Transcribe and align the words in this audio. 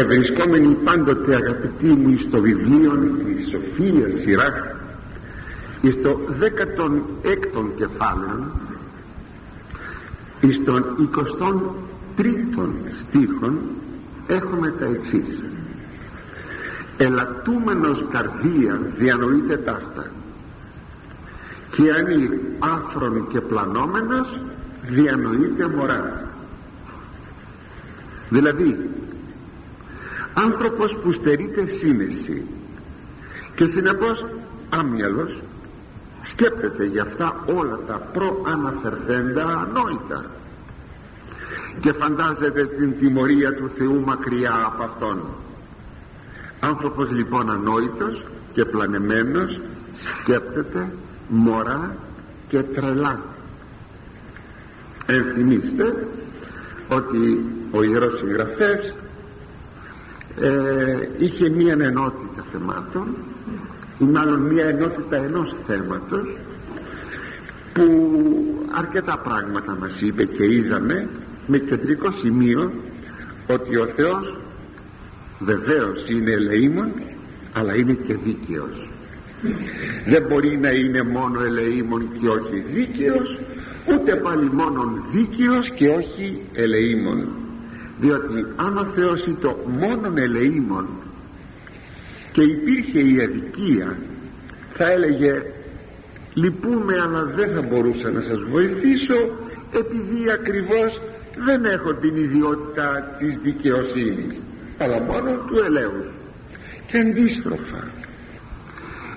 ευρισκόμενοι 0.00 0.74
πάντοτε 0.84 1.34
αγαπητοί 1.34 1.86
μου 1.86 2.18
στο 2.18 2.40
βιβλίο 2.40 2.92
της 3.24 3.48
Σοφίας 3.50 4.20
Σιράχ 4.20 4.54
στο 5.82 6.20
16ο 6.40 7.64
κεφάλαιο 7.76 8.52
στον 10.48 11.10
23ο 11.16 12.68
στίχον 13.00 13.58
έχουμε 14.26 14.70
τα 14.70 14.84
εξής. 14.84 15.42
Ελαττούμενος 16.96 18.04
καρδία 18.10 18.80
διανοείται 18.96 19.56
ταύτα 19.56 20.10
και 21.70 21.82
αν 21.90 22.06
άφρον 22.58 23.26
και 23.28 23.40
πλανόμενος 23.40 24.40
διανοείται 24.82 25.68
μωρά 25.68 26.30
δηλαδή 28.28 28.90
άνθρωπος 30.34 30.96
που 31.02 31.12
στερείται 31.12 31.66
σύνεση. 31.66 32.46
Και 33.54 33.66
συνεπώς 33.66 34.24
άμυαλος 34.70 35.40
σκέπτεται 36.22 36.84
για 36.84 37.02
αυτά 37.02 37.44
όλα 37.46 37.78
τα 37.86 38.10
προαναφερθέντα 38.12 39.44
ανόητα. 39.44 40.24
Και 41.80 41.92
φαντάζεται 41.92 42.64
την 42.64 42.98
τιμωρία 42.98 43.54
του 43.54 43.70
Θεού 43.76 44.02
μακριά 44.06 44.62
από 44.66 44.82
Αυτόν. 44.82 45.22
Άνθρωπος 46.60 47.10
λοιπόν 47.10 47.50
ανόητος 47.50 48.22
και 48.52 48.64
πλανεμένος 48.64 49.60
σκέπτεται 49.92 50.88
μωρά 51.28 51.96
και 52.48 52.62
τρελά. 52.62 53.20
Ενθυμίστε 55.06 56.06
ότι 56.88 57.44
ο 57.70 57.82
Ιερός 57.82 58.18
Συγγραφέας 58.18 58.94
ε, 60.40 61.08
είχε 61.18 61.48
μία 61.48 61.72
ενότητα 61.72 62.44
θεμάτων 62.52 63.16
ή 63.98 64.04
μάλλον 64.04 64.40
μία 64.40 64.64
ενότητα 64.64 65.16
ενός 65.16 65.56
θέματος 65.66 66.36
που 67.72 67.84
αρκετά 68.70 69.18
πράγματα 69.18 69.76
μας 69.80 70.00
είπε 70.00 70.24
και 70.24 70.44
είδαμε 70.54 71.08
με 71.46 71.58
κεντρικό 71.58 72.12
σημείο 72.12 72.72
ότι 73.46 73.76
ο 73.76 73.86
Θεός 73.96 74.36
βεβαίως 75.38 76.08
είναι 76.08 76.30
ελεήμων 76.30 76.92
αλλά 77.52 77.74
είναι 77.74 77.92
και 77.92 78.14
δίκαιος. 78.14 78.88
Δεν 80.06 80.22
μπορεί 80.28 80.58
να 80.58 80.70
είναι 80.70 81.02
μόνο 81.02 81.44
ελεήμων 81.44 82.08
και 82.20 82.28
όχι 82.28 82.64
δίκαιος 82.72 83.38
ούτε 83.94 84.16
πάλι 84.16 84.50
μόνο 84.52 85.04
δίκαιος 85.12 85.70
και 85.70 85.88
όχι 85.88 86.42
ελεήμων 86.52 87.39
διότι 88.00 88.46
αν 88.56 88.76
ο 88.76 88.84
Θεός 88.94 89.26
ήταν 89.26 89.54
μόνον 89.66 90.18
ελεήμων 90.18 90.88
και 92.32 92.42
υπήρχε 92.42 93.00
η 93.00 93.20
αδικία 93.20 93.98
θα 94.72 94.90
έλεγε 94.90 95.42
λυπούμε 96.34 97.00
αλλά 97.00 97.24
δεν 97.24 97.50
θα 97.54 97.62
μπορούσα 97.62 98.10
να 98.10 98.20
σας 98.20 98.42
βοηθήσω 98.50 99.14
επειδή 99.72 100.30
ακριβώς 100.30 101.00
δεν 101.36 101.64
έχω 101.64 101.94
την 101.94 102.16
ιδιότητα 102.16 103.16
της 103.18 103.38
δικαιοσύνης 103.38 104.40
αλλά 104.78 105.00
μόνο 105.00 105.30
του 105.30 105.64
ελέους 105.64 106.06
και 106.86 106.98
αντίστροφα 106.98 107.88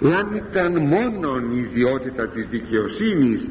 εάν 0.01 0.41
ήταν 0.49 0.85
μόνον 0.85 1.51
η 1.55 1.57
ιδιότητα 1.57 2.27
της 2.27 2.47
δικαιοσύνης 2.49 3.47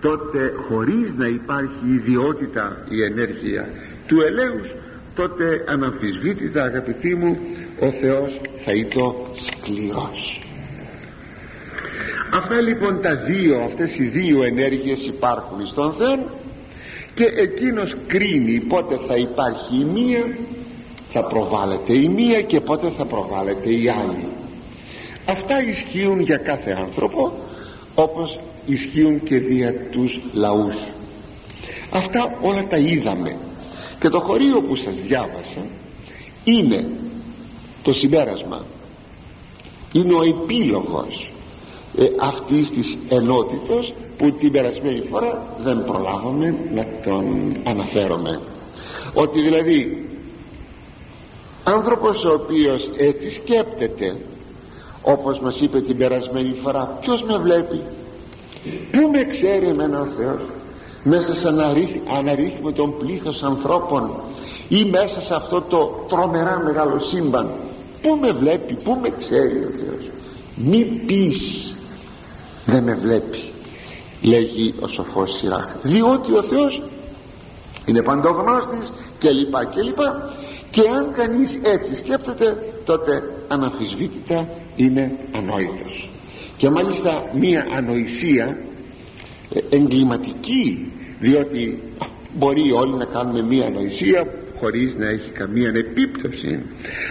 τότε 0.00 0.54
χωρίς 0.68 1.12
να 1.16 1.26
υπάρχει 1.26 1.86
ιδιότητα 1.86 2.84
η 2.88 3.02
ενέργεια 3.02 3.68
του 4.08 4.20
ελέους 4.20 4.68
τότε 5.14 5.64
αναμφισβήτητα 5.68 6.62
αγαπητοί 6.62 7.14
μου 7.14 7.38
ο 7.80 7.90
Θεός 7.90 8.40
θα 8.64 8.72
ήταν 8.72 9.14
σκληρός. 9.32 10.42
Αυτά 12.34 12.60
λοιπόν 12.60 13.00
τα 13.02 13.16
δύο 13.16 13.60
αυτές 13.60 13.98
οι 13.98 14.04
δύο 14.04 14.42
ενέργειες 14.42 15.06
υπάρχουν 15.06 15.66
στον 15.66 15.94
Θεό 15.98 16.30
και 17.14 17.24
εκείνος 17.24 17.96
κρίνει 18.06 18.60
πότε 18.60 18.98
θα 19.08 19.16
υπάρχει 19.16 19.80
η 19.80 19.84
μία 19.84 20.36
θα 21.12 21.24
προβάλλεται 21.24 21.92
η 21.92 22.08
μία 22.08 22.42
και 22.42 22.60
πότε 22.60 22.90
θα 22.96 23.04
προβάλλεται 23.04 23.70
η 23.70 23.88
άλλη. 23.88 24.28
Αυτά 25.24 25.64
ισχύουν 25.64 26.20
για 26.20 26.36
κάθε 26.36 26.70
άνθρωπο 26.70 27.32
όπως 27.94 28.40
ισχύουν 28.66 29.22
και 29.22 29.38
δια 29.38 29.74
τους 29.90 30.20
λαούς. 30.32 30.76
Αυτά 31.90 32.38
όλα 32.40 32.66
τα 32.66 32.76
είδαμε 32.76 33.36
και 33.98 34.08
το 34.08 34.20
χωρίο 34.20 34.60
που 34.60 34.76
σας 34.76 34.94
διάβασα 34.94 35.66
είναι 36.44 36.88
το 37.82 37.92
συμπέρασμα. 37.92 38.64
Είναι 39.92 40.14
ο 40.14 40.22
επίλογος 40.22 41.32
ε, 41.96 42.04
αυτής 42.20 42.70
της 42.70 42.98
ενότητος 43.08 43.94
που 44.16 44.32
την 44.32 44.52
περασμένη 44.52 45.00
φορά 45.10 45.56
δεν 45.58 45.84
προλάβαμε 45.84 46.54
να 46.74 46.86
τον 47.04 47.56
αναφέρομαι 47.64 48.40
ότι 49.14 49.40
δηλαδή 49.40 50.08
άνθρωπος 51.64 52.24
ο 52.24 52.32
οποίος 52.32 52.90
έτσι 52.96 53.30
σκέπτεται 53.30 54.20
όπως 55.02 55.40
μας 55.40 55.60
είπε 55.60 55.80
την 55.80 55.96
περασμένη 55.96 56.54
φορά 56.62 56.98
ποιος 57.00 57.22
με 57.22 57.38
βλέπει 57.38 57.82
πού 58.90 59.10
με 59.12 59.24
ξέρει 59.24 59.66
εμένα 59.66 60.00
ο 60.00 60.04
Θεός 60.04 60.40
μέσα 61.08 61.34
σε 61.34 61.48
αναρρύθμιο 62.18 62.72
των 62.72 62.98
πλήθος 62.98 63.42
ανθρώπων 63.42 64.10
ή 64.68 64.84
μέσα 64.84 65.20
σε 65.20 65.34
αυτό 65.34 65.60
το 65.60 66.04
τρομερά 66.08 66.60
μεγάλο 66.64 66.98
σύμπαν 66.98 67.50
πού 68.02 68.18
με 68.20 68.32
βλέπει, 68.32 68.74
πού 68.74 68.98
με 69.02 69.08
ξέρει 69.18 69.58
ο 69.58 69.70
Θεός. 69.78 70.10
Μη 70.54 70.84
πεις 70.84 71.74
δεν 72.64 72.82
με 72.82 72.94
βλέπει 72.94 73.52
λέγει 74.20 74.74
ο 74.80 74.86
σοφός 74.86 75.34
Σιράχ. 75.34 75.74
Διότι 75.82 76.32
ο 76.32 76.42
Θεός 76.42 76.82
είναι 77.86 78.02
παντογνώστης 78.02 78.92
και 79.18 79.30
λοιπά 79.30 79.64
και 79.64 79.82
λοιπά. 79.82 80.34
Και 80.70 80.80
αν 80.96 81.12
κανείς 81.12 81.58
έτσι 81.62 81.94
σκέπτεται 81.94 82.72
τότε 82.84 83.22
αναμφισβήτητα 83.48 84.48
είναι 84.76 85.12
ανόητος. 85.36 86.10
Και 86.56 86.70
μάλιστα 86.70 87.24
μία 87.32 87.66
ανοησία 87.76 88.58
ε, 89.54 89.76
εγκληματική 89.76 90.92
διότι 91.18 91.82
μπορεί 92.38 92.72
όλοι 92.72 92.94
να 92.94 93.04
κάνουμε 93.04 93.42
μία 93.42 93.66
ανοησία 93.66 94.26
χωρίς 94.60 94.94
να 94.94 95.08
έχει 95.08 95.30
καμία 95.30 95.72
επίπτωση. 95.74 96.62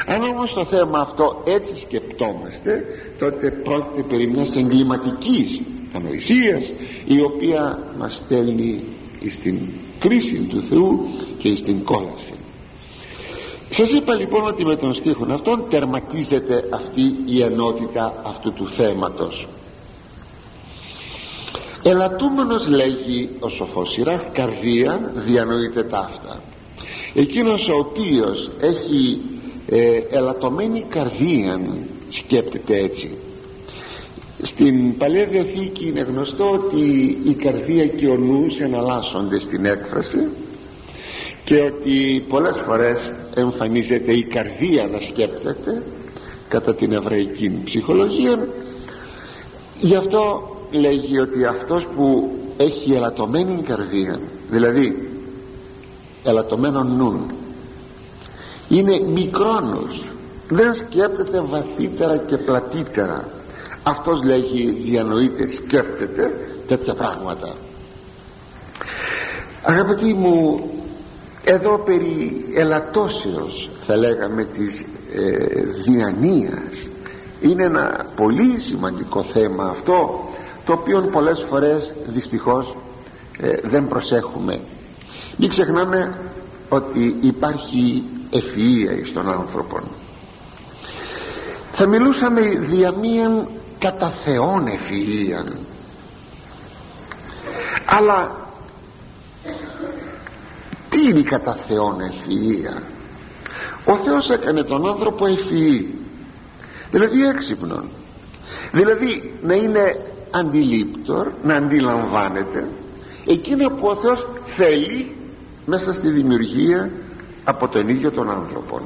Αν 0.06 0.24
όμως 0.24 0.54
το 0.54 0.66
θέμα 0.66 1.00
αυτό 1.00 1.44
έτσι 1.46 1.80
σκεπτόμαστε 1.80 2.86
τότε 3.20 3.52
πρόκειται 3.52 4.02
περί 4.08 4.28
μιας 4.28 4.56
εγκληματικής 4.56 5.62
ανοησίας 5.94 6.74
η 7.06 7.22
οποία 7.22 7.84
μας 7.98 8.16
στέλνει 8.16 8.84
στην 9.30 9.60
κρίση 10.00 10.36
του 10.50 10.64
Θεού 10.70 11.08
και 11.38 11.56
στην 11.56 11.84
κόλαση. 11.84 12.34
Σας 13.70 13.92
είπα 13.92 14.16
λοιπόν 14.16 14.48
ότι 14.48 14.66
με 14.66 14.76
τον 14.76 14.94
στίχο 14.94 15.28
αυτόν 15.30 15.64
τερματίζεται 15.70 16.64
αυτή 16.72 17.16
η 17.26 17.42
ενότητα 17.42 18.22
αυτού 18.26 18.54
του 18.54 18.70
θέματος 18.70 19.48
ελαττούμενος 21.90 22.68
λέγει 22.68 23.30
ο 23.40 23.50
σοφός 23.50 24.00
καρδία 24.34 25.12
διανοείται 25.16 25.84
ταύτα 25.84 26.42
εκείνος 27.14 27.70
ο 27.70 27.78
οποίος 27.78 28.50
έχει 28.60 29.22
ε, 29.68 30.00
ελαττωμένη 30.10 30.86
καρδία 30.90 31.60
σκέπτεται 32.10 32.78
έτσι. 32.78 33.18
Στην 34.42 34.98
Παλαιά 34.98 35.26
Διαθήκη 35.26 35.88
είναι 35.88 36.02
γνωστό 36.02 36.52
ότι 36.52 37.18
η 37.24 37.34
καρδία 37.34 37.88
και 37.88 38.08
ο 38.08 38.16
νους 38.18 38.60
εναλλάσσονται 38.60 39.40
στην 39.40 39.66
έκφραση 39.66 40.28
και 41.44 41.62
ότι 41.62 42.26
πολλές 42.30 42.56
φορές 42.66 43.14
εμφανίζεται 43.36 44.12
η 44.12 44.24
καρδία 44.24 44.88
να 44.88 45.00
σκέπτεται 45.00 45.84
κατά 46.48 46.76
την 46.76 46.92
εβραϊκή 46.92 47.62
ψυχολογία. 47.64 48.48
Γι' 49.80 49.96
αυτό 49.96 50.50
λέγει 50.72 51.20
ότι 51.20 51.46
αυτός 51.46 51.88
που 51.96 52.32
έχει 52.58 52.94
ελαττωμένη 52.94 53.62
καρδία 53.62 54.20
δηλαδή 54.50 55.10
ελαττωμένο 56.24 56.84
νου 56.84 57.26
είναι 58.68 59.00
μικρόνος 59.00 60.08
δεν 60.50 60.74
σκέπτεται 60.74 61.42
βαθύτερα 61.42 62.18
και 62.18 62.38
πλατύτερα. 62.38 63.30
Αυτός 63.84 64.24
λέγει 64.24 64.72
διανοείται 64.72 65.52
σκέπτεται 65.52 66.34
τέτοια 66.68 66.94
πράγματα. 66.94 67.56
Αγαπητοί 69.62 70.14
μου 70.14 70.60
εδώ 71.44 71.78
περί 71.78 72.46
ελαττώσεως 72.54 73.70
θα 73.86 73.96
λέγαμε 73.98 74.44
της 74.44 74.86
ε, 75.14 75.64
διανοίας. 75.86 76.88
Είναι 77.42 77.64
ένα 77.64 78.06
πολύ 78.16 78.60
σημαντικό 78.60 79.24
θέμα 79.24 79.64
αυτό 79.64 80.30
το 80.68 80.74
οποίο 80.74 81.02
πολλές 81.02 81.46
φορές 81.50 81.94
δυστυχώς 82.08 82.78
ε, 83.40 83.56
δεν 83.64 83.88
προσέχουμε. 83.88 84.62
Μην 85.38 85.50
ξεχνάμε 85.50 86.20
ότι 86.70 87.18
υπάρχει 87.22 88.04
ευφυΐα 88.32 89.00
εις 89.00 89.14
τον 89.14 89.30
άνθρωπον. 89.30 89.84
Θα 91.72 91.88
μιλούσαμε 91.88 92.42
δια 92.42 92.92
μίαν 92.92 93.48
κατά 93.80 94.10
Θεόν 94.10 94.68
ευφυΐαν. 94.68 95.54
Αλλά 97.86 98.48
τι 100.90 101.08
είναι 101.08 101.20
η 101.20 101.24
κατά 101.24 101.54
Θεόν 101.68 101.98
ευφυΐα; 102.00 102.82
Ο 103.86 103.98
Θεός 103.98 104.30
έκανε 104.30 104.64
τον 104.64 104.88
άνθρωπο 104.88 105.26
ευφυή. 105.26 105.96
Δηλαδή 106.92 107.24
έξυπνον. 107.24 107.90
Δηλαδή 108.72 109.34
να 109.42 109.54
είναι 109.54 110.02
αντιλήπτορ 110.32 111.28
να 111.44 111.56
αντιλαμβάνεται 111.56 112.68
εκείνο 113.26 113.70
που 113.70 113.88
ο 113.88 113.96
Θεός 113.96 114.28
θέλει 114.46 115.16
μέσα 115.66 115.94
στη 115.94 116.10
δημιουργία 116.10 116.92
από 117.44 117.68
τον 117.68 117.90
ίδιο 117.90 118.12
τον 118.12 118.30
άνθρωπο. 118.30 118.82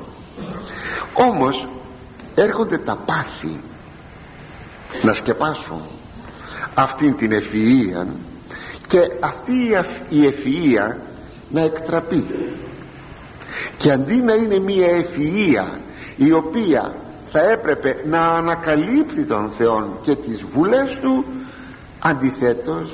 Όμως 1.13 1.67
έρχονται 2.35 2.77
τα 2.77 2.95
πάθη 3.05 3.59
να 5.01 5.13
σκεπάσουν 5.13 5.81
αυτήν 6.73 7.17
την 7.17 7.31
ευφυΐα 7.31 8.05
και 8.87 8.99
αυτή 9.19 9.53
η 10.09 10.33
ευφυΐα 10.33 10.95
να 11.49 11.61
εκτραπεί. 11.61 12.27
Και 13.77 13.91
αντί 13.91 14.21
να 14.21 14.33
είναι 14.33 14.59
μια 14.59 14.87
ευφυΐα 14.87 15.79
η 16.15 16.31
οποία 16.31 16.95
θα 17.31 17.51
έπρεπε 17.51 18.01
να 18.05 18.27
ανακαλύπτει 18.27 19.23
τον 19.23 19.51
Θεό 19.57 19.97
και 20.01 20.15
τις 20.15 20.45
βουλές 20.53 20.97
του 21.01 21.25
αντιθέτως 21.99 22.91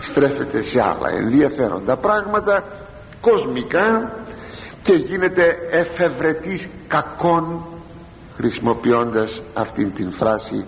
στρέφεται 0.00 0.62
σε 0.62 0.80
άλλα 0.82 1.10
ενδιαφέροντα 1.10 1.96
πράγματα 1.96 2.64
κοσμικά 3.20 4.12
και 4.82 4.92
γίνεται 4.92 5.56
εφευρετής 5.70 6.68
κακών 6.88 7.64
χρησιμοποιώντας 8.36 9.42
αυτήν 9.54 9.94
την 9.94 10.10
φράση 10.12 10.64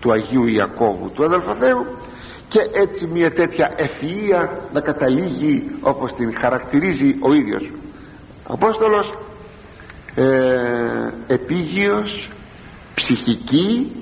του 0.00 0.12
Αγίου 0.12 0.46
Ιακώβου 0.46 1.10
του 1.10 1.24
αδελφαθέου 1.24 1.86
και 2.48 2.68
έτσι 2.72 3.06
μια 3.06 3.32
τέτοια 3.32 3.74
ευφυΐα 3.76 4.48
να 4.72 4.80
καταλήγει 4.80 5.70
όπως 5.80 6.12
την 6.14 6.36
χαρακτηρίζει 6.36 7.16
ο 7.20 7.32
ίδιος 7.32 7.70
ο 8.46 8.52
Απόστολος 8.52 9.12
ε, 10.14 10.24
επίγειος 11.26 12.30
ψυχική 13.02 13.92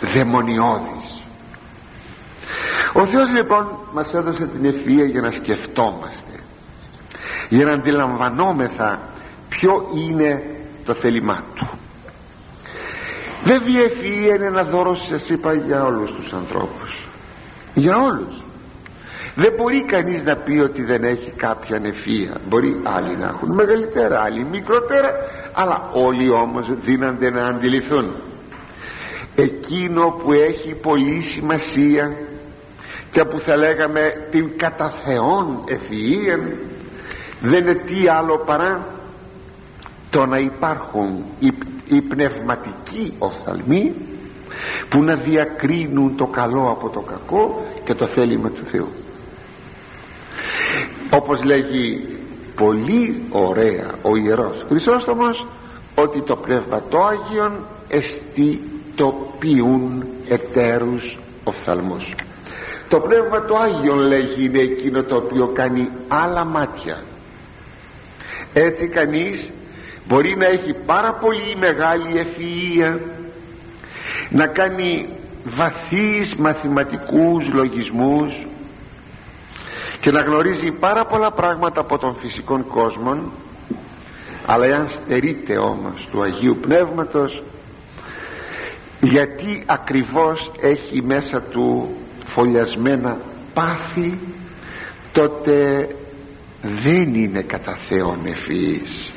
δαιμονιώδης. 0.00 1.22
Ο 2.92 3.06
Θεός 3.06 3.28
λοιπόν 3.28 3.78
μας 3.92 4.14
έδωσε 4.14 4.46
την 4.46 4.72
ευφυΐα 4.72 5.10
για 5.10 5.20
να 5.20 5.30
σκεφτόμαστε 5.30 6.32
για 7.48 7.64
να 7.64 7.72
αντιλαμβανόμεθα 7.72 9.08
ποιο 9.48 9.90
είναι 9.94 10.42
το 10.84 10.94
θέλημά 10.94 11.44
του. 11.54 11.68
Βέβαια 13.44 13.82
η 13.82 13.86
ευφυΐα 13.86 14.34
είναι 14.34 14.46
ένα 14.46 14.62
δώρο 14.62 14.94
σας 14.94 15.28
είπα 15.28 15.52
για 15.52 15.84
όλους 15.84 16.12
τους 16.12 16.32
ανθρώπους. 16.32 17.06
Για 17.74 17.96
όλους 17.96 18.43
δεν 19.34 19.52
μπορεί 19.56 19.84
κανείς 19.84 20.22
να 20.22 20.36
πει 20.36 20.58
ότι 20.58 20.82
δεν 20.82 21.04
έχει 21.04 21.30
κάποια 21.30 21.80
ευφυΐα 21.82 22.36
μπορεί 22.48 22.80
άλλοι 22.82 23.16
να 23.16 23.26
έχουν 23.26 23.54
μεγαλύτερα 23.54 24.20
άλλοι 24.20 24.44
μικρότερα 24.44 25.10
αλλά 25.52 25.90
όλοι 25.92 26.30
όμως 26.30 26.66
δίνονται 26.84 27.30
να 27.30 27.46
αντιληφθούν. 27.46 28.16
Εκείνο 29.34 30.10
που 30.10 30.32
έχει 30.32 30.74
πολύ 30.74 31.20
σημασία 31.20 32.16
και 33.10 33.24
που 33.24 33.38
θα 33.38 33.56
λέγαμε 33.56 34.12
την 34.30 34.58
κατά 34.58 34.90
Θεόν 34.90 35.64
ευφυΐα 35.68 36.38
δεν 37.40 37.60
είναι 37.60 37.74
τι 37.74 38.08
άλλο 38.08 38.38
παρά 38.46 38.86
το 40.10 40.26
να 40.26 40.38
υπάρχουν 40.38 41.24
οι, 41.38 41.52
οι 41.84 42.00
πνευματικοί 42.00 43.14
οφθαλμοί 43.18 43.94
που 44.88 45.02
να 45.02 45.14
διακρίνουν 45.14 46.16
το 46.16 46.26
καλό 46.26 46.70
από 46.70 46.88
το 46.88 47.00
κακό 47.00 47.66
και 47.84 47.94
το 47.94 48.06
θέλημα 48.06 48.50
του 48.50 48.64
Θεού 48.64 48.88
όπως 51.10 51.44
λέγει 51.44 52.08
πολύ 52.54 53.22
ωραία 53.30 53.90
ο 54.02 54.16
Ιερός 54.16 54.64
Χρυσόστομος 54.68 55.46
ότι 55.94 56.22
το 56.22 56.36
Πνεύμα 56.36 56.82
το 56.88 57.04
Άγιον 57.04 57.66
εστιτοποιούν 57.88 60.04
εταίρους 60.28 61.18
οφθαλμούς 61.44 62.14
το 62.88 63.00
Πνεύμα 63.00 63.44
το 63.44 63.56
Άγιον 63.56 63.98
λέγει 63.98 64.44
είναι 64.44 64.58
εκείνο 64.58 65.02
το 65.02 65.16
οποίο 65.16 65.46
κάνει 65.46 65.88
άλλα 66.08 66.44
μάτια. 66.44 67.02
Έτσι 68.52 68.86
κανείς 68.86 69.52
μπορεί 70.08 70.36
να 70.36 70.46
έχει 70.46 70.74
πάρα 70.86 71.12
πολύ 71.12 71.56
μεγάλη 71.60 72.12
ευφυΐα 72.14 72.98
να 74.30 74.46
κάνει 74.46 75.08
βαθύς 75.44 76.34
μαθηματικούς 76.36 77.48
λογισμούς 77.52 78.46
και 80.04 80.10
να 80.10 80.20
γνωρίζει 80.20 80.70
πάρα 80.70 81.04
πολλά 81.04 81.30
πράγματα 81.30 81.80
από 81.80 81.98
τον 81.98 82.14
φυσικό 82.14 82.64
κόσμο 82.64 83.32
αλλά 84.46 84.66
εάν 84.66 84.88
στερείται 84.90 85.56
όμως 85.56 86.08
του 86.10 86.22
Αγίου 86.22 86.58
Πνεύματος 86.60 87.42
γιατί 89.00 89.62
ακριβώς 89.66 90.52
έχει 90.60 91.02
μέσα 91.02 91.42
του 91.42 91.96
φωλιασμένα 92.24 93.18
πάθη 93.54 94.18
τότε 95.12 95.88
δεν 96.62 97.14
είναι 97.14 97.42
κατά 97.42 97.78
Θεόν 97.88 98.18
ευφυής. 98.26 99.12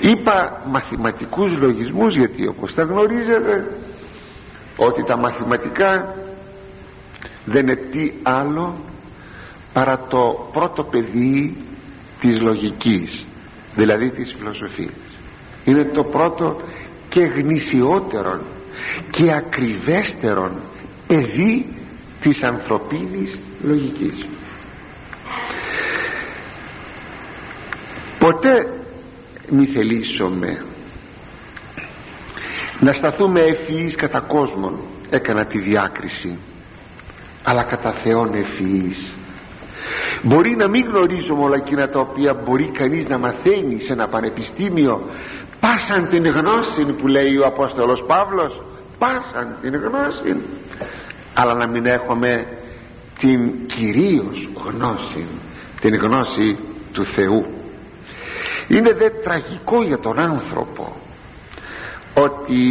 Είπα 0.00 0.62
μαθηματικούς 0.66 1.56
λογισμούς 1.56 2.16
γιατί 2.16 2.46
όπως 2.46 2.74
τα 2.74 2.82
γνωρίζετε 2.82 3.78
ότι 4.76 5.04
τα 5.04 5.16
μαθηματικά 5.16 6.14
δεν 7.44 7.62
είναι 7.62 7.76
τι 7.76 8.12
άλλο 8.22 8.89
παρά 9.72 10.06
το 10.08 10.48
πρώτο 10.52 10.84
παιδί 10.84 11.56
της 12.20 12.40
λογικής 12.40 13.26
δηλαδή 13.74 14.10
της 14.10 14.34
φιλοσοφίας. 14.38 14.90
Είναι 15.64 15.84
το 15.84 16.04
πρώτο 16.04 16.60
και 17.08 17.20
γνησιότερον 17.20 18.42
και 19.10 19.32
ακριβέστερον 19.32 20.52
παιδί 21.06 21.66
της 22.20 22.42
ανθρωπίνης 22.42 23.38
λογικής. 23.62 24.26
Ποτέ 28.18 28.80
μη 29.50 29.64
θελήσουμε 29.66 30.64
να 32.80 32.92
σταθούμε 32.92 33.40
ευφυείς 33.40 33.94
κατά 33.94 34.20
κόσμον 34.20 34.80
έκανα 35.10 35.44
τη 35.44 35.58
διάκριση 35.58 36.38
αλλά 37.42 37.62
κατά 37.62 37.92
Θεόν 37.92 38.34
ευφυείς 38.34 39.14
μπορεί 40.22 40.56
να 40.56 40.68
μην 40.68 40.86
γνωρίζουμε 40.86 41.44
όλα 41.44 41.56
εκείνα 41.56 41.88
τα 41.88 42.00
οποία 42.00 42.34
μπορεί 42.34 42.64
κανείς 42.64 43.08
να 43.08 43.18
μαθαίνει 43.18 43.80
σε 43.80 43.92
ένα 43.92 44.08
πανεπιστήμιο. 44.08 45.08
Πάσαν 45.60 46.08
την 46.08 46.26
γνώση 46.26 46.84
που 46.84 47.06
λέει 47.06 47.36
ο 47.36 47.46
Απόστολος 47.46 48.04
Παύλος. 48.06 48.62
Πάσαν 48.98 49.56
την 49.60 49.76
γνώση. 49.76 50.42
Αλλά 51.34 51.54
να 51.54 51.68
μην 51.68 51.86
έχουμε 51.86 52.46
την 53.18 53.66
κυρίως 53.66 54.48
γνώση 54.64 55.26
την 55.80 55.94
γνώση 55.94 56.58
του 56.92 57.04
Θεού. 57.04 57.46
Είναι 58.68 58.92
δε 58.92 59.10
τραγικό 59.10 59.82
για 59.82 59.98
τον 59.98 60.18
άνθρωπο 60.18 60.96
ότι 62.14 62.62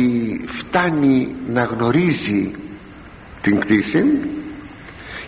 φτάνει 0.45 1.35
να 1.47 1.63
γνωρίζει 1.63 2.51
την 3.41 3.59
κτήση 3.59 4.03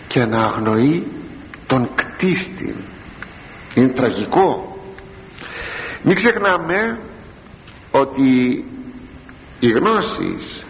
και 0.06 0.24
να 0.24 0.44
αγνοεί 0.44 1.06
τον 1.72 1.88
κτίστη. 1.94 2.74
Είναι 3.74 3.88
τραγικό. 3.88 4.76
Μην 6.02 6.14
ξεχνάμε 6.14 6.98
ότι 7.90 8.64
οι 9.60 9.68
γνώσεις 9.70 10.64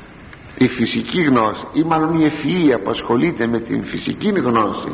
η 0.58 0.68
φυσική 0.68 1.22
γνώση 1.22 1.66
ή 1.72 1.82
μάλλον 1.82 2.20
η 2.20 2.30
ευφυΐα 2.30 2.78
που 2.84 2.90
ασχολείται 2.90 3.46
με 3.46 3.60
την 3.60 3.84
φυσική 3.84 4.28
γνώση 4.28 4.92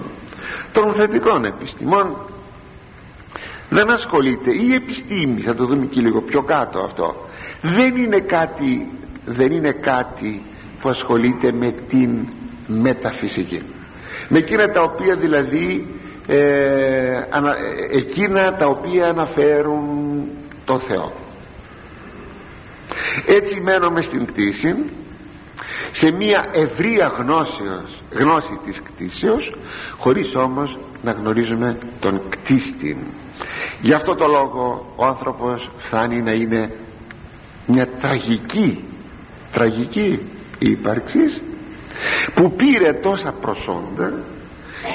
των 0.72 0.94
θετικών 0.94 1.44
επιστημών 1.44 2.16
δεν 3.68 3.90
ασχολείται. 3.90 4.50
Η 4.50 4.72
επιστήμη 4.74 5.40
θα 5.40 5.54
το 5.54 5.66
δούμε 5.66 5.86
και 5.86 6.00
λίγο 6.00 6.20
πιο 6.20 6.42
κάτω 6.42 6.78
αυτό 6.78 7.28
δεν 7.62 7.96
είναι 7.96 8.18
κάτι 8.18 8.90
δεν 9.24 9.52
είναι 9.52 9.70
κάτι 9.72 10.42
που 10.80 10.88
ασχολείται 10.88 11.52
με 11.52 11.74
την 11.88 12.28
μεταφυσική. 12.66 13.62
Με 14.28 14.38
εκείνα 14.38 14.70
τα 14.70 14.82
οποία 14.82 15.16
δηλαδή 15.16 15.97
ε, 16.30 17.26
ανα, 17.30 17.56
εκείνα 17.90 18.54
τα 18.54 18.66
οποία 18.66 19.08
αναφέρουν 19.08 20.28
το 20.64 20.78
Θεό. 20.78 21.12
Έτσι 23.26 23.60
μένουμε 23.60 24.02
στην 24.02 24.26
κτήση 24.26 24.74
σε 25.92 26.12
μια 26.12 26.44
ευρεία 26.52 27.12
γνώσεως, 27.18 28.02
γνώση 28.10 28.60
της 28.64 28.82
κτήσεως 28.82 29.52
χωρίς 29.98 30.34
όμως 30.34 30.78
να 31.02 31.12
γνωρίζουμε 31.12 31.78
τον 32.00 32.20
κτίστη. 32.28 32.96
Γι' 33.80 33.92
αυτό 33.92 34.14
το 34.14 34.26
λόγο 34.26 34.92
ο 34.96 35.04
άνθρωπος 35.04 35.70
φτάνει 35.78 36.22
να 36.22 36.32
είναι 36.32 36.70
μια 37.66 37.88
τραγική 37.88 38.84
τραγική 39.52 40.20
ύπαρξης 40.58 41.40
που 42.34 42.52
πήρε 42.52 42.92
τόσα 42.92 43.32
προσόντα 43.32 44.12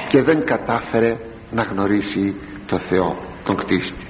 και 0.08 0.22
δεν 0.22 0.46
κατάφερε 0.46 1.18
να 1.52 1.62
γνωρίσει 1.62 2.36
το 2.66 2.78
Θεό 2.78 3.18
τον 3.44 3.56
κτίστη. 3.56 4.08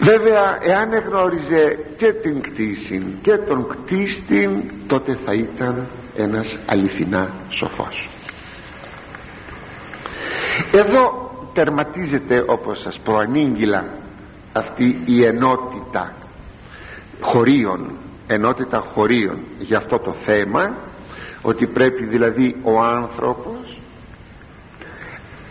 Βέβαια 0.00 0.58
εάν 0.62 0.92
εγνώριζε 0.92 1.78
και 1.96 2.12
την 2.12 2.40
κτήση 2.40 3.18
και 3.22 3.36
τον 3.36 3.68
κτίστη 3.68 4.70
τότε 4.86 5.18
θα 5.24 5.32
ήταν 5.32 5.86
ένας 6.16 6.58
αληθινά 6.66 7.32
σοφός. 7.48 8.08
Εδώ 10.72 11.30
τερματίζεται 11.54 12.44
όπως 12.46 12.80
σας 12.80 12.98
προανήγγυλα 13.04 13.88
αυτή 14.52 15.02
η 15.04 15.24
ενότητα 15.24 16.14
χωρίων 17.20 17.98
ενότητα 18.26 18.78
χωρίων 18.94 19.38
για 19.58 19.78
αυτό 19.78 19.98
το 19.98 20.14
θέμα 20.24 20.74
ότι 21.42 21.66
πρέπει 21.66 22.04
δηλαδή 22.04 22.56
ο 22.62 22.80
άνθρωπος 22.80 23.63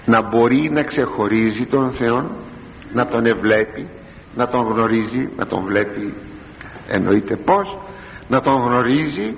να 0.05 0.21
μπορεί 0.21 0.69
να 0.71 0.83
ξεχωρίζει 0.83 1.65
τον 1.65 1.93
Θεό 1.97 2.31
να 2.93 3.07
τον 3.07 3.25
ευλέπει 3.25 3.87
να 4.35 4.47
τον 4.47 4.65
γνωρίζει 4.65 5.29
να 5.37 5.45
τον 5.45 5.63
βλέπει 5.63 6.13
εννοείται 6.87 7.35
πως 7.35 7.77
να 8.27 8.41
τον 8.41 8.61
γνωρίζει 8.61 9.35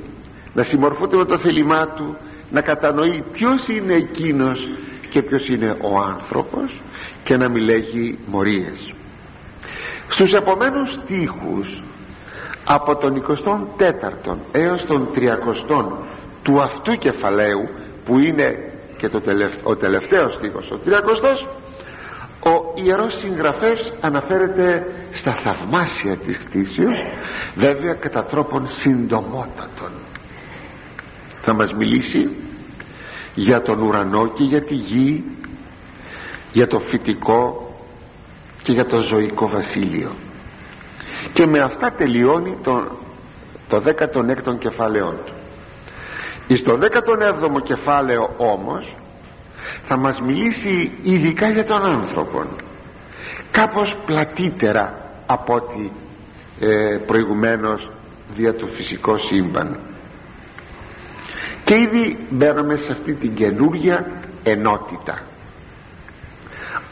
να 0.53 0.63
συμμορφούνται 0.63 1.17
με 1.17 1.25
το 1.25 1.37
θέλημά 1.37 1.87
του 1.87 2.17
να 2.51 2.61
κατανοεί 2.61 3.23
ποιος 3.31 3.67
είναι 3.67 3.93
εκείνος 3.93 4.69
και 5.09 5.21
ποιος 5.21 5.47
είναι 5.47 5.77
ο 5.81 5.99
άνθρωπος 5.99 6.81
και 7.23 7.37
να 7.37 7.49
μιλέγει 7.49 8.17
μορίες. 8.25 8.93
Στους 10.07 10.33
επομένους 10.33 10.93
στίχους 10.93 11.83
από 12.65 12.95
τον 12.95 13.23
24ο 13.27 14.35
έως 14.51 14.85
τον 14.85 15.09
30ο 15.15 15.85
του 16.43 16.61
αυτού 16.61 16.97
κεφαλαίου 16.97 17.69
που 18.05 18.19
είναι 18.19 18.74
και 18.97 19.09
το 19.09 19.21
ο 19.63 19.75
τελευταίος 19.75 20.33
στίχος 20.33 20.71
ο 20.71 20.79
30 20.85 20.91
ο 22.45 22.73
Ιερός 22.75 23.17
Συγγραφέας 23.17 23.93
αναφέρεται 24.01 24.87
στα 25.11 25.31
θαυμάσια 25.31 26.17
της 26.17 26.37
κτήσεως 26.37 26.97
βέβαια 27.55 27.93
κατά 27.93 28.23
τρόπον 28.23 28.67
συντομότατον. 28.71 29.91
Θα 31.41 31.53
μας 31.53 31.73
μιλήσει 31.73 32.29
για 33.35 33.61
τον 33.61 33.81
ουρανό 33.81 34.27
και 34.27 34.43
για 34.43 34.61
τη 34.61 34.73
γη 34.73 35.23
για 36.51 36.67
το 36.67 36.79
φυτικό 36.79 37.69
και 38.63 38.71
για 38.71 38.85
το 38.85 38.99
ζωικό 38.99 39.49
βασίλειο. 39.49 40.15
Και 41.33 41.45
με 41.45 41.59
αυτά 41.59 41.91
τελειώνει 41.91 42.57
το, 42.63 42.99
το 43.67 43.83
16ο 43.85 44.57
κεφάλαιό 44.59 45.11
του 45.25 45.34
στο 46.47 46.79
17ο 46.81 47.63
κεφάλαιο 47.63 48.33
όμως 48.37 48.95
θα 49.87 49.97
μας 49.97 50.21
μιλήσει 50.21 50.91
ειδικά 51.03 51.49
για 51.49 51.65
τον 51.65 51.85
άνθρωπο 51.85 52.45
κάπως 53.51 53.95
πλατύτερα 54.05 55.11
από 55.25 55.53
ό,τι 55.53 55.89
ε, 56.59 56.97
προηγουμένως 57.05 57.89
δια 58.35 58.55
το 58.55 58.67
φυσικό 58.67 59.17
σύμπαν. 59.17 59.79
Και 61.63 61.75
ήδη 61.75 62.27
μπαίνουμε 62.29 62.75
σε 62.75 62.91
αυτή 62.91 63.13
την 63.13 63.33
καινούργια 63.35 64.05
ενότητα. 64.43 65.19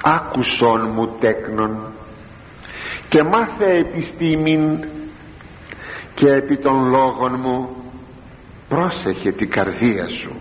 Άκουσον 0.03 0.91
μου 0.95 1.17
τέκνον 1.19 1.91
και 3.09 3.23
μάθε 3.23 3.77
επιστήμην 3.77 4.85
και 6.13 6.33
επί 6.33 6.57
των 6.57 6.89
λόγων 6.89 7.39
μου 7.39 7.82
πρόσεχε 8.73 9.31
την 9.31 9.49
καρδία 9.49 10.07
σου. 10.07 10.31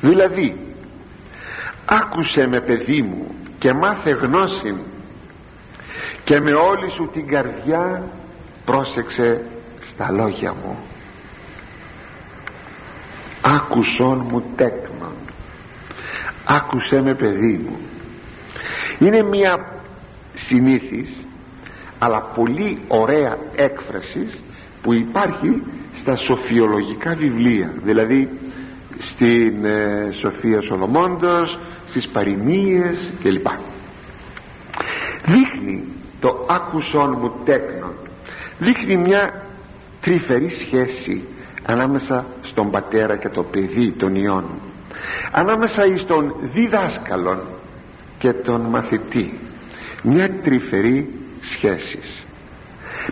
Δηλαδή 0.00 0.74
άκουσε 1.84 2.46
με 2.46 2.60
παιδί 2.60 3.02
μου 3.02 3.34
και 3.58 3.72
μάθε 3.72 4.10
γνώση 4.10 4.80
και 6.24 6.40
με 6.40 6.52
όλη 6.52 6.90
σου 6.90 7.10
την 7.12 7.26
καρδιά 7.26 8.08
πρόσεξε 8.64 9.44
στα 9.80 10.10
λόγια 10.10 10.54
μου. 10.54 10.78
Άκουσον 13.40 14.26
μου 14.30 14.42
τέκνον 14.56 15.16
άκουσε 16.44 17.02
με 17.02 17.14
παιδί 17.14 17.60
μου. 17.64 17.78
Είναι 18.98 19.22
μια 19.22 19.80
συνήθις 20.34 21.16
αλλά 21.98 22.20
πολύ 22.20 22.78
ωραία 22.88 23.38
έκφρασης 23.54 24.42
που 24.82 24.92
υπάρχει 24.92 25.62
στα 25.92 26.16
σοφιολογικά 26.16 27.14
βιβλία. 27.14 27.72
Δηλαδή 27.82 28.28
στην 28.98 29.64
ε, 29.64 30.08
Σοφία 30.12 30.60
Σολομώντος 30.60 31.58
στις 31.86 32.08
παροιμίες 32.08 33.14
κλπ. 33.22 33.46
Δείχνει 35.24 35.84
το 36.20 36.46
άκουσον 36.50 37.16
μου 37.20 37.32
τέκνον. 37.44 37.94
Δείχνει 38.58 38.96
μια 38.96 39.46
τρυφερή 40.00 40.48
σχέση 40.48 41.24
ανάμεσα 41.62 42.26
στον 42.42 42.70
πατέρα 42.70 43.16
και 43.16 43.28
το 43.28 43.42
παιδί 43.42 43.90
των 43.90 44.14
ιών 44.14 44.44
ανάμεσα 45.30 45.82
στον 45.96 46.34
διδάσκαλον 46.52 47.40
και 48.18 48.32
τον 48.32 48.60
μαθητή. 48.60 49.38
Μια 50.02 50.30
τρυφερή 50.30 51.08
σχέση. 51.40 51.98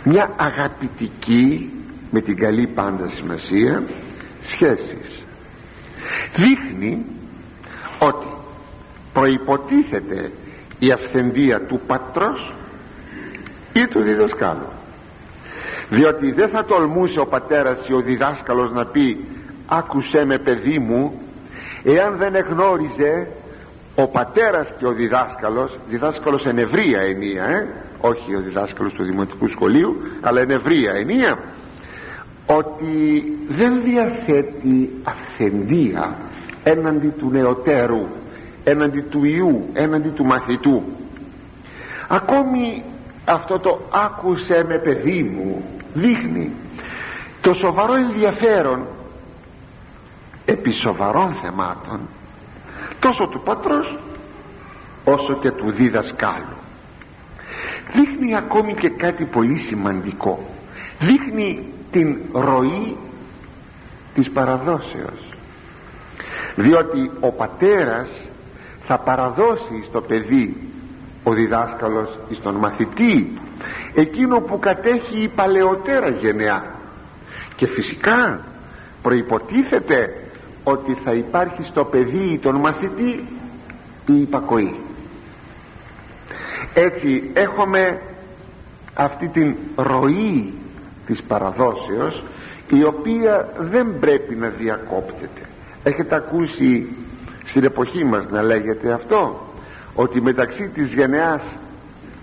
Μια 0.03 0.35
αγαπητική 0.37 1.71
με 2.11 2.21
την 2.21 2.37
καλή 2.37 2.67
πάντα 2.67 3.09
σημασία 3.09 3.83
σχέσεις. 4.41 5.25
Δείχνει 6.37 7.05
ότι 7.99 8.27
προϋποτίθεται 9.13 10.31
η 10.79 10.91
αυθεντία 10.91 11.61
του 11.61 11.81
πατρός 11.87 12.55
ή 13.73 13.87
του 13.87 14.01
διδασκάλου. 14.01 14.69
Διότι 15.89 16.33
δεν 16.33 16.49
θα 16.49 16.65
τολμούσε 16.65 17.21
ο 17.21 17.27
πατέρας 17.27 17.89
ή 17.89 17.93
ο 17.93 18.01
διδάσκαλος 18.01 18.73
να 18.73 18.87
πει 18.87 19.25
άκουσέ 19.67 20.25
με 20.25 20.39
παιδί 20.39 20.79
μου 20.79 21.21
εάν 21.83 22.17
δεν 22.17 22.35
εγνώριζε 22.35 23.29
ο 23.95 24.07
πατέρας 24.07 24.73
και 24.79 24.87
ο 24.87 24.93
διδάσκαλος 24.93 25.79
διδάσκαλος 25.89 26.45
εν 26.45 26.59
ευρία 26.59 27.01
ενία 27.01 27.45
ε; 27.45 27.67
όχι 28.01 28.35
ο 28.35 28.41
διδάσκαλος 28.41 28.93
του 28.93 29.03
δημοτικού 29.03 29.49
σχολείου 29.49 29.97
αλλά 30.21 30.41
εν 30.41 30.51
ευρία 30.51 30.93
ενία 30.93 31.39
ότι 32.57 33.23
δεν 33.49 33.83
διαθέτει 33.83 34.91
αυθεντία 35.03 36.17
έναντι 36.63 37.09
του 37.09 37.31
νεωτέρου 37.31 38.07
έναντι 38.65 39.01
του 39.01 39.25
Ιού 39.25 39.69
έναντι 39.73 40.09
του 40.09 40.25
μαθητού. 40.25 40.83
Ακόμη 42.09 42.85
αυτό 43.25 43.59
το 43.59 43.81
άκουσε 43.91 44.65
με 44.69 44.79
παιδί 44.79 45.23
μου 45.23 45.65
δείχνει 45.95 46.53
το 47.41 47.55
σοβαρό 47.55 47.95
ενδιαφέρον 47.95 48.87
επί 50.45 50.71
σοβαρών 50.71 51.37
θεμάτων 51.43 52.01
τόσο 52.99 53.27
του 53.27 53.41
πατρός 53.45 53.99
όσο 55.05 55.39
και 55.39 55.51
του 55.51 55.71
διδασκάλου. 55.71 56.57
Δείχνει 57.93 58.37
ακόμη 58.37 58.75
και 58.75 58.89
κάτι 58.89 59.25
πολύ 59.25 59.57
σημαντικό. 59.57 60.49
Δείχνει 60.99 61.73
την 61.91 62.19
ροή 62.33 62.97
της 64.15 64.31
παραδόσεως. 64.31 65.29
Διότι 66.57 67.11
ο 67.21 67.33
πατέρας 67.33 68.09
θα 68.87 68.99
παραδώσει 68.99 69.83
στο 69.87 70.01
παιδί 70.01 70.57
ο 71.25 71.33
διδάσκαλος 71.33 72.19
στον 72.31 72.55
μαθητή 72.55 73.39
εκείνο 73.95 74.41
που 74.41 74.59
κατέχει 74.59 75.23
η 75.23 75.29
παλαιότερα 75.29 76.09
γενεά. 76.09 76.75
Και 77.57 77.67
φυσικά 77.67 78.45
προϋποτίθεται 79.03 80.25
ότι 80.65 80.97
θα 81.05 81.13
υπάρχει 81.13 81.63
στο 81.63 81.85
παιδί 81.85 82.39
τον 82.43 82.57
μαθητή 82.57 83.25
η 84.07 84.21
υπακοή. 84.21 84.77
Έτσι 86.75 87.31
έχουμε 87.33 88.01
αυτή 88.95 89.29
την 89.29 89.57
ροή 89.77 90.55
της 91.11 91.23
παραδόσεως 91.23 92.23
η 92.69 92.85
οποία 92.85 93.53
δεν 93.59 93.99
πρέπει 94.01 94.35
να 94.35 94.49
διακόπτεται. 94.49 95.41
Έχετε 95.83 96.15
ακούσει 96.15 96.89
στην 97.45 97.65
εποχή 97.65 98.05
μας 98.05 98.29
να 98.31 98.43
λέγεται 98.43 98.93
αυτό 98.93 99.47
ότι 99.95 100.21
μεταξύ 100.21 100.69
της 100.69 100.93
γενεάς 100.93 101.43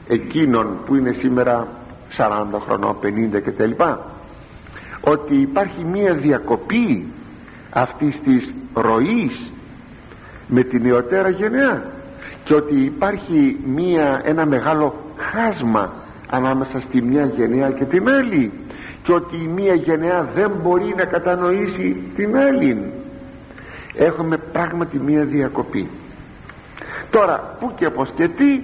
εκείνων 0.08 0.77
που 0.86 0.96
είναι 0.96 1.12
σήμερα 1.12 1.67
40 2.17 2.46
χρονών 2.67 2.98
50 3.03 3.41
και 3.44 3.51
τα 3.51 4.15
ότι 5.01 5.36
υπάρχει 5.36 5.84
μία 5.84 6.13
διακοπή 6.13 7.06
αυτής 7.70 8.20
της 8.22 8.53
ροής 8.74 9.51
με 10.48 10.63
την 10.63 10.82
νεωτέρα 10.82 11.29
γενεά 11.29 11.86
και 12.44 12.53
ότι 12.53 12.75
υπάρχει 12.75 13.60
μία, 13.65 14.22
ένα 14.24 14.46
μεγάλο 14.46 14.96
χάσμα 15.17 15.94
ανάμεσα 16.29 16.79
στη 16.79 17.01
μια 17.01 17.25
γενεά 17.25 17.72
και 17.72 17.86
την 17.86 18.10
άλλη 18.10 18.51
και 19.07 19.13
ότι 19.13 19.35
η 19.35 19.47
μία 19.47 19.73
γενεά 19.73 20.29
δεν 20.35 20.51
μπορεί 20.61 20.93
να 20.97 21.05
κατανοήσει 21.05 21.95
την 22.15 22.37
άλλη. 22.37 22.91
Έχουμε 23.95 24.37
πράγματι 24.37 24.99
μία 24.99 25.23
διακοπή. 25.23 25.89
Τώρα 27.09 27.57
που 27.59 27.71
και 27.75 27.89
πως 27.89 28.11
και 28.15 28.27
τι 28.27 28.61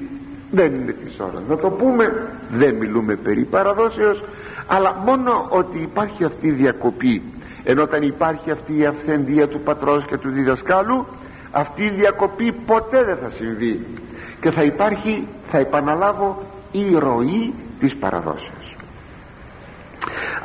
δεν 0.52 0.74
είναι 0.74 0.92
της 0.92 1.20
ώρας. 1.20 1.42
Να 1.50 1.56
το 1.58 1.70
πούμε 1.70 2.30
δεν 2.52 2.76
μιλούμε 2.76 3.16
περί 3.16 3.44
παραδόσεως 3.44 4.24
αλλά 4.68 4.94
μόνο 5.06 5.48
ότι 5.50 5.78
υπάρχει 5.78 6.24
αυτή 6.24 6.48
η 6.48 6.52
διακοπή. 6.52 7.22
Ενώ 7.64 7.82
όταν 7.82 8.02
υπάρχει 8.02 8.52
αυτή 8.52 8.78
η 8.78 8.86
αυθεντία 8.86 9.48
του 9.48 9.60
πατρός 9.60 10.06
και 10.06 10.18
του 10.18 10.30
διδασκάλου 10.30 11.08
αυτή 11.52 11.84
η 11.84 11.90
διακοπή 11.90 12.52
ποτέ 12.52 13.04
δεν 13.04 13.18
θα 13.18 13.30
συμβεί. 13.30 13.86
Και 14.42 14.52
θα 14.52 14.64
υπάρχει 14.64 15.28
θα 15.52 15.58
επαναλάβω 15.58 16.44
η 16.72 16.96
ροή 16.96 17.54
της 17.80 17.96
παραδόσεως 17.96 18.63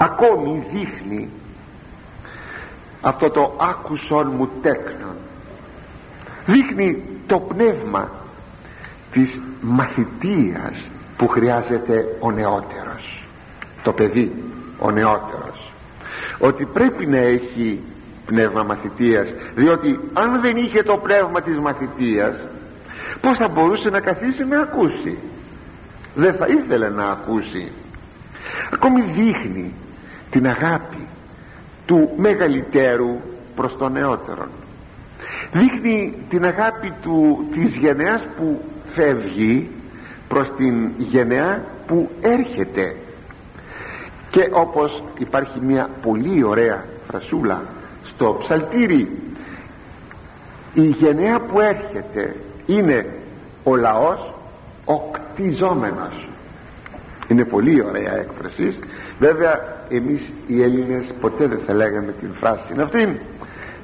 ακόμη 0.01 0.67
δείχνει 0.73 1.29
αυτό 3.01 3.31
το 3.31 3.57
άκουσον 3.61 4.33
μου 4.37 4.49
τέκνον 4.63 5.17
δείχνει 6.47 7.03
το 7.27 7.39
πνεύμα 7.41 8.11
της 9.13 9.41
μαθητείας 9.61 10.91
που 11.17 11.29
χρειάζεται 11.29 12.17
ο 12.21 12.31
νεότερος. 12.31 13.25
Το 13.83 13.93
παιδί 13.93 14.45
ο 14.79 14.91
νεότερος. 14.91 15.73
Ότι 16.39 16.65
πρέπει 16.65 17.07
να 17.07 17.17
έχει 17.17 17.81
πνεύμα 18.27 18.63
μαθητείας 18.63 19.35
διότι 19.55 20.01
αν 20.13 20.41
δεν 20.41 20.57
είχε 20.57 20.83
το 20.83 20.97
πνεύμα 20.97 21.43
της 21.43 21.59
μαθητείας 21.59 22.45
πως 23.21 23.39
θα 23.39 23.49
μπορούσε 23.49 23.91
να 23.91 24.01
καθίσει 24.01 24.45
να 24.45 24.61
ακούσει; 24.61 25.19
Δεν 26.15 26.35
θα 26.35 26.47
ήθελε 26.47 26.89
να 26.89 27.07
ακούσει. 27.09 27.73
Ακόμη 28.73 29.01
δείχνει 29.03 29.75
την 30.31 30.47
αγάπη 30.47 31.07
του 31.87 32.11
μεγαλύτερου 32.17 33.21
προς 33.55 33.77
τον 33.77 33.93
νεότερο 33.93 34.49
δείχνει 35.53 36.15
την 36.29 36.45
αγάπη 36.45 36.93
του 37.03 37.47
της 37.53 37.77
γενεάς 37.77 38.23
που 38.37 38.61
φεύγει 38.95 39.71
προς 40.29 40.53
την 40.57 40.91
γενεά 40.97 41.65
που 41.87 42.11
έρχεται. 42.21 42.97
Και 44.31 44.49
όπως 44.53 45.03
υπάρχει 45.19 45.61
μια 45.61 45.91
πολύ 46.03 46.45
ωραία 46.45 46.85
φρασούλα 47.07 47.63
στο 48.05 48.37
ψαλτήρι 48.41 49.19
η 50.73 50.87
γενεά 50.87 51.41
που 51.41 51.61
έρχεται 51.61 52.37
είναι 52.67 53.07
ο 53.65 53.77
λαός 53.77 54.35
ο 54.85 54.95
κτιζόμενος 54.95 56.29
είναι 57.29 57.45
πολύ 57.45 57.85
ωραία 57.85 58.17
έκφραση. 58.17 58.79
Βέβαια 59.19 59.78
εμείς 59.91 60.33
οι 60.47 60.63
Έλληνες 60.63 61.15
ποτέ 61.21 61.47
δεν 61.47 61.61
θα 61.67 61.75
λέγαμε 61.75 62.13
την 62.13 62.33
φράση 62.41 62.75
αυτή. 62.81 63.21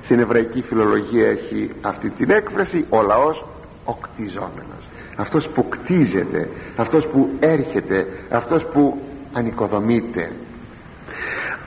Στην 0.02 0.18
εβραϊκή 0.18 0.62
φιλολογία 0.62 1.28
έχει 1.28 1.70
αυτή 1.80 2.10
την 2.10 2.30
έκφραση 2.30 2.84
ο 2.88 3.02
λαός 3.02 3.44
ο 3.84 3.94
κτιζόμενος 3.94 4.84
αυτός 5.16 5.48
που 5.48 5.68
κτίζεται 5.68 6.48
αυτός 6.76 7.06
που 7.06 7.30
έρχεται 7.40 8.08
αυτός 8.30 8.64
που 8.66 9.02
ανοικοδομείται. 9.32 10.32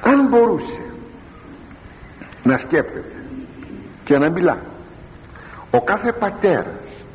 Αν 0.02 0.28
μπορούσε 0.28 0.82
να 2.44 2.58
σκέπτεται 2.58 3.16
και 4.04 4.18
να 4.18 4.30
μιλά 4.30 4.58
ο 5.72 5.82
κάθε 5.82 6.12
πατέρας 6.12 7.06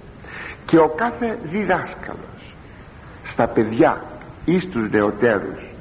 και 0.64 0.78
ο 0.78 0.88
κάθε 0.88 1.38
διδάσκαλος 1.44 2.54
στα 3.24 3.46
παιδιά 3.48 4.02
ή 4.44 4.60
στους 4.60 4.90
νεωτέρους 4.90 5.71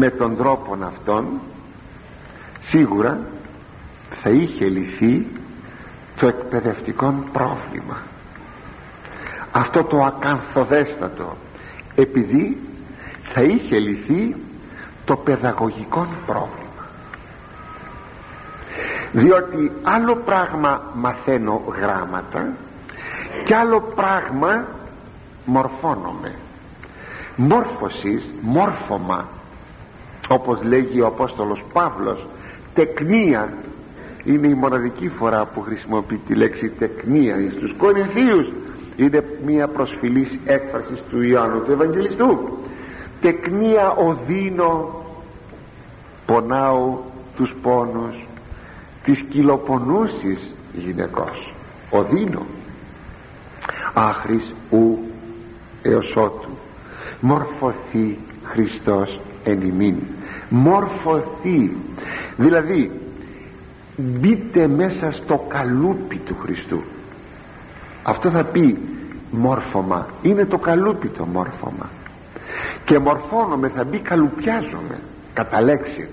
με 0.00 0.10
τον 0.10 0.36
τρόπο 0.36 0.78
αυτόν 0.82 1.40
σίγουρα 2.60 3.18
θα 4.22 4.30
είχε 4.30 4.64
λυθεί 4.64 5.26
το 6.16 6.26
εκπαιδευτικό 6.26 7.24
πρόβλημα. 7.32 8.02
Αυτό 9.52 9.84
το 9.84 10.04
ακανθοδέστατο 10.04 11.36
επειδή 11.94 12.58
θα 13.22 13.42
είχε 13.42 13.78
λυθεί 13.78 14.36
το 15.04 15.16
παιδαγωγικό 15.16 16.08
πρόβλημα. 16.26 16.86
Διότι 19.12 19.72
άλλο 19.82 20.16
πράγμα 20.16 20.82
μαθαίνω 20.94 21.62
γράμματα 21.80 22.48
και 23.44 23.54
άλλο 23.54 23.80
πράγμα 23.80 24.64
μορφώνομαι. 25.44 26.34
Μόρφωσης, 27.36 28.34
μόρφωμα 28.40 29.28
όπως 30.28 30.62
λέγει 30.62 31.00
ο 31.00 31.06
Απόστολος 31.06 31.64
Παύλος 31.72 32.26
τεκνία 32.74 33.52
είναι 34.24 34.46
η 34.46 34.54
μοναδική 34.54 35.08
φορά 35.08 35.44
που 35.44 35.60
χρησιμοποιεί 35.60 36.20
τη 36.26 36.34
λέξη 36.34 36.68
τεκνία 36.68 37.36
στους 37.56 37.74
Κορινθίους. 37.78 38.52
Είναι 38.96 39.24
μια 39.44 39.68
προσφυλής 39.68 40.38
έκφρασης 40.44 41.02
του 41.10 41.22
Ιωάννου 41.22 41.62
του 41.62 41.72
Ευαγγελιστού. 41.72 42.58
Τεκνία 43.20 43.90
οδύνω 43.90 45.04
πονάω 46.26 46.98
τους 47.36 47.54
πόνους 47.62 48.26
της 49.04 49.20
κυλοπονούσης 49.20 50.54
γυναικός. 50.72 51.54
Οδύνω. 51.90 52.46
Άχρης 53.94 54.54
ου 54.70 54.98
έως 55.82 56.16
ότου 56.16 56.50
μορφωθεί 57.20 58.18
Χριστός 58.42 59.20
εν 59.44 59.60
ημίν 59.60 59.96
μορφωθεί. 60.48 61.76
Δηλαδή 62.36 63.00
μπείτε 63.96 64.66
μέσα 64.66 65.10
στο 65.10 65.44
καλούπι 65.48 66.16
του 66.16 66.36
Χριστού. 66.42 66.82
Αυτό 68.02 68.30
θα 68.30 68.44
πει 68.44 68.78
μόρφωμα. 69.30 70.06
Είναι 70.22 70.44
το 70.44 70.58
καλούπι 70.58 71.08
το 71.08 71.24
μόρφωμα. 71.24 71.90
Και 72.84 72.98
μορφώνομαι 72.98 73.68
θα 73.68 73.84
μπει 73.84 73.98
καλουπιάζομαι. 73.98 75.00
Κατά 75.34 75.60
λέξη. 75.60 76.08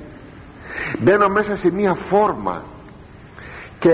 Μπαίνω 1.00 1.28
μέσα 1.28 1.56
σε 1.56 1.72
μία 1.72 1.98
φόρμα. 2.10 2.64
Και 3.80 3.92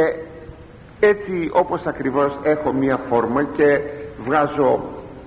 έτσι 1.00 1.50
όπως 1.52 1.86
ακριβώς 1.86 2.40
έχω 2.44 2.74
μία 2.74 3.00
φόρμα 3.10 3.44
και 3.44 3.80
βγάζω 4.26 4.84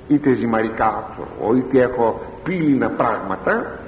είτε 0.09 0.33
ζυμαρικά 0.33 1.17
είτε 1.57 1.83
έχω 1.83 2.21
πύληνα 2.43 2.89
πράγματα 2.89 3.79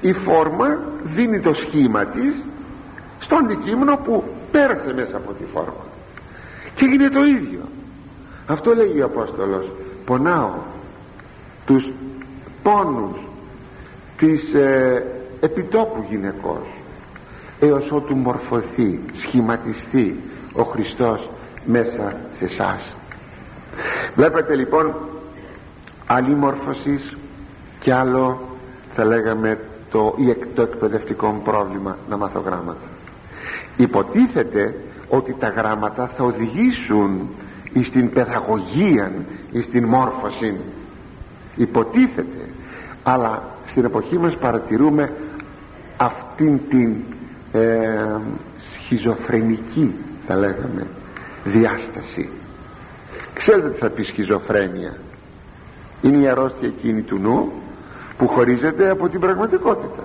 η 0.00 0.12
φόρμα 0.12 0.78
δίνει 1.02 1.40
το 1.40 1.54
σχήμα 1.54 2.04
της 2.04 2.44
στο 3.18 3.36
αντικείμενο 3.36 3.96
που 3.96 4.24
πέρασε 4.50 4.92
μέσα 4.92 5.16
από 5.16 5.32
τη 5.32 5.44
φόρμα. 5.52 5.84
Και 6.74 6.84
γίνεται 6.84 7.14
το 7.14 7.24
ίδιο. 7.24 7.68
Αυτό 8.46 8.74
λέει 8.74 9.00
ο 9.00 9.04
Απόστολος. 9.04 9.72
Πονάω 10.04 10.52
τους 11.66 11.90
πόνους 12.62 13.18
της 14.16 14.54
ε, 14.54 15.04
επιτόπου 15.40 16.06
γυναικός 16.10 16.66
έως 17.60 17.90
ότου 17.90 18.16
μορφωθεί 18.16 19.00
σχηματιστεί 19.12 20.20
ο 20.52 20.62
Χριστός 20.62 21.30
μέσα 21.64 22.16
σε 22.38 22.44
εσάς. 22.44 22.94
βλέπετε 24.14 24.56
λοιπόν 24.56 24.94
άλλη 26.06 26.34
μόρφωσης 26.34 27.16
και 27.80 27.92
άλλο 27.92 28.40
θα 28.94 29.04
λέγαμε 29.04 29.58
το, 29.96 30.14
το 30.54 30.62
εκπαιδευτικό 30.62 31.40
πρόβλημα 31.44 31.98
να 32.08 32.16
μάθω 32.16 32.40
γράμματα. 32.40 32.88
Υποτίθεται 33.76 34.74
ότι 35.08 35.36
τα 35.38 35.48
γράμματα 35.48 36.10
θα 36.16 36.24
οδηγήσουν 36.24 37.28
στην 37.82 38.10
παιδαγωγία 38.10 39.12
στην 39.62 39.84
μόρφωση 39.84 40.56
υποτίθεται. 41.56 42.48
Αλλά 43.02 43.42
στην 43.66 43.84
εποχή 43.84 44.18
μας 44.18 44.36
παρατηρούμε 44.36 45.12
αυτήν 45.96 46.60
την 46.68 46.96
ε, 47.52 48.16
σχιζοφρενική 48.72 49.94
θα 50.26 50.36
λέγαμε 50.36 50.86
διάσταση. 51.44 52.28
Ξέρετε 53.34 53.68
τι 53.68 53.78
θα 53.78 53.90
πει 53.90 54.02
σχιζοφρένεια; 54.02 54.96
Είναι 56.02 56.16
η 56.16 56.28
αρρώστια 56.28 56.68
εκείνη 56.68 57.02
του 57.02 57.18
νου 57.18 57.52
που 58.18 58.28
χωρίζεται 58.28 58.90
από 58.90 59.08
την 59.08 59.20
πραγματικότητα. 59.20 60.02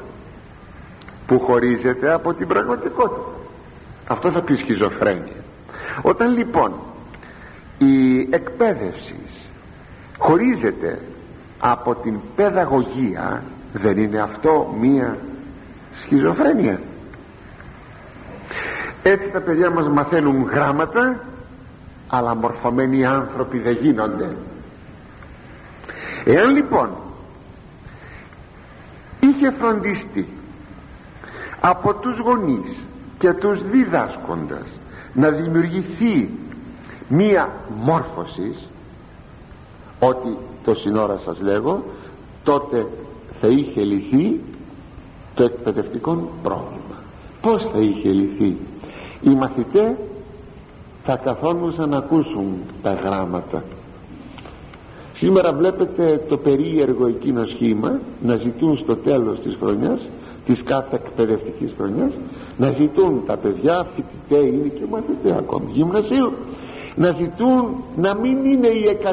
Που 1.25 1.39
χωρίζεται 1.39 2.11
από 2.11 2.33
την 2.33 2.47
πραγματικότητα. 2.47 3.31
Αυτό 4.07 4.31
θα 4.31 4.41
πει 4.41 4.55
σχιζοφρένεια. 4.55 5.43
Όταν 6.01 6.37
λοιπόν 6.37 6.73
η 7.77 8.19
εκπαίδευση 8.29 9.15
χωρίζεται 10.17 11.01
από 11.59 11.95
την 11.95 12.19
παιδαγωγία 12.35 13.43
δεν 13.73 13.97
είναι 13.97 14.19
αυτό 14.19 14.75
μία 14.79 15.17
σχιζοφρένεια. 16.01 16.79
Έτσι 19.03 19.29
τα 19.29 19.41
παιδιά 19.41 19.69
μας 19.69 19.89
μαθαίνουν 19.89 20.43
γράμματα 20.43 21.19
αλλά 22.07 22.35
μορφωμένοι 22.35 23.05
άνθρωποι 23.05 23.57
δεν 23.59 23.77
γίνονται. 23.81 24.35
Εάν 26.25 26.55
λοιπόν 26.55 26.89
είχε 29.21 29.51
φροντιστεί 29.59 30.27
από 31.61 31.93
τους 31.93 32.19
γονείς 32.19 32.77
και 33.17 33.33
τους 33.33 33.69
διδάσκοντας 33.69 34.67
να 35.13 35.29
δημιουργηθεί 35.29 36.29
μία 37.07 37.51
μόρφωσης 37.83 38.67
ότι 39.99 40.37
το 40.63 40.75
σύνορα 40.75 41.17
σας 41.25 41.39
λέγω 41.39 41.83
τότε 42.43 42.87
θα 43.41 43.47
είχε 43.47 43.81
λυθεί 43.81 44.39
το 45.33 45.43
εκπαιδευτικό 45.43 46.31
πρόβλημα. 46.43 46.95
Πως 47.41 47.69
θα 47.73 47.79
είχε 47.79 48.09
λυθεί; 48.09 48.57
Οι 49.21 49.29
μαθητές 49.29 49.91
θα 51.03 51.15
καθόμουσαν 51.15 51.89
να 51.89 51.97
ακούσουν 51.97 52.57
τα 52.81 52.93
γράμματα 52.93 53.63
σήμερα 55.21 55.53
βλέπετε 55.53 56.21
το 56.29 56.37
περίεργο 56.37 57.07
εκείνο 57.07 57.45
σχήμα 57.45 57.99
να 58.21 58.35
ζητούν 58.35 58.77
στο 58.77 58.95
τέλος 58.95 59.39
της 59.39 59.55
χρονιάς 59.59 59.99
της 60.45 60.63
κάθε 60.63 60.95
εκπαιδευτικής 60.95 61.71
χρονιάς 61.77 62.11
να 62.57 62.71
ζητούν 62.71 63.23
τα 63.25 63.37
παιδιά 63.37 63.87
φοιτητέ 63.95 64.47
είναι 64.47 64.67
και 64.67 64.85
μαθητέ 64.89 65.37
ακόμη 65.37 65.71
γυμνασίου 65.71 66.33
να 66.95 67.11
ζητούν 67.11 67.83
να 67.95 68.15
μην 68.15 68.45
είναι 68.45 68.67
οι 68.67 68.97
150 69.03 69.07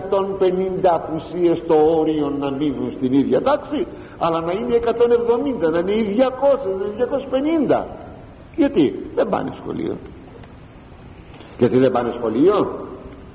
απουσίες 0.82 1.58
στο 1.58 1.98
όριο 1.98 2.32
να 2.40 2.50
μείνουν 2.50 2.92
στην 2.96 3.12
ίδια 3.12 3.42
τάξη 3.42 3.86
αλλά 4.18 4.40
να 4.40 4.52
είναι 4.52 4.80
170 5.66 5.70
να 5.70 5.78
είναι 5.78 5.92
οι 5.92 6.16
200 6.18 6.22
να 6.78 6.84
είναι 6.86 7.08
250 7.70 7.84
γιατί 8.56 8.94
δεν 9.14 9.28
πάνε 9.28 9.52
σχολείο. 9.62 9.96
Γιατί 11.58 11.78
δεν 11.78 11.92
πάνε 11.92 12.12
σχολείο. 12.16 12.86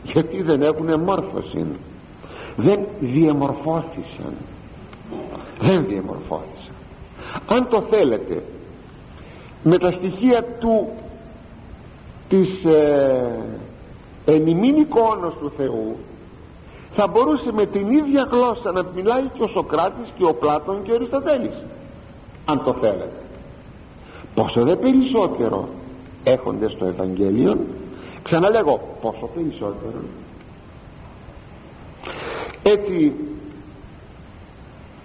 Γιατί 0.03 0.41
δεν 0.41 0.61
έχουν 0.61 0.99
μόρφωση 0.99 1.65
δεν 2.55 2.79
διαμορφώθησαν. 2.99 4.33
Δεν 5.59 5.85
διαμορφώθησαν. 5.87 6.73
Αν 7.47 7.67
το 7.69 7.81
θέλετε 7.89 8.43
με 9.63 9.77
τα 9.77 9.91
στοιχεία 9.91 10.43
του 10.43 10.87
της 12.29 12.65
ε, 12.65 13.31
ενημήν 14.25 14.75
εικόνος 14.75 15.33
του 15.39 15.51
Θεού 15.57 15.95
θα 16.95 17.07
μπορούσε 17.07 17.51
με 17.51 17.65
την 17.65 17.91
ίδια 17.91 18.27
γλώσσα 18.31 18.71
να 18.71 18.83
μιλάει 18.95 19.21
και 19.33 19.43
ο 19.43 19.47
Σοκράτης 19.47 20.13
και 20.17 20.25
ο 20.25 20.33
Πλάτων 20.33 20.83
και 20.83 20.91
ο 20.91 20.95
Αριστοτέλης 20.95 21.55
αν 22.45 22.63
το 22.63 22.73
θέλετε. 22.73 23.21
Πόσο 24.35 24.63
δε 24.63 24.75
περισσότερο 24.75 25.67
έχονται 26.23 26.69
στο 26.69 26.85
Ευαγγέλιο 26.85 27.57
ξαναλέγω 28.23 28.79
πόσο 29.01 29.29
περισσότερο 29.33 29.99
έτσι 32.63 33.13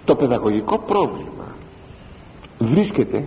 το 0.05 0.15
παιδαγωγικό 0.15 0.77
πρόβλημα 0.77 1.55
βρίσκεται 2.59 3.23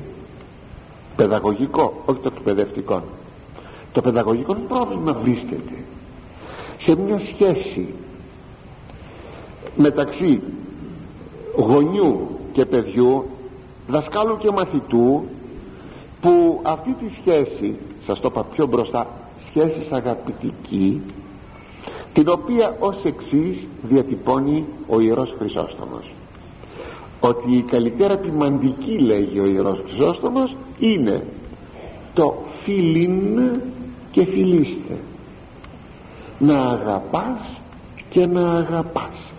παιδαγωγικό 1.17 2.03
όχι 2.07 2.21
το 2.21 2.33
εκπαιδευτικό 2.37 3.03
το 3.93 4.01
παιδαγωγικό 4.01 4.55
πρόβλημα 4.55 5.13
βρίσκεται 5.13 5.75
σε 6.79 6.97
μια 6.97 7.19
σχέση 7.19 7.95
μεταξύ 9.77 10.41
γονιού 11.57 12.29
και 12.53 12.65
παιδιού 12.67 13.25
δασκάλου 13.89 14.37
και 14.39 14.51
μαθητού 14.51 15.25
που 16.21 16.61
αυτή 16.63 16.93
τη 16.93 17.15
σχέση 17.15 17.77
σας 18.07 18.21
το 18.21 18.29
είπα 18.31 18.45
πιο 18.45 18.67
μπροστά 18.67 19.07
σχέση 19.47 19.87
αγαπητική 19.91 21.01
την 22.13 22.29
οποία 22.29 22.77
ως 22.79 23.05
εξής 23.05 23.67
διατυπώνει 23.83 24.65
ο 24.89 25.01
Ιερός 25.01 25.35
Χρυσόστομος. 25.39 26.13
Ότι 27.21 27.57
η 27.57 27.63
καλύτερα 27.63 28.17
ποιμαντική 28.17 28.99
λέγει 28.99 29.41
ο 29.41 29.47
Ιερός 29.47 29.81
Χρυσόστομος 29.87 30.57
είναι 30.79 31.27
το 32.15 32.43
φιλίν 32.63 33.41
και 34.11 34.25
φιλίστε 34.25 34.99
να 36.39 36.63
αγαπάς 36.63 37.61
και 38.11 38.27
να 38.27 38.53
αγαπάς. 38.53 39.33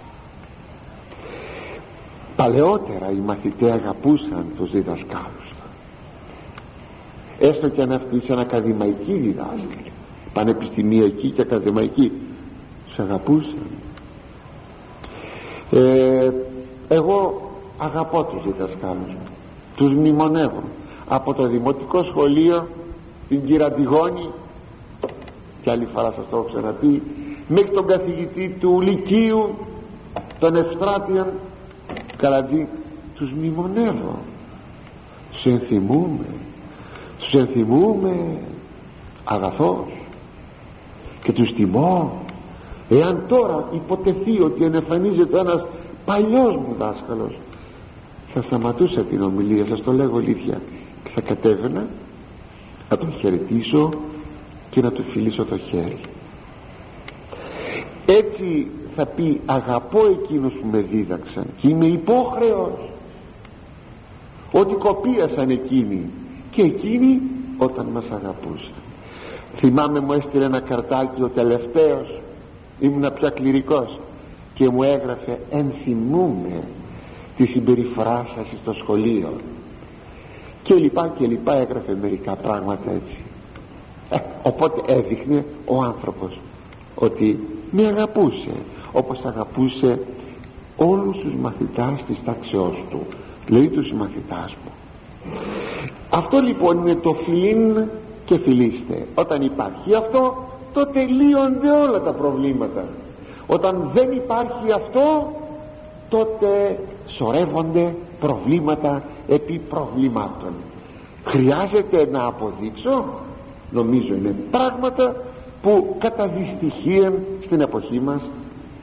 Παλαιότερα 2.36 3.12
οι 3.12 3.22
μαθητές 3.26 3.72
αγαπούσαν 3.72 4.46
τους 4.58 4.72
διδασκάλους. 4.72 5.54
Έστω 7.40 7.70
και 7.70 7.82
αν 7.82 7.92
αυτοί 7.92 8.16
ήταν 8.16 8.40
ακαδημαϊκοί 8.40 9.14
διδάσκαλοι 9.14 9.92
πανεπιστημιακοί 10.34 11.30
και 11.30 11.42
ακαδημαϊκοί 11.42 12.12
τους 12.96 13.06
αγαπούσαν 13.06 13.68
ε, 15.72 16.32
εγώ 16.88 17.42
αγαπώ 17.78 18.24
τους 18.24 18.44
διδασκάλους 18.44 19.08
μου. 19.08 19.28
Τους 19.76 19.94
μνημονεύω. 19.94 20.64
Από 21.08 21.34
το 21.34 21.48
δημοτικό 21.48 22.04
σχολείο 22.04 22.68
την 23.30 23.46
Κυραντιγόνη 23.46 24.30
και 25.62 25.72
άλλη 25.72 25.88
φορά 25.94 26.12
σας 26.12 26.26
το 26.30 26.38
έχω 26.38 26.46
ξαναπεί 26.46 27.02
μέχρι 27.48 27.70
τον 27.70 27.88
καθηγητή 27.88 28.56
του 28.60 28.82
Λυκείου 28.82 29.56
τον 30.40 30.56
Ευστράτιον 30.56 31.28
Καλατζή 32.18 32.68
τους 33.16 33.32
μνημονεύω. 33.32 34.20
Τους 35.32 35.46
ενθυμούμε. 35.46 36.26
Τους 37.20 37.34
ενθυμούμε. 37.34 38.38
Αγαθός. 39.24 39.88
Και 41.24 41.32
τους 41.32 41.54
τιμώ 41.54 42.23
εάν 42.90 43.24
τώρα 43.28 43.70
υποτεθεί 43.74 44.42
ότι 44.42 44.64
ενεφανίζεται 44.64 45.40
ένας 45.40 45.66
παλιός 46.06 46.56
μου 46.56 46.76
δάσκαλος 46.80 47.40
θα 48.28 48.42
σταματούσα 48.42 49.02
την 49.02 49.22
ομιλία 49.22 49.66
σας 49.66 49.82
το 49.82 49.92
λέγω 49.92 50.18
αλήθεια 50.18 50.62
και 51.04 51.10
θα 51.10 51.22
κατέβαινα 51.22 51.88
να 52.90 52.98
τον 52.98 53.14
χαιρετήσω 53.14 53.94
και 54.70 54.82
να 54.82 54.92
του 54.92 55.04
φιλήσω 55.04 55.46
το 55.46 55.58
χέρι. 55.58 56.00
Έτσι 58.06 58.68
θα 58.96 59.06
πει 59.06 59.42
αγαπώ 59.46 60.00
εκείνους 60.06 60.54
που 60.54 60.68
με 60.72 60.80
δίδαξαν 60.80 61.46
και 61.58 61.68
είμαι 61.68 61.86
υπόχρεος 61.86 62.90
ότι 64.52 64.74
κοπίασαν 64.74 65.50
εκείνοι 65.50 66.10
και 66.52 66.62
εκείνοι 66.62 67.22
όταν 67.58 67.86
μας 67.86 68.06
αγαπούσαν 68.06 68.74
θυμάμαι 69.58 70.00
μου 70.00 70.14
έστειλε 70.14 70.46
ένα 70.46 70.60
καρτάκι 70.60 71.22
ο 71.22 71.30
τελευταίος 71.36 72.22
ήμουνα 72.80 73.12
πια 73.12 73.30
κληρικός 73.30 74.00
και 74.54 74.70
μου 74.70 74.84
έγραφε 74.84 75.40
ενθυμούμε 75.52 76.64
τη 77.38 77.46
συμπεριφορά 77.46 78.26
σας 78.36 78.48
στο 78.62 78.74
σχολείο 78.74 79.34
και 80.64 80.74
λοιπά 80.74 81.14
και 81.18 81.28
λοιπά 81.28 81.58
έγραφε 81.58 81.98
μερικά 82.02 82.36
πράγματα 82.36 82.92
έτσι. 82.92 83.18
Ε, 84.10 84.18
οπότε 84.44 84.94
έδειχνε 84.94 85.46
ο 85.66 85.82
άνθρωπος 85.82 86.40
ότι 86.96 87.40
με 87.72 87.86
αγαπούσε 87.86 88.52
όπως 88.92 89.22
αγαπούσε 89.26 90.00
όλους 90.78 91.18
τους 91.18 91.34
μαθητάς 91.34 92.04
της 92.04 92.24
τάξεώς 92.24 92.86
του 92.90 93.00
λέει 93.48 93.68
τους 93.68 93.92
μαθητάς 93.92 94.56
μου. 94.64 94.72
Αυτό 96.10 96.40
λοιπόν 96.40 96.78
είναι 96.78 96.96
το 96.96 97.14
φιλίν 97.14 97.88
και 98.26 98.38
φιλίστε. 98.38 99.08
Όταν 99.16 99.42
υπάρχει 99.42 99.96
αυτό 99.96 100.48
τότε 100.74 101.04
λύονται 101.04 101.70
όλα 101.70 102.02
τα 102.02 102.12
προβλήματα. 102.12 102.84
Όταν 103.48 103.90
δεν 103.94 104.12
υπάρχει 104.12 104.72
αυτό 104.72 105.32
τότε 106.10 106.80
σωρεύονται 107.08 107.96
προβλήματα 108.20 109.04
επί 109.28 109.62
προβλημάτων. 109.70 110.54
Χρειάζεται 111.26 112.08
να 112.12 112.26
αποδείξω 112.26 113.06
νομίζω 113.72 114.14
είναι 114.14 114.36
πράγματα 114.52 115.16
που 115.62 115.96
κατά 116.00 116.28
δυστυχία 116.28 117.14
στην 117.42 117.62
εποχή 117.62 118.00
μας 118.00 118.22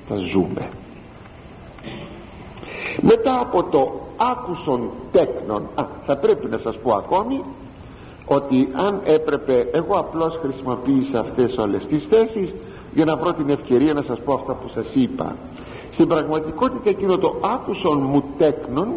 θα 0.09 0.16
ζούμε. 0.16 0.68
Μετά 3.00 3.40
από 3.40 3.62
το 3.62 4.00
άκουσον 4.16 4.90
τέκνον 5.12 5.68
α, 5.74 5.85
θα 6.07 6.16
πρέπει 6.16 6.46
να 6.46 6.59
σας 6.59 6.76
πω 6.79 6.92
ακόμη 6.92 7.44
ότι 8.32 8.68
αν 8.72 9.00
έπρεπε 9.04 9.68
εγώ 9.72 9.98
απλώς 9.98 10.38
χρησιμοποίησα 10.42 11.20
αυτές 11.20 11.56
όλες 11.56 11.86
τις 11.86 12.06
θέσεις 12.06 12.52
για 12.94 13.04
να 13.04 13.16
βρω 13.16 13.32
την 13.32 13.48
ευκαιρία 13.50 13.94
να 13.94 14.02
σας 14.02 14.20
πω 14.20 14.32
αυτά 14.32 14.52
που 14.52 14.68
σας 14.74 14.86
είπα. 14.94 15.36
Στην 15.92 16.08
πραγματικότητα 16.08 16.88
εκείνο 16.88 17.18
το 17.18 17.40
άκουσον 17.40 17.98
μου 17.98 18.24
τέκνον 18.38 18.88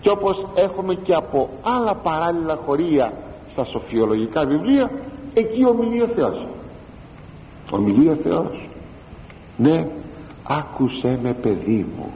και 0.00 0.10
όπως 0.10 0.46
έχουμε 0.54 0.94
και 0.94 1.14
από 1.14 1.48
άλλα 1.62 1.94
παράλληλα 1.94 2.58
χωρία 2.66 3.12
στα 3.50 3.64
σοφιολογικά 3.64 4.46
βιβλία 4.46 4.90
εκεί 5.34 5.66
ομιλεί 5.66 6.02
ο 6.02 6.08
Θεός. 6.14 6.46
Ομιλεί 7.70 8.08
ο 8.08 8.16
Θεός. 8.22 8.68
Ναι 9.56 9.86
άκουσέ 10.42 11.18
με 11.22 11.32
παιδί 11.32 11.86
μου. 11.96 12.10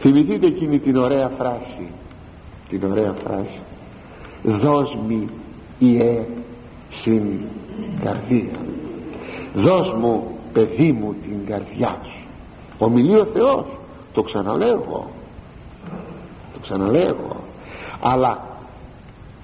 Θυμηθείτε 0.00 0.46
εκείνη 0.46 0.78
την 0.78 0.96
ωραία 0.96 1.30
φράση 1.38 1.88
την 2.68 2.84
ωραία 2.90 3.14
φράση 3.24 3.60
δώσ' 4.42 4.96
μη 5.08 5.28
ιέ 5.78 6.24
συν 6.90 7.38
καρδία. 8.04 8.58
Δώσ' 9.54 9.94
μου 10.00 10.38
παιδί 10.52 10.92
μου 10.92 11.14
την 11.22 11.46
καρδιά 11.46 12.00
σου. 12.02 12.26
Ομιλεί 12.78 13.18
ο 13.18 13.28
Θεός. 13.34 13.64
Το 14.12 14.22
ξαναλέγω. 14.22 15.10
Το 16.52 16.58
ξαναλέγω. 16.62 17.36
Αλλά 18.02 18.46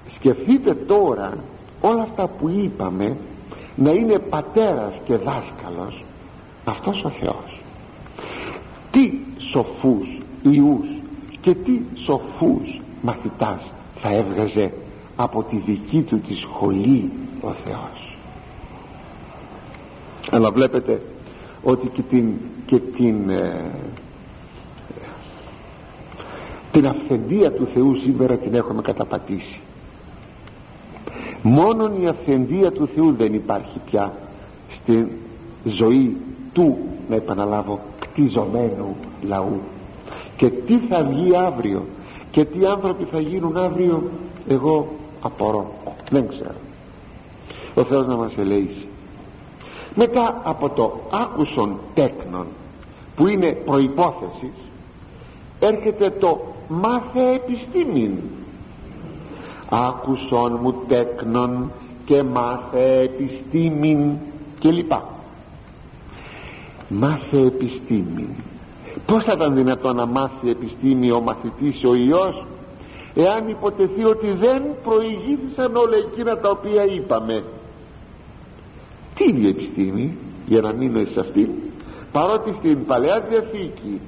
σκεφτείτε 0.07 0.73
τώρα 0.73 1.37
όλα 1.81 2.01
αυτά 2.01 2.27
που 2.27 2.49
είπαμε 2.49 3.17
να 3.75 3.91
είναι 3.91 4.19
πατέρας 4.19 5.01
και 5.05 5.17
δάσκαλος 5.17 6.03
αυτός 6.65 7.03
ο 7.03 7.09
Θεός. 7.09 7.61
Τι 8.91 9.11
σοφούς 9.37 10.07
ιούς 10.41 10.87
και 11.41 11.55
τι 11.55 11.81
σοφούς 11.95 12.81
μαθητάς 13.01 13.71
θα 13.95 14.13
έβγαζε 14.13 14.73
από 15.15 15.43
τη 15.43 15.57
δική 15.57 16.01
του 16.01 16.19
τη 16.19 16.35
σχολή 16.35 17.11
ο 17.41 17.51
Θεός. 17.51 18.17
Αλλά 20.31 20.51
βλέπετε 20.51 21.01
ότι 21.63 21.87
και 21.87 22.01
την, 22.01 22.33
και 22.65 22.79
την, 22.79 23.29
ε, 23.29 23.71
την 26.71 26.87
αυθεντία 26.87 27.51
του 27.51 27.67
Θεού 27.73 27.95
σήμερα 27.95 28.37
την 28.37 28.53
έχουμε 28.53 28.81
καταπατήσει. 28.81 29.59
Μόνον 31.41 32.01
η 32.01 32.07
αυθεντία 32.07 32.71
του 32.71 32.87
Θεού 32.87 33.15
δεν 33.17 33.33
υπάρχει 33.33 33.79
πια 33.85 34.13
στη 34.69 35.07
ζωή 35.63 36.17
του 36.53 36.77
να 37.09 37.15
επαναλάβω 37.15 37.79
κτιζωμένου 37.99 38.95
λαού. 39.21 39.61
Και 40.35 40.49
τι 40.49 40.77
θα 40.77 41.03
βγει 41.03 41.35
αύριο 41.35 41.85
και 42.31 42.45
τι 42.45 42.65
άνθρωποι 42.65 43.03
θα 43.03 43.19
γίνουν 43.19 43.57
αύριο 43.57 44.03
εγώ 44.47 44.95
απορώ. 45.25 45.73
Δεν 46.11 46.27
ξέρω. 46.27 46.55
Ο 47.73 47.83
Θεός 47.83 48.07
να 48.07 48.15
μας 48.15 48.37
ελέγξει. 48.37 48.87
Μετά 49.95 50.41
από 50.43 50.69
το 50.69 50.99
άκουσον 51.11 51.79
τέκνον 51.93 52.47
που 53.15 53.27
είναι 53.27 53.51
προϋπόθεσης 53.51 54.57
έρχεται 55.59 56.09
το 56.09 56.53
μάθε 56.67 57.33
επιστήμην. 57.33 58.17
Άκουσον 59.69 60.59
μου 60.61 60.75
τέκνον 60.87 61.71
και 62.05 62.23
μάθε 62.23 62.99
επιστήμην 62.99 64.11
και 64.59 64.71
λοιπά 64.71 65.15
μάθε 66.87 67.39
επιστήμην. 67.39 68.29
Πως 69.05 69.23
θα 69.23 69.33
ήταν 69.33 69.55
δυνατόν 69.55 69.95
να 69.95 70.05
μάθει 70.05 70.49
επιστήμη 70.49 71.11
ο 71.11 71.19
μαθητής 71.19 71.83
ο 71.83 71.95
Υιός; 71.95 72.45
Εάν 73.15 73.47
υποτεθεί 73.47 74.03
ότι 74.03 74.31
δεν 74.31 74.63
προηγήθησαν 74.83 75.75
όλα 75.75 75.95
εκείνα 75.95 76.37
τα 76.37 76.49
οποία 76.49 76.85
είπαμε. 76.85 77.43
Τι 79.15 79.23
είναι 79.23 79.45
η 79.45 79.47
επιστήμη 79.47 80.17
για 80.45 80.61
να 80.61 80.73
μείνω 80.73 81.05
σε 81.13 81.19
αυτή 81.19 81.49
παρότι 82.11 82.53
στην 82.53 82.85
Παλαιά 82.85 83.19
Διαθήκη 83.29 83.99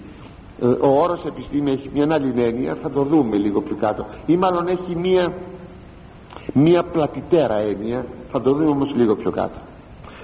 ε, 0.61 0.65
ο 0.65 1.01
όρος 1.01 1.25
επιστήμη 1.25 1.71
έχει 1.71 1.89
μια 1.93 2.07
άλλη 2.11 2.41
έννοια 2.41 2.77
θα 2.81 2.89
το 2.89 3.03
δούμε 3.03 3.37
λίγο 3.37 3.61
πιο 3.61 3.75
κάτω. 3.75 4.05
Ή 4.25 4.37
μάλλον 4.37 4.67
έχει 4.67 4.95
μια 4.95 5.33
μια 6.53 6.83
πλατιτέρα 6.83 7.55
έννοια 7.55 8.05
θα 8.31 8.41
το 8.41 8.53
δούμε 8.53 8.69
όμως 8.69 8.93
λίγο 8.95 9.15
πιο 9.15 9.31
κάτω. 9.31 9.59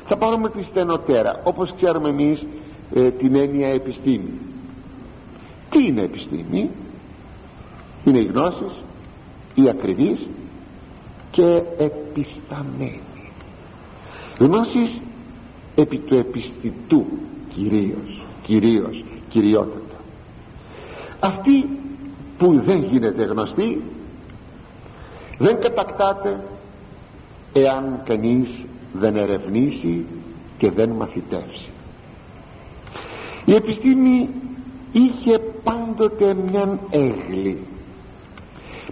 Θα 0.08 0.18
πάρουμε 0.18 0.50
τη 0.50 0.64
στενοτέρα 0.64 1.42
όπως 1.44 1.74
ξέρουμε 1.76 2.10
εμείς 2.10 2.46
ε, 2.94 3.12
την 3.12 3.36
έννοια 3.36 3.68
επιστήμη. 3.68 4.32
Τι 5.70 5.86
είναι 5.86 6.02
επιστήμη; 6.02 6.70
Είναι 8.06 8.20
οι 8.20 8.26
γνώσεις 8.26 8.74
οι 9.54 9.70
ακριβείς 9.70 10.28
και 11.32 11.62
επισταμένοι. 11.78 13.02
Γνώσεις 14.40 15.02
επί 15.76 15.98
του 15.98 16.16
επιστητού 16.16 17.06
κυρίως 17.54 18.26
κυρίως 18.44 19.04
κυριότητα 19.30 19.84
αυτή 21.24 21.70
που 22.38 22.62
δεν 22.66 22.84
γίνεται 22.84 23.24
γνωστή 23.24 23.82
δεν 25.38 25.62
κατακτάται 25.62 26.40
εάν 27.54 28.02
κανείς 28.06 28.50
δεν 28.94 29.16
ερευνήσει 29.16 30.06
και 30.58 30.72
δεν 30.72 30.90
μαθητεύσει. 30.90 31.70
Η 33.46 33.54
επιστήμη 33.54 34.30
είχε 34.92 35.40
πάντοτε 35.64 36.34
μια 36.34 36.80
έγλη 36.90 37.60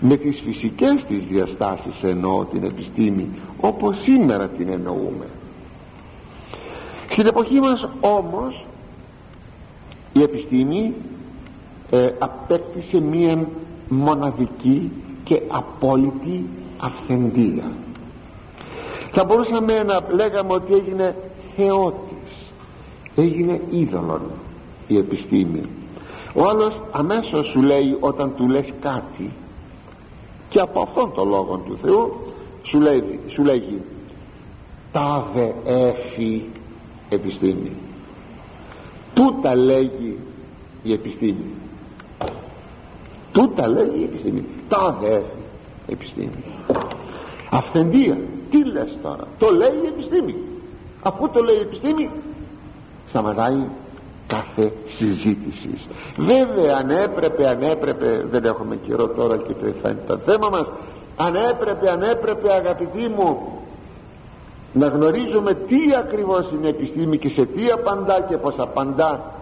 με 0.01 0.15
τις 0.15 0.39
φυσικές 0.39 1.03
της 1.03 1.23
διαστάσεις 1.29 2.03
εννοώ 2.03 2.45
την 2.45 2.63
επιστήμη 2.63 3.29
όπως 3.59 4.01
σήμερα 4.01 4.47
την 4.47 4.69
εννοούμε. 4.69 5.25
Στην 7.09 7.25
εποχή 7.25 7.59
μας 7.59 7.87
όμως 7.99 8.65
η 10.13 10.21
επιστήμη 10.21 10.93
ε, 11.89 12.09
απέκτησε 12.19 12.99
μία 12.99 13.45
μοναδική 13.89 14.91
και 15.23 15.41
απόλυτη 15.47 16.45
αυθεντία. 16.77 17.71
Θα 19.11 19.23
μπορούσαμε 19.23 19.83
να 19.83 19.99
λέγαμε 20.09 20.53
ότι 20.53 20.73
έγινε 20.73 21.15
θεότης 21.55 22.11
έγινε 23.15 23.61
είδωλον 23.69 24.21
η 24.87 24.97
επιστήμη. 24.97 25.61
Ο 26.33 26.47
άλλος 26.47 26.81
αμέσως 26.91 27.47
σου 27.47 27.61
λέει 27.61 27.97
όταν 27.99 28.35
του 28.35 28.47
λες 28.47 28.73
κάτι 28.81 29.31
και 30.51 30.59
από 30.59 30.81
αυτόν 30.81 31.11
τον 31.13 31.27
λόγο 31.27 31.61
του 31.65 31.77
Θεού 31.81 32.11
σου 32.63 32.79
λέει, 32.79 33.19
σου 33.27 33.43
λέγει 33.43 33.81
τάδε 34.91 35.55
έφη 35.65 36.49
επιστήμη 37.09 37.71
τούτα 39.13 39.55
λέγει 39.55 40.17
η 40.83 40.93
επιστήμη; 40.93 41.45
Τούτα 43.31 43.67
λέγει 43.67 43.99
η 43.99 44.03
επιστήμη; 44.03 44.45
Τάδε 44.67 45.07
έφη 45.07 45.25
επιστήμη. 45.87 46.43
Αυθεντία 47.49 48.17
τι 48.49 48.63
λες 48.65 48.97
τώρα; 49.01 49.27
Το 49.37 49.49
λέει 49.49 49.81
η 49.83 49.87
επιστήμη. 49.87 50.35
Αφού 51.01 51.29
το 51.29 51.43
λέει 51.43 51.55
η 51.55 51.59
επιστήμη 51.59 52.09
σταματάει 53.07 53.67
κάθε 54.31 54.73
συζήτησης. 54.85 55.87
Βέβαια 56.17 56.77
αν 56.77 56.89
έπρεπε 56.89 57.47
αν 57.47 57.61
έπρεπε 57.61 58.25
δεν 58.31 58.43
έχουμε 58.45 58.75
καιρό 58.75 59.07
τώρα 59.07 59.37
και 59.37 59.53
θα 59.81 59.89
είναι 59.89 60.03
το 60.07 60.17
θέμα 60.25 60.49
μας 60.49 60.65
αν 61.17 61.35
έπρεπε 61.35 61.89
αν 61.91 62.01
έπρεπε 62.01 62.53
αγαπητοί 62.53 63.07
μου 63.07 63.37
να 64.73 64.87
γνωρίζουμε 64.87 65.53
τι 65.53 65.77
ακριβώς 65.99 66.51
είναι 66.51 66.67
επιστήμη 66.67 67.17
και 67.17 67.29
σε 67.29 67.45
τι 67.45 67.69
απαντά 67.69 68.21
και 68.29 68.37
πως 68.37 68.55
απαντά 68.57 69.33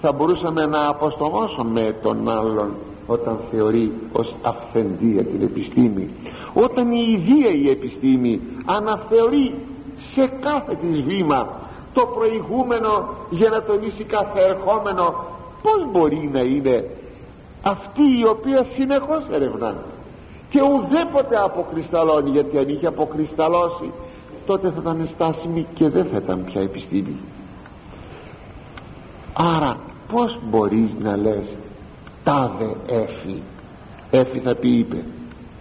θα 0.00 0.12
μπορούσαμε 0.12 0.66
να 0.66 0.88
αποστομώσουμε 0.88 1.96
τον 2.02 2.28
άλλον 2.28 2.74
όταν 3.06 3.38
θεωρεί 3.50 3.92
ως 4.12 4.36
αυθεντία 4.42 5.24
την 5.24 5.42
επιστήμη. 5.42 6.10
Όταν 6.52 6.92
η 6.92 7.18
ιδία 7.18 7.50
η 7.50 7.68
επιστήμη 7.68 8.40
αναθεωρεί 8.64 9.54
σε 9.98 10.26
κάθε 10.26 10.74
της 10.74 11.02
βήμα 11.02 11.63
το 11.94 12.06
προηγούμενο 12.06 13.08
για 13.30 13.48
να 13.48 13.62
τονίσει 13.62 14.04
κάθε 14.04 14.40
ερχόμενο. 14.40 15.14
Πως 15.62 15.86
μπορεί 15.92 16.30
να 16.32 16.40
είναι 16.40 16.90
αυτή 17.62 18.02
η 18.20 18.26
οποία 18.26 18.64
συνεχώς 18.64 19.22
ερευνά 19.32 19.74
και 20.48 20.60
ουδέποτε 20.62 21.36
αποκρισταλώνει 21.44 22.30
γιατί 22.30 22.58
αν 22.58 22.68
είχε 22.68 22.86
αποκρισταλώσει 22.86 23.90
τότε 24.46 24.68
θα 24.68 24.76
ήταν 24.80 25.08
στάσιμη 25.10 25.66
και 25.74 25.88
δεν 25.88 26.06
θα 26.12 26.16
ήταν 26.16 26.44
πια 26.44 26.60
επιστήμη. 26.60 27.16
Άρα 29.32 29.76
πως 30.12 30.38
μπορείς 30.42 30.94
να 31.02 31.16
λες 31.16 31.44
τάδε 32.24 32.76
έφη 32.86 33.42
έφη 34.10 34.38
θα 34.38 34.54
πει 34.54 34.68
είπε 34.68 35.04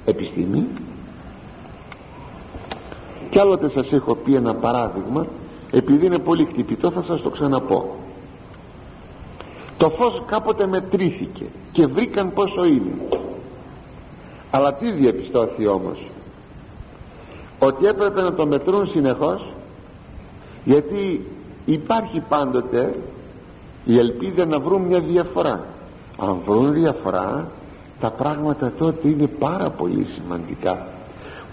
επιστήμη 0.06 0.68
κι 3.30 3.40
άλλοτε 3.40 3.70
σας 3.70 3.92
έχω 3.92 4.16
πει 4.16 4.36
ένα 4.36 4.54
παράδειγμα 4.54 5.26
επειδή 5.76 6.06
είναι 6.06 6.20
πολύ 6.20 6.46
χτυπητό 6.46 6.92
θα 6.92 7.04
σας 7.04 7.22
το 7.22 7.30
ξαναπώ. 7.30 7.96
Το 9.78 9.90
φως 9.90 10.22
κάποτε 10.26 10.68
μετρήθηκε 10.68 11.46
και 11.72 11.88
βρήκαν 11.88 12.34
πόσο 12.34 12.66
είναι. 12.66 12.94
Αλλά 14.52 14.74
τι 14.74 14.92
διαπιστώθη 14.92 15.68
όμως; 15.68 16.08
Ότι 17.60 17.86
έπρεπε 17.86 18.22
να 18.22 18.34
το 18.34 18.48
μετρούν 18.48 18.88
συνεχώς 18.88 19.54
γιατί 20.66 21.26
υπάρχει 21.66 22.20
πάντοτε 22.20 22.96
η 23.86 23.98
ελπίδα 23.98 24.46
να 24.46 24.60
βρουν 24.60 24.82
μια 24.82 25.00
διαφορά. 25.00 25.66
Αν 26.18 26.38
βρουν 26.46 26.74
διαφορά 26.74 27.52
τα 28.00 28.12
πράγματα 28.12 28.72
τότε 28.78 29.08
είναι 29.08 29.28
πάρα 29.28 29.70
πολύ 29.70 30.06
σημαντικά. 30.06 30.88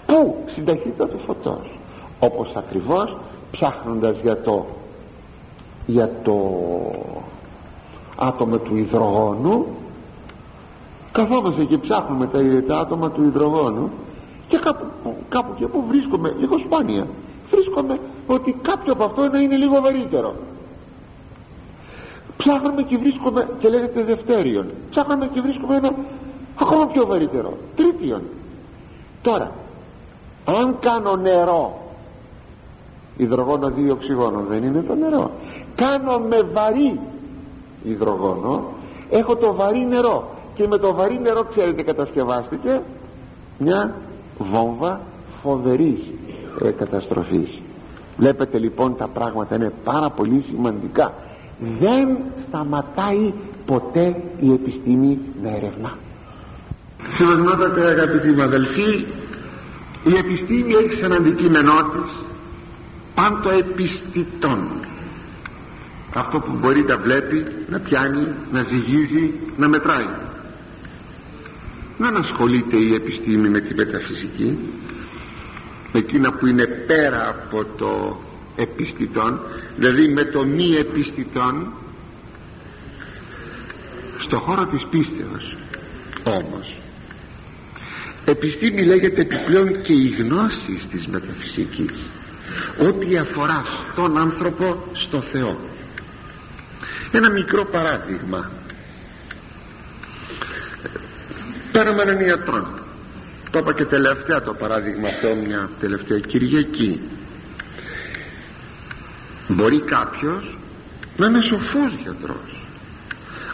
Πού; 0.05 0.35
Στην 0.45 0.65
ταχύτητα 0.65 1.07
του 1.07 1.19
φωτός. 1.19 1.79
Όπως 2.19 2.51
ακριβώς 2.55 3.17
ψάχνοντας 3.51 4.17
για 4.21 4.41
το 4.41 4.65
για 5.85 6.11
το 6.23 6.35
άτομο 8.15 8.57
του 8.57 8.77
υδρογόνου 8.77 9.65
καθόμαστε 11.11 11.63
και 11.63 11.77
ψάχνουμε 11.77 12.27
τα, 12.27 12.39
τα 12.67 12.79
άτομα 12.79 13.11
του 13.11 13.23
υδρογόνου 13.23 13.89
και 14.47 14.57
κάπου, 14.57 15.15
κάπου 15.29 15.53
και 15.55 15.67
που 15.67 15.83
βρίσκουμε 15.87 16.35
λίγο 16.39 16.57
σπάνια 16.57 17.07
βρίσκομαι 17.51 17.99
ότι 18.27 18.55
κάποιο 18.61 18.93
από 18.93 19.03
αυτό 19.03 19.29
να 19.29 19.39
είναι 19.39 19.55
λίγο 19.55 19.81
βαρύτερο. 19.81 20.35
Ψάχνουμε 22.37 22.81
και 22.81 22.97
βρίσκουμε 22.97 23.49
και 23.59 23.69
λέγεται 23.69 24.03
δευτέριον 24.03 24.65
ψάχνουμε 24.89 25.29
και 25.33 25.41
βρίσκουμε 25.41 25.75
ένα 25.75 25.93
ακόμα 26.59 26.85
πιο 26.85 27.05
βαρύτερο 27.05 27.57
τρίτιον. 27.75 28.21
Τώρα 29.21 29.51
αν 30.45 30.75
κάνω 30.79 31.15
νερό 31.15 31.90
υδρογόνο 33.23 33.69
δύο 33.69 33.93
οξυγόνο. 33.93 34.43
Δεν 34.49 34.63
είναι 34.63 34.81
το 34.81 34.95
νερό. 34.95 35.31
Κάνω 35.75 36.19
με 36.19 36.41
βαρύ 36.53 36.99
υδρογόνο 37.83 38.63
έχω 39.09 39.35
το 39.35 39.53
βαρύ 39.53 39.85
νερό. 39.89 40.29
Και 40.55 40.67
με 40.67 40.77
το 40.77 40.93
βαρύ 40.93 41.19
νερό 41.23 41.43
ξέρετε 41.43 41.81
κατασκευάστηκε 41.81 42.81
μια 43.57 43.95
βόμβα 44.37 45.01
φοβερής 45.41 46.01
ε, 46.63 46.69
καταστροφής. 46.69 47.61
Βλέπετε 48.17 48.57
λοιπόν 48.57 48.95
τα 48.97 49.07
πράγματα 49.07 49.55
είναι 49.55 49.71
πάρα 49.83 50.09
πολύ 50.09 50.41
σημαντικά. 50.47 51.13
Δεν 51.79 52.17
σταματάει 52.47 53.33
ποτέ 53.65 54.15
η 54.39 54.51
επιστήμη 54.51 55.19
να 55.43 55.49
ερευνά. 55.49 55.97
Συμπερνότατε 57.11 57.85
αγαπητοί 57.85 58.29
μου 58.29 58.41
αδελφοί 58.41 59.05
η 60.03 60.17
επιστήμη 60.17 60.73
έχει 60.73 61.01
σαν 61.01 61.13
αντικείμενό 61.13 61.71
της 61.71 62.25
πάντο 63.13 63.49
επιστητών. 63.49 64.85
Αυτό 66.13 66.39
που 66.39 66.51
μπορεί 66.51 66.81
να 66.81 66.97
βλέπει 66.97 67.45
να 67.69 67.79
πιάνει, 67.79 68.27
να 68.51 68.63
ζυγίζει, 68.63 69.33
να 69.57 69.67
μετράει. 69.67 70.07
Δεν 71.97 72.17
ασχολείται 72.17 72.77
η 72.77 72.93
επιστήμη 72.93 73.49
με 73.49 73.59
τη 73.59 73.73
μεταφυσική. 73.73 74.59
Με 75.93 75.99
εκείνα 75.99 76.31
που 76.31 76.47
είναι 76.47 76.65
πέρα 76.65 77.29
από 77.29 77.65
το 77.65 78.21
επιστητών. 78.55 79.39
Δηλαδή 79.77 80.07
με 80.07 80.23
το 80.23 80.45
μη 80.45 80.75
επιστητών. 80.75 81.73
Στο 84.17 84.39
χώρο 84.39 84.65
της 84.65 84.85
πίστεως 84.85 85.57
όμως 86.23 86.81
επιστήμη 88.25 88.81
λέγεται 88.81 89.21
επιπλέον 89.21 89.81
και 89.81 89.93
η 89.93 90.07
γνώση 90.07 90.87
της 90.91 91.07
μεταφυσικής 91.07 92.09
ό,τι 92.87 93.17
αφορά 93.17 93.63
στον 93.91 94.17
άνθρωπο 94.17 94.83
στο 94.93 95.21
Θεό. 95.31 95.59
Ένα 97.11 97.31
μικρό 97.31 97.65
παράδειγμα. 97.65 98.51
Πέραμε 101.71 102.01
έναν 102.01 102.19
ιατρό. 102.19 102.79
Το 103.51 103.59
είπα 103.59 103.73
και 103.73 103.85
τελευταία 103.85 104.41
το 104.41 104.53
παράδειγμα 104.53 105.07
αυτό 105.07 105.35
μια 105.35 105.69
τελευταία 105.79 106.19
Κυριακή. 106.19 106.99
Μπορεί 109.47 109.81
κάποιος 109.81 110.57
να 111.17 111.25
είναι 111.25 111.41
σοφός 111.41 111.93
γιατρός. 112.03 112.65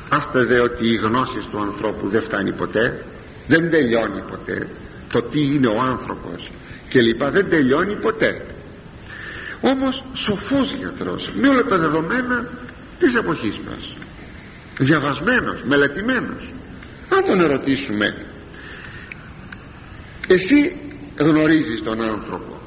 Άστε 0.09 0.43
δε 0.43 0.59
ότι 0.59 0.87
η 0.87 0.95
γνώση 0.95 1.47
του 1.51 1.61
ανθρώπου 1.61 2.09
δεν 2.09 2.23
φτάνει 2.23 2.51
ποτέ 2.51 3.05
δεν 3.47 3.71
τελειώνει 3.71 4.21
ποτέ 4.29 4.69
το 5.11 5.21
τι 5.21 5.41
είναι 5.41 5.67
ο 5.67 5.81
άνθρωπος 5.81 6.51
και 6.89 7.01
λοιπά 7.01 7.31
δεν 7.31 7.49
τελειώνει 7.49 7.95
ποτέ 7.95 8.45
όμως 9.61 10.03
σοφός 10.13 10.73
γιατρός 10.79 11.29
με 11.33 11.47
όλα 11.47 11.63
τα 11.63 11.77
δεδομένα 11.77 12.49
της 12.99 13.15
εποχής 13.15 13.59
μας. 13.69 13.93
Διαβασμένος, 14.77 15.61
μελετημένος. 15.63 16.49
Αν 17.09 17.25
τον 17.25 17.39
ερωτήσουμε 17.39 18.15
εσύ 20.27 20.75
γνωρίζεις 21.17 21.83
τον 21.83 22.01
άνθρωπο 22.01 22.61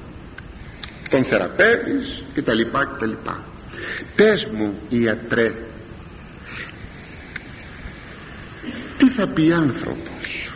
τον 1.10 1.24
θεραπεύεις 1.24 2.22
και 2.34 2.42
τα 2.42 2.54
λοιπά 2.54 2.84
και 2.84 2.96
τα 2.98 3.06
λοιπά. 3.06 3.44
Πες 4.16 4.46
μου 4.46 4.78
ιατρέ 4.88 5.54
τι 8.96 9.10
θα 9.10 9.26
πει 9.28 9.52
άνθρωπος; 9.52 10.50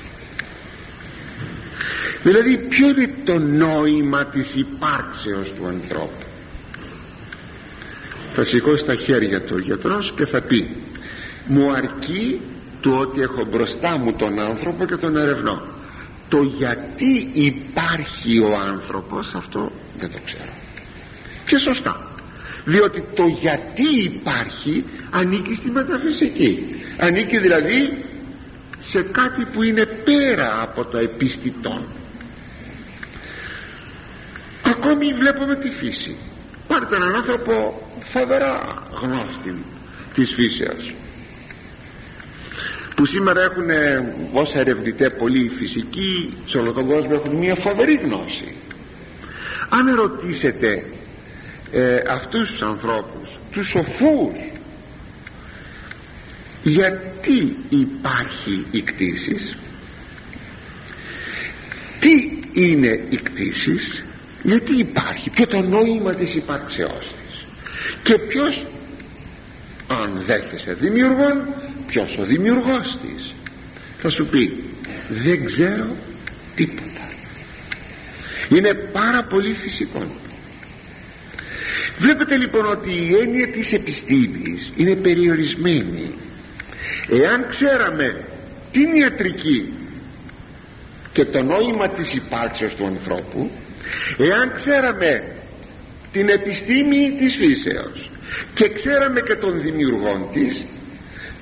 Δηλαδή 2.23 2.57
ποιο 2.57 2.89
είναι 2.89 3.15
το 3.25 3.39
νόημα 3.39 4.25
της 4.25 4.55
υπάρξεως 4.55 5.53
του 5.53 5.67
ανθρώπου; 5.67 6.24
Θα 8.35 8.45
σηκώσει 8.45 8.85
τα 8.85 8.95
χέρια 8.95 9.43
του 9.43 9.53
ο 9.57 9.59
γιατρός 9.59 10.13
και 10.17 10.27
θα 10.27 10.41
πει 10.41 10.77
μου 11.47 11.73
αρκεί 11.73 12.41
το 12.81 12.97
ότι 12.97 13.21
έχω 13.21 13.45
μπροστά 13.45 13.99
μου 13.99 14.13
τον 14.13 14.41
άνθρωπο 14.41 14.85
και 14.85 14.97
τον 14.97 15.17
ερευνώ 15.17 15.63
το 16.29 16.43
γιατί 16.43 17.31
υπάρχει 17.33 18.39
ο 18.39 18.57
άνθρωπος 18.69 19.35
αυτό 19.35 19.73
δεν 19.99 20.11
το 20.11 20.19
ξέρω. 20.25 20.53
Και 21.47 21.59
σωστά. 21.59 22.09
Διότι 22.65 23.05
το 23.15 23.27
γιατί 23.27 24.03
υπάρχει 24.05 24.85
ανήκει 25.11 25.55
στη 25.55 25.71
μεταφυσική. 25.71 26.75
Ανήκει 26.99 27.39
δηλαδή 27.39 28.05
σε 28.81 29.03
κάτι 29.03 29.45
που 29.45 29.63
είναι 29.63 29.85
πέρα 29.85 30.63
από 30.63 30.85
το 30.85 30.99
επιστητόν. 30.99 31.87
Ακόμη 34.63 35.15
βλέπουμε 35.15 35.57
τη 35.57 35.71
φύση. 35.71 36.17
Πάρτε 36.67 36.97
έναν 36.97 37.15
άνθρωπο 37.15 37.83
φοβερά 38.19 38.83
γνώστη 39.03 39.55
της 40.15 40.35
φύσεως 40.35 40.95
που 42.97 43.07
σήμερα 43.07 43.43
έχουν 43.43 43.69
όσα 44.33 44.59
ερευνητέ 44.59 45.11
πολύ 45.11 45.49
φυσικοί 45.59 46.35
σε 46.47 46.59
όλο 46.59 46.73
τον 46.73 46.87
κόσμο 46.87 47.11
έχουν 47.13 47.37
μια 47.37 47.55
φοβερή 47.55 47.95
γνώση. 47.95 48.55
Αν 49.69 49.95
ρωτήσετε 49.95 50.85
ε, 51.73 51.97
αυτούς 52.09 52.51
τους 52.51 52.63
ανθρώπους 52.63 53.39
τους 53.51 53.69
σοφούς 53.69 54.33
γιατί 56.63 57.57
υπάρχει 57.69 58.67
η 58.71 58.83
κτήση 58.83 59.57
τι 62.01 62.43
είναι 62.53 63.05
η 63.09 63.17
κτήση 63.17 63.75
γιατί 64.43 64.79
υπάρχει 64.79 65.31
ποιο 65.31 65.47
το 65.47 65.63
νόημα 65.63 66.15
της 66.15 66.35
υπάρξεώς 66.35 67.07
της 67.07 67.14
και 68.03 68.19
ποιος 68.19 68.67
αν 69.87 70.23
δέχεσαι 70.27 70.75
δημιουργόν 70.75 71.55
ποιος 71.87 72.19
ο 72.19 72.25
δημιουργός 72.25 72.99
της 73.03 73.35
θα 73.99 74.09
σου 74.09 74.27
πει 74.27 74.65
δεν 75.09 75.45
ξέρω 75.45 75.97
τίποτα. 76.55 77.09
Είναι 78.49 78.75
πάρα 78.75 79.25
πολύ 79.25 79.55
φυσικό. 79.55 80.07
Βλέπετε 81.99 82.37
λοιπόν 82.37 82.67
ότι 82.71 82.91
η 82.91 83.17
έννοια 83.21 83.49
της 83.49 83.73
επιστήμης 83.73 84.73
είναι 84.77 84.95
περιορισμένη 84.95 86.15
εάν 87.11 87.47
ξέραμε 87.49 88.25
την 88.73 88.95
ιατρική 88.95 89.73
και 91.13 91.25
το 91.25 91.43
νόημα 91.43 91.89
της 91.89 92.15
υπάρξεως 92.15 92.75
του 92.75 92.87
ανθρώπου 92.87 93.51
εάν 94.19 94.53
ξέραμε 94.55 95.35
την 96.15 96.29
επιστήμη 96.29 97.15
της 97.19 97.37
φύσεως. 97.37 98.11
Και 98.55 98.69
ξέραμε 98.69 99.21
και 99.21 99.35
τον 99.35 99.61
δημιουργόν 99.61 100.29
της 100.33 100.67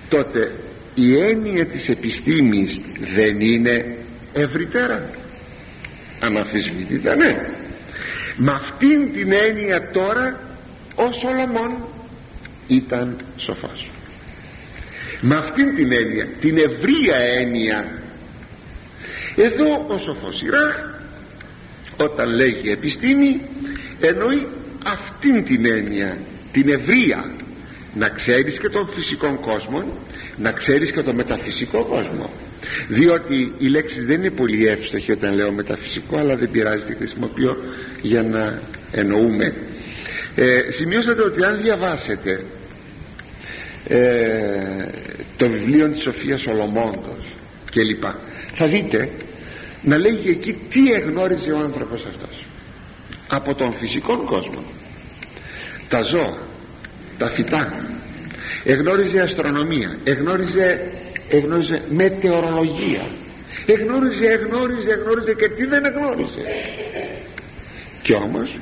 τότε 0.08 0.52
η 0.94 1.18
έννοια 1.18 1.66
της 1.66 1.88
επιστήμης 1.88 2.80
δεν 3.14 3.40
είναι 3.40 3.96
ευρυτέρα. 4.32 5.11
Αναφυσβήτητα 6.20 7.16
ναι 7.16 7.46
με 8.37 8.50
αυτήν 8.50 9.12
την 9.12 9.32
έννοια 9.32 9.90
τώρα 9.90 10.40
ο 10.94 11.12
Σολομών 11.12 11.88
ήταν 12.66 13.16
σοφός. 13.37 13.90
Με 15.20 15.37
αυτήν 15.37 15.74
την 15.74 15.92
έννοια 15.92 16.26
την 16.26 16.56
ευρία 16.56 17.16
έννοια 17.16 18.02
εδώ 19.37 19.87
ο 19.88 19.98
σοφός 19.98 20.42
Ιράχ 20.42 20.90
όταν 21.96 22.35
λέγει 22.35 22.70
επιστήμη 22.70 23.40
εννοεί 24.00 24.46
αυτήν 24.84 25.44
την 25.44 25.66
έννοια 25.66 26.18
την 26.52 26.68
ευρεία. 26.68 27.30
Να 27.94 28.08
ξέρεις 28.08 28.58
και 28.58 28.68
τον 28.68 28.88
φυσικό 28.88 29.38
κόσμο 29.40 29.85
να 30.37 30.52
ξέρεις 30.52 30.92
και 30.92 31.02
τον 31.02 31.14
μεταφυσικό 31.14 31.85
κόσμο. 31.85 32.30
Διότι 32.88 33.52
η 33.58 33.66
λέξη 33.66 34.00
δεν 34.00 34.18
είναι 34.18 34.30
πολύ 34.30 34.66
εύστοχη 34.66 35.12
όταν 35.12 35.35
λέω 35.35 35.52
μεταφυσικό 35.52 36.18
αλλά 36.18 36.37
δεν 36.37 36.50
πειράζει 36.50 36.85
τη 36.85 36.94
χρησιμοποιώ 36.94 37.56
για 38.00 38.22
να 38.22 38.62
εννοούμε. 38.90 39.54
Ε, 40.35 40.60
σημειώσατε 40.70 41.22
ότι 41.22 41.44
αν 41.44 41.60
διαβάσετε 41.62 42.44
ε, 43.88 44.88
το 45.37 45.48
βιβλίο 45.48 45.88
της 45.88 46.02
Σοφίας 46.02 46.40
Σολομόντος 46.40 47.35
και 47.70 47.83
λοιπά 47.83 48.20
θα 48.54 48.66
δείτε 48.66 49.10
να 49.83 49.98
λέγει 49.98 50.30
εκεί 50.30 50.58
τι 50.68 50.92
εγνώριζε 50.92 51.52
ο 51.52 51.58
άνθρωπος 51.58 52.04
αυτός 52.04 52.41
από 53.35 53.54
τον 53.54 53.72
φυσικό 53.72 54.16
κόσμο. 54.16 54.62
Τα 55.88 56.02
ζώα 56.02 56.38
τα 57.18 57.26
φυτά. 57.26 57.87
Εγνώριζε 58.64 59.20
αστρονομία 59.20 59.98
εγνώριζε, 60.04 60.92
εγνώριζε 61.28 61.83
μετεωρολογία. 61.88 63.06
Εγνώριζε, 63.66 64.26
εγνώριζε, 64.26 64.90
εγνώριζε 64.90 65.35
και 65.35 65.48
τι 65.48 65.66
δεν 65.66 65.85
εγνώριζε. 65.85 66.42
Και 68.02 68.14
όμως 68.14 68.58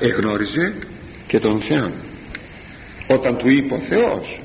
εγνώριζε 0.00 0.74
και 1.26 1.38
τον 1.38 1.60
Θεό. 1.60 1.92
Όταν 3.06 3.36
του 3.36 3.48
είπε 3.48 3.74
ο 3.74 3.80
Θεός 3.88 4.40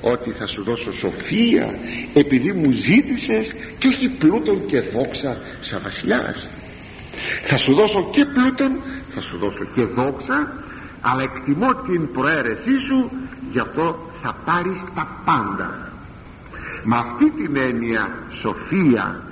ότι 0.00 0.30
θα 0.30 0.46
σου 0.46 0.62
δώσω 0.64 0.92
σοφία 0.92 1.78
επειδή 2.14 2.52
μου 2.52 2.70
ζήτησες 2.70 3.54
και 3.78 3.86
όχι 3.86 4.08
πλούτον 4.08 4.66
και 4.66 4.80
δόξα 4.80 5.40
σαν 5.60 5.80
βασιλιάς 5.82 6.48
θα 7.44 7.56
σου 7.56 7.74
δώσω 7.74 8.08
και 8.12 8.24
πλούτον 8.24 8.70
θα 9.14 9.20
σου 9.20 9.38
δώσω 9.38 9.64
και 9.74 9.84
δόξα 9.84 10.52
αλλά 11.00 11.22
εκτιμώ 11.22 11.74
την 11.74 12.12
προαίρεσή 12.12 12.78
σου 12.86 13.10
γι' 13.50 13.58
αυτό 13.58 14.10
θα 14.22 14.36
πάρεις 14.44 14.84
τα 14.94 15.08
πάντα. 15.24 15.92
Με 16.84 16.96
αυτή 16.96 17.30
την 17.30 17.56
έννοια 17.56 18.10
σοφία 18.30 19.22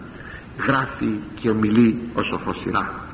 γράφει 0.67 1.21
και 1.41 1.51
ομιλεί 1.51 1.99
ο 2.15 2.23
σοφοσυρά 2.23 3.09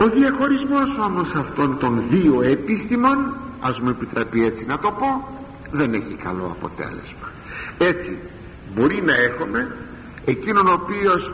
ο 0.00 0.08
διαχωρισμός 0.08 0.98
όμως 1.06 1.34
αυτών 1.34 1.78
των 1.78 2.02
δύο 2.08 2.42
επίστημων 2.42 3.36
ας 3.60 3.80
μου 3.80 3.88
επιτραπεί 3.88 4.44
έτσι 4.44 4.64
να 4.64 4.78
το 4.78 4.90
πω 4.90 5.38
δεν 5.70 5.94
έχει 5.94 6.14
καλό 6.24 6.56
αποτέλεσμα. 6.58 7.32
Έτσι 7.78 8.18
μπορεί 8.74 9.02
να 9.02 9.14
έχουμε 9.14 9.76
εκείνον 10.24 10.66
ο 10.66 10.72
οποίος 10.72 11.32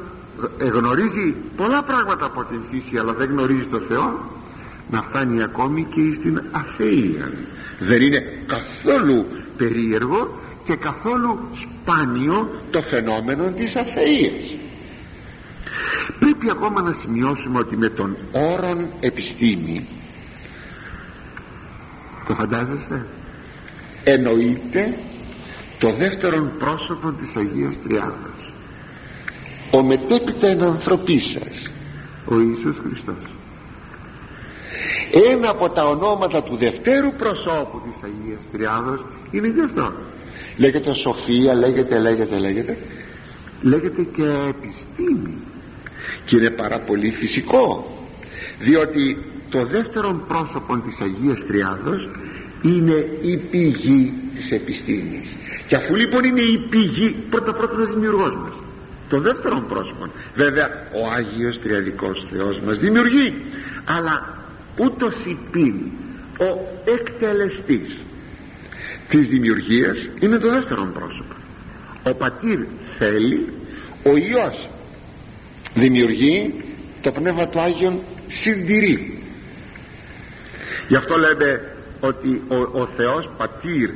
γνωρίζει 0.72 1.34
πολλά 1.56 1.82
πράγματα 1.82 2.24
από 2.26 2.44
την 2.44 2.60
φύση 2.70 2.98
αλλά 2.98 3.12
δεν 3.12 3.30
γνωρίζει 3.30 3.66
το 3.66 3.78
Θεό. 3.78 4.32
Να 4.90 5.02
φτάνει 5.02 5.42
ακόμη 5.42 5.86
και 5.90 6.12
στην 6.14 6.42
αθεία 6.50 7.32
δεν 7.78 8.02
είναι 8.02 8.22
καθόλου 8.46 9.26
περίεργο 9.56 10.38
και 10.64 10.74
καθόλου 10.74 11.48
σπάνιο 11.54 12.62
το 12.70 12.82
φαινόμενο 12.82 13.50
της 13.50 13.76
αθείας 13.76 14.54
πρέπει 16.18 16.50
ακόμα 16.50 16.82
να 16.82 16.92
σημειώσουμε 16.92 17.58
ότι 17.58 17.76
με 17.76 17.88
τον 17.88 18.16
όρον 18.32 18.88
επιστήμη 19.00 19.86
το 22.26 22.34
φαντάζεστε; 22.34 23.06
Εννοείται 24.04 24.98
το 25.78 25.92
δεύτερον 25.92 26.52
πρόσωπο 26.58 27.12
της 27.12 27.36
Αγίας 27.36 27.78
Τριάδας 27.82 28.53
ο 29.74 29.82
μετέπειτα 29.82 30.46
ενανθρωπής 30.46 31.24
σας. 31.24 31.70
Ο 32.24 32.40
Ιησούς 32.40 32.76
Χριστός. 32.82 33.30
Ένα 35.32 35.48
από 35.48 35.68
τα 35.68 35.88
ονόματα 35.88 36.42
του 36.42 36.56
δευτέρου 36.56 37.12
προσώπου 37.12 37.80
της 37.84 38.02
Αγίας 38.02 38.40
Τριάδος 38.52 39.04
είναι 39.30 39.48
και 39.48 39.60
αυτό. 39.64 39.92
Λέγεται 40.56 40.94
σοφία 40.94 41.54
λέγεται 41.54 41.98
λέγεται 41.98 42.38
λέγεται. 42.38 42.78
Λέγεται 43.62 44.02
και 44.02 44.22
επιστήμη. 44.48 45.34
Και 46.24 46.36
είναι 46.36 46.50
πάρα 46.50 46.80
πολύ 46.80 47.10
φυσικό 47.10 47.96
διότι 48.58 49.24
το 49.50 49.64
δεύτερο 49.66 50.24
πρόσωπο 50.28 50.78
της 50.78 51.00
Αγίας 51.00 51.46
Τριάδος 51.46 52.08
είναι 52.62 53.06
η 53.22 53.36
πηγή 53.36 54.12
της 54.34 54.50
επιστήμης. 54.50 55.36
Και 55.66 55.76
αφού 55.76 55.94
λοιπόν 55.94 56.24
είναι 56.24 56.40
η 56.40 56.58
πηγή 56.58 57.10
πρώτα 57.30 57.54
πρώτα 57.54 57.82
ο 57.82 57.86
δημιουργός 57.86 58.34
μας 58.34 58.63
το 59.14 59.20
δεύτερο 59.20 59.60
πρόσωπο. 59.68 60.10
Βέβαια 60.34 60.68
ο 60.92 61.10
Άγιος 61.16 61.60
Τριαδικός 61.60 62.26
Θεός 62.32 62.60
μας 62.60 62.78
δημιουργεί. 62.78 63.34
Αλλά 63.84 64.44
ούτως 64.76 65.14
υπήν 65.26 65.74
ο 66.38 66.80
εκτελεστής 66.84 68.04
της 69.08 69.28
δημιουργίας 69.28 70.08
είναι 70.20 70.38
το 70.38 70.50
δεύτερο 70.50 70.90
πρόσωπο. 70.94 71.34
Ο 72.02 72.14
πατήρ 72.14 72.58
θέλει 72.98 73.52
ο 74.02 74.16
Υιός 74.16 74.68
δημιουργεί 75.74 76.54
το 77.00 77.12
Πνεύμα 77.12 77.48
του 77.48 77.60
Άγιον 77.60 78.00
συντηρεί. 78.26 79.22
Γι' 80.88 80.96
αυτό 80.96 81.18
λέμε 81.18 81.76
ότι 82.00 82.42
ο, 82.48 82.80
ο 82.80 82.88
Θεός 82.96 83.30
πατήρ 83.36 83.90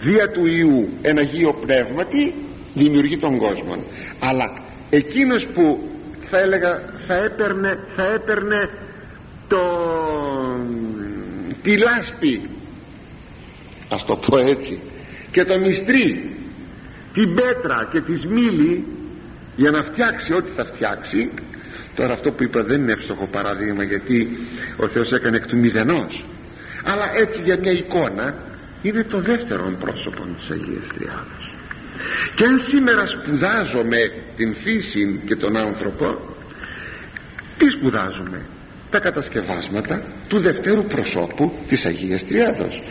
δια 0.00 0.30
του 0.30 0.46
Ιού 0.46 0.88
ένα 1.02 1.20
Αγίο 1.20 1.52
Πνεύματι 1.52 2.34
δημιουργεί 2.74 3.16
τον 3.16 3.38
κόσμο 3.38 3.84
αλλά 4.18 4.52
εκείνος 4.90 5.46
που 5.46 5.88
θα 6.30 6.38
έλεγα 6.38 6.84
θα 7.06 7.14
έπαιρνε, 7.14 7.78
θα 7.96 8.04
έπαιρνε 8.04 8.70
το, 9.48 9.60
τη 11.62 11.76
λάσπη 11.76 12.50
ας 13.88 14.04
το 14.04 14.16
πω 14.16 14.38
έτσι 14.38 14.80
και 15.30 15.44
το 15.44 15.58
μυστρί 15.58 16.36
την 17.12 17.34
πέτρα 17.34 17.88
και 17.92 18.00
τη 18.00 18.16
σμήλη 18.16 18.84
για 19.56 19.70
να 19.70 19.82
φτιάξει 19.82 20.32
ό,τι 20.32 20.50
θα 20.56 20.64
φτιάξει. 20.64 21.30
Τώρα 21.94 22.12
αυτό 22.12 22.32
που 22.32 22.42
είπα 22.42 22.62
δεν 22.62 22.80
είναι 22.80 22.92
εύστοχο 22.92 23.26
παράδειγμα 23.26 23.82
γιατί 23.82 24.28
ο 24.76 24.88
Θεός 24.88 25.10
έκανε 25.10 25.36
εκ 25.36 25.46
του 25.46 25.56
μηδενός. 25.56 26.24
Αλλά 26.84 27.16
έτσι 27.16 27.42
για 27.42 27.58
μια 27.58 27.72
εικόνα 27.72 28.34
είναι 28.82 29.04
το 29.04 29.20
δεύτερο 29.20 29.76
πρόσωπο 29.80 30.26
της 30.36 30.50
Αγίας 30.50 30.86
Τριάδας 30.94 31.47
και 32.34 32.44
αν 32.44 32.60
σήμερα 32.68 33.06
σπουδάζομαι 33.06 34.12
την 34.36 34.56
φύση 34.64 35.20
και 35.26 35.36
τον 35.36 35.56
άνθρωπο 35.56 36.36
τι 37.56 37.70
σπουδάζουμε 37.70 38.46
τα 38.90 38.98
κατασκευάσματα 38.98 40.02
του 40.28 40.40
δευτέρου 40.40 40.84
προσώπου 40.84 41.52
της 41.68 41.84
Αγίας 41.84 42.26
Τριάδος. 42.26 42.82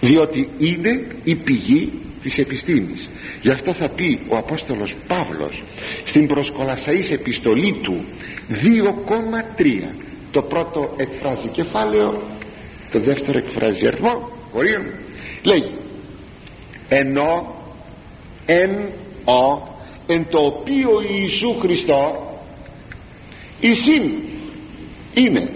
Διότι 0.00 0.50
είναι 0.58 1.06
η 1.24 1.34
πηγή 1.34 1.92
της 2.22 2.38
επιστήμης. 2.38 3.08
Γι' 3.40 3.50
αυτό 3.50 3.72
θα 3.72 3.88
πει 3.88 4.20
ο 4.28 4.36
Απόστολος 4.36 4.94
Παύλος 5.06 5.62
στην 6.04 6.26
προσκολασαής 6.26 7.10
επιστολή 7.10 7.72
του 7.82 8.04
2,3 8.50 9.94
το 10.30 10.42
πρώτο 10.42 10.94
εκφράζει 10.96 11.48
κεφάλαιο 11.48 12.22
το 12.90 13.00
δεύτερο 13.00 13.38
εκφράζει 13.38 13.86
αριθμό 13.86 14.38
χωρίων 14.52 14.82
λέγει 15.42 15.70
ενώ 16.88 17.53
εν 18.46 18.70
ο 19.24 19.68
εν 20.06 20.26
το 20.30 20.38
οποίο 20.38 20.90
Ιησού 21.20 21.56
Χριστό 21.60 22.32
εισήν 23.60 24.02
είναι 25.14 25.48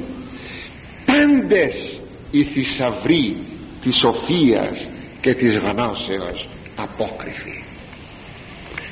πάντες 1.07 2.01
οι 2.30 2.43
θησαυροί 2.43 3.36
της 3.82 3.97
σοφίας 3.97 4.91
και 5.20 5.34
της 5.34 5.57
γνώσεως 5.57 6.49
απόκριφοι. 6.76 7.62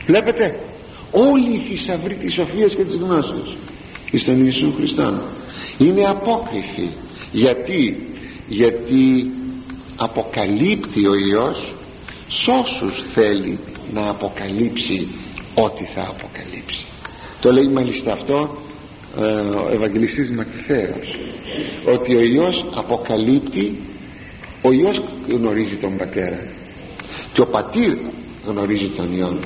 Βλέπετε 0.07 0.59
όλοι 1.11 1.55
οι 1.55 1.59
θησαυροί 1.69 2.15
της 2.15 2.33
σοφίας 2.33 2.75
και 2.75 2.85
της 2.85 2.97
γνώσεως 2.97 3.57
στον 4.15 4.45
Ιησού 4.45 4.75
Χριστό 4.77 5.23
είναι 5.79 6.05
απόκριφοι. 6.05 6.89
Γιατί; 7.33 8.07
Γιατί 8.49 9.31
αποκαλύπτει 9.97 11.07
ο 11.07 11.15
Υιός 11.15 11.75
σ' 12.29 12.49
όσους 12.49 13.03
θέλει 13.15 13.59
να 13.93 14.09
αποκαλύψει 14.09 15.09
ό,τι 15.55 15.85
θα 15.85 16.01
αποκαλύψει. 16.01 16.87
Το 17.41 17.53
λέει 17.53 17.67
μάλιστα 17.67 18.13
αυτό 18.13 18.57
ε, 19.19 19.23
ο 19.23 19.71
Ευαγγελιστής 19.73 20.31
Ματθαίος 20.31 21.19
ότι 21.95 22.17
ο 22.17 22.21
Υιός 22.21 22.65
αποκαλύπτει 22.75 23.77
ο 24.63 24.73
Υιός 24.73 25.03
γνωρίζει 25.29 25.77
τον 25.77 25.97
Πατέρα 25.97 26.47
και 27.33 27.41
ο 27.41 27.47
Πατήρ 27.47 27.97
γνωρίζει 28.47 28.87
τον 28.87 29.17
Υιόν. 29.17 29.39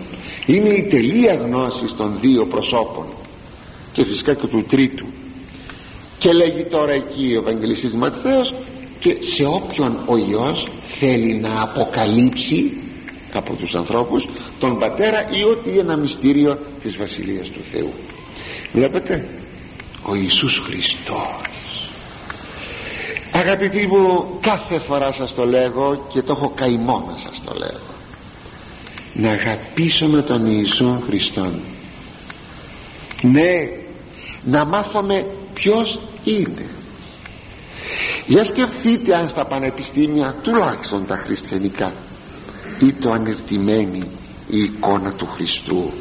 Είναι 0.47 0.69
η 0.69 0.83
τελεία 0.83 1.35
γνώση 1.35 1.95
των 1.97 2.19
δύο 2.21 2.47
προσώπων 2.47 3.07
και 3.93 4.05
φυσικά 4.05 4.35
και 4.35 4.47
του 4.47 4.65
τρίτου. 4.69 5.07
Και 6.19 6.33
λέγει 6.33 6.63
τώρα 6.63 6.93
εκεί 6.93 7.35
ο 7.37 7.39
Ευαγγελιστής 7.39 7.95
Ματθαίος 7.95 8.55
και 8.99 9.17
σε 9.21 9.45
όποιον 9.45 9.99
ο 10.07 10.17
Υιός 10.17 10.69
θέλει 10.99 11.35
να 11.35 11.63
αποκαλύψει 11.63 12.77
από 13.39 13.55
τους 13.55 13.75
ανθρώπους 13.75 14.29
τον 14.59 14.79
Πατέρα 14.79 15.31
ή 15.31 15.43
ότι 15.43 15.79
ένα 15.79 15.97
μυστήριο 15.97 16.59
της 16.83 16.97
Βασιλείας 16.97 17.49
του 17.49 17.61
Θεού. 17.73 17.93
Βλέπετε 18.73 19.29
ο 20.03 20.15
Ιησούς 20.15 20.63
Χριστός. 20.67 21.91
Αγαπητοί 23.33 23.87
μου 23.87 24.39
κάθε 24.41 24.79
φορά 24.79 25.13
σας 25.13 25.35
το 25.35 25.47
λέγω 25.47 26.07
και 26.13 26.23
το 26.23 26.33
έχω 26.33 26.53
καημό 26.55 27.05
να 27.11 27.17
σας 27.17 27.43
το 27.45 27.55
λέγω. 27.59 27.95
Να 29.13 29.31
αγαπήσουμε 29.31 30.23
τον 30.23 30.47
Ιησού 30.47 31.03
Χριστόν. 31.07 31.61
Ναι 33.23 33.69
να 34.45 34.65
μάθουμε 34.65 35.27
ποιος 35.55 36.01
είναι. 36.25 36.67
Για 38.27 38.45
σκεφτείτε 38.45 39.17
αν 39.17 39.29
στα 39.29 39.45
πανεπιστήμια 39.45 40.35
τουλάχιστον 40.43 41.07
τα 41.07 41.17
χριστιανικά 41.17 41.93
ή 42.81 42.93
το 42.93 43.13
ανερτημένη 43.13 44.11
η 44.49 44.61
εικόνα 44.63 45.13
του 45.13 45.29
Χριστού. 45.35 45.93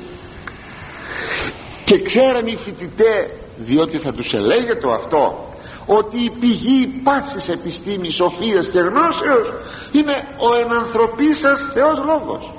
Και 1.86 2.01
ξέραν 2.01 2.47
οι 2.47 2.57
φοιτητέ 2.65 3.32
διότι 3.57 3.97
θα 3.97 4.13
τους 4.13 4.34
ελέγεται 4.34 4.93
αυτό 4.93 5.53
ότι 5.86 6.17
η 6.17 6.30
πηγή 6.39 6.88
πάσης 7.03 7.49
επιστήμης, 7.49 8.15
σοφίας 8.15 8.69
και 8.69 8.80
γνώσεως 8.80 9.51
είναι 9.91 10.27
ο 10.38 10.55
ενανθρωπής 10.55 11.39
σας 11.39 11.69
Θεός 11.73 11.97
Λόγος. 12.05 12.51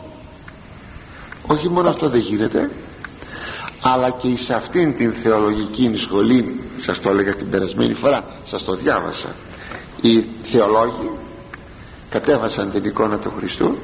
Όχι 1.46 1.68
μόνο 1.68 1.88
αυτό 1.88 2.08
δεν 2.08 2.20
γίνεται 2.20 2.70
αλλά 3.82 4.10
και 4.10 4.28
εις 4.28 4.50
αυτήν 4.50 4.96
την 4.96 5.12
θεολογική 5.22 5.92
σχολή 5.96 6.60
σας 6.76 7.00
το 7.00 7.10
έλεγα 7.10 7.34
την 7.34 7.50
περασμένη 7.50 7.94
φορά 7.94 8.24
σας 8.44 8.64
το 8.64 8.74
διάβασα 8.74 9.34
οι 10.00 10.24
θεολόγοι 10.44 11.10
κατέβασαν 12.10 12.70
την 12.70 12.84
εικόνα 12.84 13.16
του 13.16 13.32
Χριστού 13.38 13.76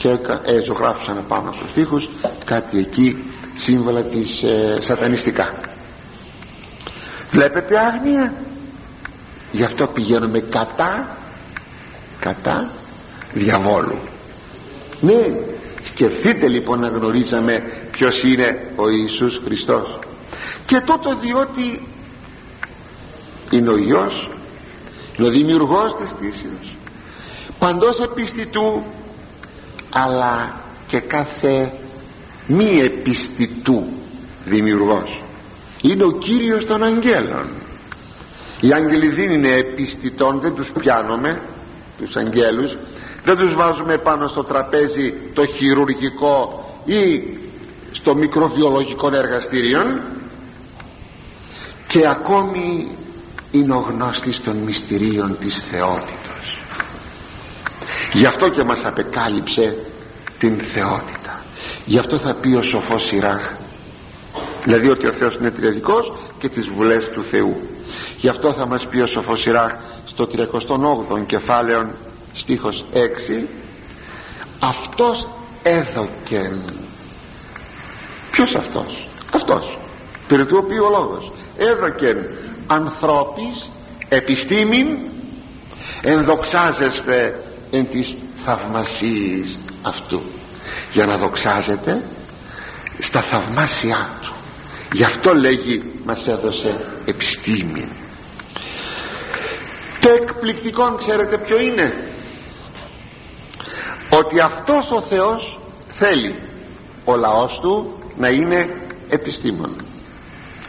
και 0.00 0.08
ε, 0.44 0.62
ζωγράφουσαν 0.64 1.24
πάνω 1.28 1.52
στους 1.56 1.72
τοίχους 1.72 2.08
κάτι 2.44 2.78
εκεί 2.78 3.24
σύμβολα 3.54 4.02
της 4.02 4.42
ε, 4.42 4.78
σατανιστικά. 4.80 5.54
Βλέπετε 7.30 7.78
άγνοια; 7.78 8.34
Γι' 9.52 9.64
αυτό 9.64 9.86
πηγαίνουμε 9.86 10.38
κατά 10.40 11.16
κατά 12.20 12.70
διαβόλου 13.32 13.98
ναι 15.00 15.38
σκεφτείτε 15.82 16.48
λοιπόν 16.48 16.80
να 16.80 16.88
γνωρίζαμε 16.88 17.62
ποιος 17.90 18.22
είναι 18.22 18.72
ο 18.76 18.88
Ιησούς 18.88 19.40
Χριστός. 19.44 19.98
Και 20.66 20.80
τότε 20.80 21.14
διότι 21.20 21.88
είναι 23.50 23.70
ο 23.70 23.76
Υιός 23.76 24.30
είναι 25.18 25.28
ο 25.28 25.30
δημιουργός 25.30 25.96
της 25.96 26.10
πτήσεως 26.10 26.76
παντός 27.58 28.00
επιστητού 28.00 28.84
αλλά 29.92 30.60
και 30.86 30.98
κάθε 30.98 31.72
μη 32.46 32.78
επιστητού 32.78 33.84
δημιουργός. 34.44 35.22
Είναι 35.82 36.04
ο 36.04 36.10
Κύριος 36.10 36.66
των 36.66 36.82
αγγέλων. 36.82 37.48
Οι 38.60 38.72
άγγελοι 38.72 39.08
δεν 39.08 39.30
είναι 39.30 39.48
επιστητών 39.48 40.40
δεν 40.40 40.54
τους 40.54 40.72
πιάνουμε 40.72 41.42
τους 41.98 42.16
αγγέλους. 42.16 42.76
Δεν 43.24 43.36
τους 43.36 43.54
βάζουμε 43.54 43.98
πάνω 43.98 44.28
στο 44.28 44.44
τραπέζι 44.44 45.14
το 45.34 45.46
χειρουργικό 45.46 46.64
ή 46.84 47.22
στο 47.92 48.14
μικροβιολογικό 48.14 49.10
εργαστήριο 49.14 50.00
και 51.86 52.08
ακόμη 52.08 52.88
είναι 53.50 53.74
ο 53.74 53.86
γνώστης 53.88 54.40
των 54.40 54.56
μυστηρίων 54.56 55.36
της 55.38 55.64
θεότητος 55.70 56.39
γι' 58.12 58.26
αυτό 58.26 58.48
και 58.48 58.64
μας 58.64 58.84
απεκάλυψε 58.84 59.76
την 60.38 60.58
θεότητα. 60.58 61.44
Γι' 61.84 61.98
αυτό 61.98 62.18
θα 62.18 62.34
πει 62.34 62.54
ο 62.54 62.62
σοφός 62.62 63.06
Σιράχ 63.06 63.52
δηλαδή 64.64 64.88
ότι 64.88 65.06
ο 65.06 65.12
Θεός 65.12 65.34
είναι 65.34 65.50
τριαδικός 65.50 66.12
και 66.38 66.48
τις 66.48 66.68
βουλές 66.68 67.08
του 67.08 67.24
Θεού. 67.30 67.60
Γι' 68.16 68.28
αυτό 68.28 68.52
θα 68.52 68.66
μας 68.66 68.86
πει 68.86 69.00
ο 69.00 69.06
σοφός 69.06 69.40
Σιράχ 69.40 69.72
στο 70.04 70.28
38ο 70.32 71.26
κεφάλαιο 71.26 71.90
στίχος 72.32 72.84
6 72.92 73.46
αυτός 74.58 75.28
έδωκεν 75.62 76.62
ποιος 78.30 78.54
αυτός; 78.54 79.08
Αυτός. 79.34 79.78
Περί 80.28 80.44
του 80.44 80.60
οποίου 80.64 80.84
ο 80.84 80.90
λόγος; 80.90 81.32
Έδωκεν 81.56 82.26
ανθρώπης 82.66 83.70
επιστήμην 84.08 84.98
ενδοξάζεστε 86.02 87.42
εν 87.70 87.88
της 87.90 88.16
θαυμασίες 88.44 89.58
αυτού. 89.82 90.22
Για 90.92 91.06
να 91.06 91.16
δοξάζεται 91.16 92.02
στα 92.98 93.20
θαυμάσια 93.20 94.08
του. 94.22 94.34
Γι' 94.92 95.04
αυτό 95.04 95.34
λέγει 95.34 95.82
μας 96.04 96.26
έδωσε 96.26 96.86
επιστήμη. 97.04 97.88
Το 100.00 100.10
εκπληκτικό 100.10 100.94
ξέρετε 100.94 101.38
ποιο 101.38 101.60
είναι; 101.60 102.10
Ότι 104.10 104.40
αυτός 104.40 104.90
ο 104.90 105.00
Θεός 105.02 105.60
θέλει 105.88 106.38
ο 107.04 107.16
λαός 107.16 107.58
του 107.62 108.02
να 108.16 108.28
είναι 108.28 108.76
επιστήμον. 109.08 109.76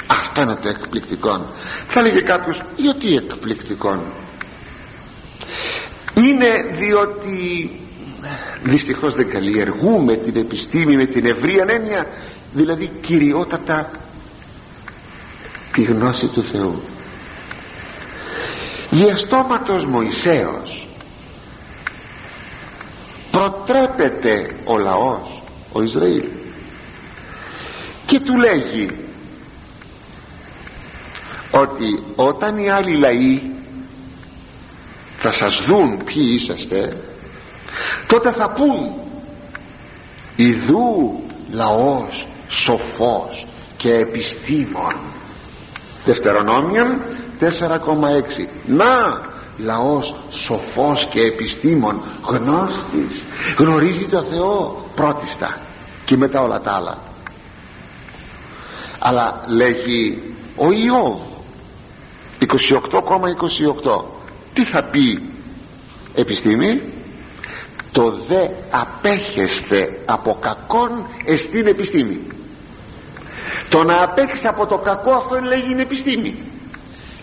Αυτό 0.07 0.41
είναι 0.41 0.55
το 0.55 0.67
εκπληκτικό. 0.67 1.45
Θα 1.87 1.99
έλεγε 1.99 2.21
κάποιος 2.21 2.61
γιατί 2.75 3.13
εκπληκτικό; 3.13 4.03
Είναι 6.15 6.75
διότι 6.77 7.69
δυστυχώς 8.63 9.15
δεν 9.15 9.29
καλλιεργούμε 9.29 10.15
την 10.15 10.35
επιστήμη 10.35 10.95
με 10.95 11.05
την 11.05 11.25
ευρία 11.25 11.65
έννοια 11.69 12.07
δηλαδή 12.53 12.91
κυριότατα 13.01 13.89
τη 15.71 15.83
γνώση 15.83 16.27
του 16.27 16.43
Θεού. 16.43 16.81
Διαστόματος 18.89 19.85
Μωυσέως 19.85 20.87
προτρέπεται 23.31 24.55
ο 24.65 24.77
λαός 24.77 25.41
ο 25.71 25.81
Ισραήλ 25.81 26.23
και 28.05 28.19
του 28.19 28.37
λέγει 28.37 28.89
ότι 31.51 32.03
όταν 32.15 32.57
οι 32.57 32.69
άλλοι 32.69 32.91
λαοί 32.91 33.41
θα 35.21 35.31
σας 35.31 35.61
δουν 35.61 36.03
ποιοι 36.03 36.25
είσαστε. 36.29 36.97
Τότε 38.07 38.31
θα 38.31 38.49
πούν 38.49 38.91
ιδού 40.35 41.19
λαός 41.51 42.27
σοφός 42.47 43.45
και 43.77 43.93
επιστήμων 43.93 44.93
Δευτερονόμιον 46.05 47.01
4,6 47.39 48.47
να 48.65 49.21
λαός 49.57 50.15
σοφός 50.29 51.05
και 51.05 51.21
επιστήμων 51.21 52.01
γνώστης. 52.25 53.21
Γνωρίζει 53.57 54.05
το 54.05 54.21
Θεό 54.21 54.85
πρώτιστα 54.95 55.57
και 56.05 56.17
μετά 56.17 56.41
όλα 56.41 56.61
τα 56.61 56.71
άλλα. 56.71 56.97
Αλλά 58.99 59.43
λέγει 59.47 60.35
ο 60.55 60.71
Ιώβ 60.71 61.19
28,28 62.39 64.01
τι 64.53 64.63
θα 64.63 64.83
πει 64.83 65.21
επιστήμη; 66.15 66.81
Το 67.91 68.11
δε 68.27 68.47
απέχεστε 68.69 69.99
από 70.05 70.37
κακόν 70.41 71.05
εστίν 71.25 71.67
επιστήμη. 71.67 72.19
Το 73.69 73.83
να 73.83 74.03
απέχεις 74.03 74.45
από 74.45 74.65
το 74.65 74.77
κακό 74.77 75.11
αυτό 75.11 75.39
λέγει 75.39 75.71
είναι 75.71 75.81
επιστήμη. 75.81 76.37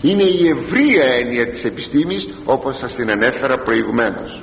Είναι 0.01 0.23
η 0.23 0.47
ευρία 0.47 1.03
έννοια 1.03 1.47
της 1.47 1.65
επιστήμης 1.65 2.29
όπως 2.45 2.77
σας 2.77 2.95
την 2.95 3.11
ανέφερα 3.11 3.57
προηγουμένως. 3.57 4.41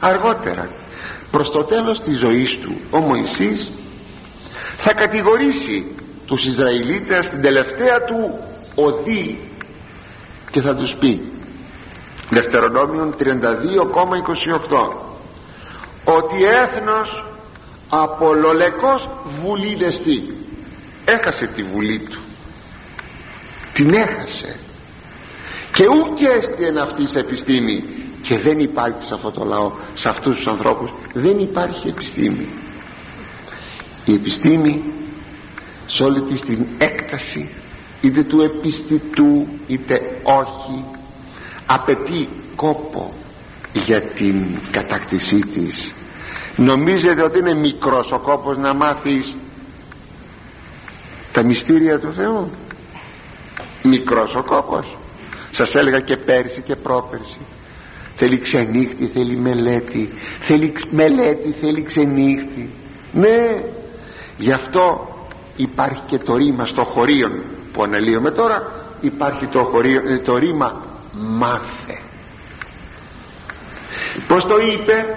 Αργότερα 0.00 0.70
προς 1.30 1.50
το 1.50 1.64
τέλος 1.64 2.00
της 2.00 2.18
ζωής 2.18 2.58
του 2.58 2.80
ο 2.90 2.98
Μωυσής 2.98 3.70
θα 4.76 4.92
κατηγορήσει 4.92 5.86
τους 6.26 6.44
Ισραηλίτες 6.44 7.28
την 7.28 7.42
τελευταία 7.42 8.04
του 8.04 8.38
οδή 8.74 9.38
και 10.50 10.60
θα 10.60 10.74
τους 10.76 10.94
πει 10.94 11.20
Δευτερονόμιον 12.30 13.14
32,28 13.18 13.24
ότι 16.04 16.44
έθνος 16.44 17.24
απολολεκός 17.88 19.08
βουλίδεστη. 19.42 20.34
Έχασε 21.04 21.46
τη 21.46 21.62
βουλή 21.62 21.98
του. 21.98 22.20
Την 23.72 23.94
έχασε. 23.94 24.60
Και 25.72 25.84
ούτε 25.88 26.32
έστειν 26.38 26.78
αυτή 26.78 27.06
σε 27.06 27.18
επιστήμη. 27.18 27.84
Και 28.22 28.38
δεν 28.38 28.60
υπάρχει 28.60 29.04
σε 29.04 29.14
αυτό 29.14 29.30
το 29.30 29.44
λαό 29.44 29.72
σε 29.94 30.08
αυτούς 30.08 30.36
τους 30.36 30.46
ανθρώπους 30.46 30.90
δεν 31.12 31.38
υπάρχει 31.38 31.88
επιστήμη. 31.88 32.48
Η 34.04 34.14
επιστήμη 34.14 34.82
σε 35.86 36.04
όλη 36.04 36.20
της 36.20 36.40
την 36.40 36.66
έκταση 36.78 37.50
είτε 38.00 38.22
του 38.22 38.40
επιστητού 38.40 39.46
είτε 39.66 40.20
όχι 40.22 40.84
απαιτεί 41.74 42.28
κόπο 42.56 43.12
για 43.72 44.02
την 44.02 44.44
κατακτησή 44.70 45.40
της. 45.40 45.94
Νομίζετε 46.56 47.22
ότι 47.22 47.38
είναι 47.38 47.54
μικρός 47.54 48.12
ο 48.12 48.18
κόπος 48.18 48.56
να 48.56 48.74
μάθεις 48.74 49.36
τα 51.32 51.42
μυστήρια 51.42 51.98
του 51.98 52.12
Θεού; 52.12 52.50
Μικρός 53.82 54.34
ο 54.34 54.42
κόπος. 54.42 54.96
Σας 55.50 55.74
έλεγα 55.74 56.00
και 56.00 56.16
πέρσι 56.16 56.60
και 56.60 56.76
πρόπερσι. 56.76 57.38
Θέλει 58.16 58.38
ξενύχτη 58.38 59.06
θέλει 59.06 59.36
μελέτη. 59.36 60.12
Θέλει 60.40 60.74
μελέτη 60.90 61.54
θέλει 61.60 61.82
ξενύχτη. 61.82 62.70
Ναι. 63.12 63.62
Γι' 64.38 64.52
αυτό 64.52 65.08
υπάρχει 65.56 66.02
και 66.06 66.18
το 66.18 66.36
ρήμα 66.36 66.66
στο 66.66 66.84
χωρίο 66.84 67.28
που 67.72 67.82
αναλύουμε 67.82 68.30
τώρα. 68.30 68.72
Υπάρχει 69.00 69.46
το, 69.46 69.64
χωρίο, 69.64 70.02
ε, 70.06 70.18
το 70.18 70.36
ρήμα 70.36 70.89
μάθε. 71.12 72.00
Πως 74.28 74.44
το 74.44 74.56
είπε; 74.72 75.16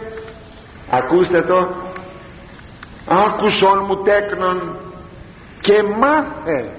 Ακούστε 0.89 1.41
το. 1.41 1.75
Άκουσον 3.07 3.83
μου 3.87 4.03
τέκνον 4.03 4.77
και 5.61 5.83
μάθε 5.83 6.71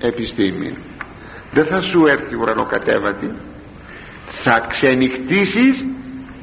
επιστήμη 0.00 0.76
δεν 1.50 1.66
θα 1.66 1.82
σου 1.82 2.06
έρθει 2.06 2.34
ουρανοκατέβατη. 2.34 3.34
Θα 4.30 4.66
ξενυχτήσεις 4.68 5.84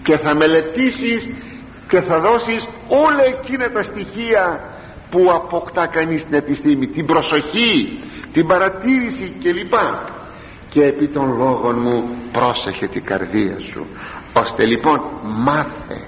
και 0.03 0.17
θα 0.17 0.35
μελετήσεις 0.35 1.29
και 1.87 2.01
θα 2.01 2.19
δώσεις 2.19 2.67
όλα 2.87 3.23
εκείνα 3.23 3.71
τα 3.71 3.83
στοιχεία 3.83 4.73
που 5.09 5.31
αποκτά 5.33 5.87
κανείς 5.87 6.23
την 6.23 6.33
επιστήμη. 6.33 6.87
Την 6.87 7.05
προσοχή 7.05 7.99
την 8.33 8.47
παρατήρηση 8.47 9.35
κλπ 9.43 9.73
και 10.75 10.83
επί 10.83 11.07
των 11.07 11.37
λόγων 11.37 11.79
μου 11.79 12.03
πρόσεχε 12.31 12.87
την 12.87 13.03
καρδία 13.03 13.59
σου 13.59 13.85
ώστε 14.33 14.65
λοιπόν 14.65 15.01
μάθε. 15.23 16.01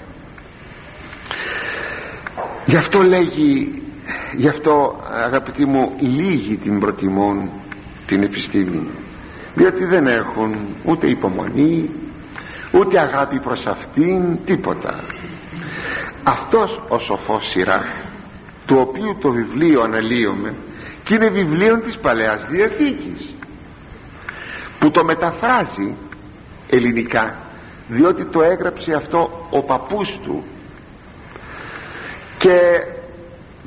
Γι' 2.65 2.75
αυτό 2.75 3.01
λέγει 3.01 3.81
γι' 4.35 4.47
αυτό 4.47 4.99
αγαπητοί 5.25 5.65
μου 5.65 5.91
λίγοι 5.99 6.55
την 6.55 6.79
προτιμούν 6.79 7.49
την 8.05 8.23
επιστήμη 8.23 8.87
διότι 9.55 9.85
δεν 9.85 10.07
έχουν 10.07 10.55
ούτε 10.83 11.07
υπομονή 11.07 11.89
ούτε 12.71 12.99
αγάπη 12.99 13.39
προς 13.39 13.65
αυτήν 13.65 14.37
τίποτα. 14.45 15.03
Αυτός 16.23 16.81
ο 16.87 16.99
σοφός 16.99 17.49
σειρά 17.49 17.83
του 18.65 18.77
οποίου 18.79 19.17
το 19.21 19.31
βιβλίο 19.31 19.81
αναλύομαι 19.81 20.53
και 21.03 21.13
είναι 21.13 21.29
βιβλίο 21.29 21.77
της 21.79 21.97
Παλαιάς 21.97 22.47
Διαθήκης 22.49 23.36
που 24.79 24.91
το 24.91 25.03
μεταφράζει 25.03 25.95
ελληνικά 26.69 27.35
διότι 27.87 28.25
το 28.25 28.41
έγραψε 28.41 28.93
αυτό 28.93 29.47
ο 29.49 29.61
παππούς 29.61 30.19
του. 30.23 30.43
Και 32.37 32.59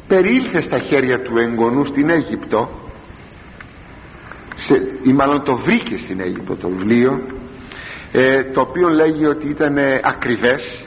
περιήλθε 0.08 0.62
στα 0.62 0.78
χέρια 0.78 1.20
του 1.20 1.38
εγγονού 1.38 1.84
στην 1.84 2.11
Αίγυπτο 2.11 2.70
σε, 4.54 4.82
ή 5.02 5.12
μάλλον 5.12 5.42
το 5.42 5.56
βρήκε 5.56 5.98
στην 5.98 6.20
Αίγυπτο 6.20 6.56
το 6.56 6.68
βιβλίο 6.68 7.22
ε, 8.12 8.42
το 8.42 8.61
οποίο 8.61 8.88
λέγει 8.88 9.26
ότι 9.26 9.48
ήταν 9.48 9.76
ακριβές 10.02 10.86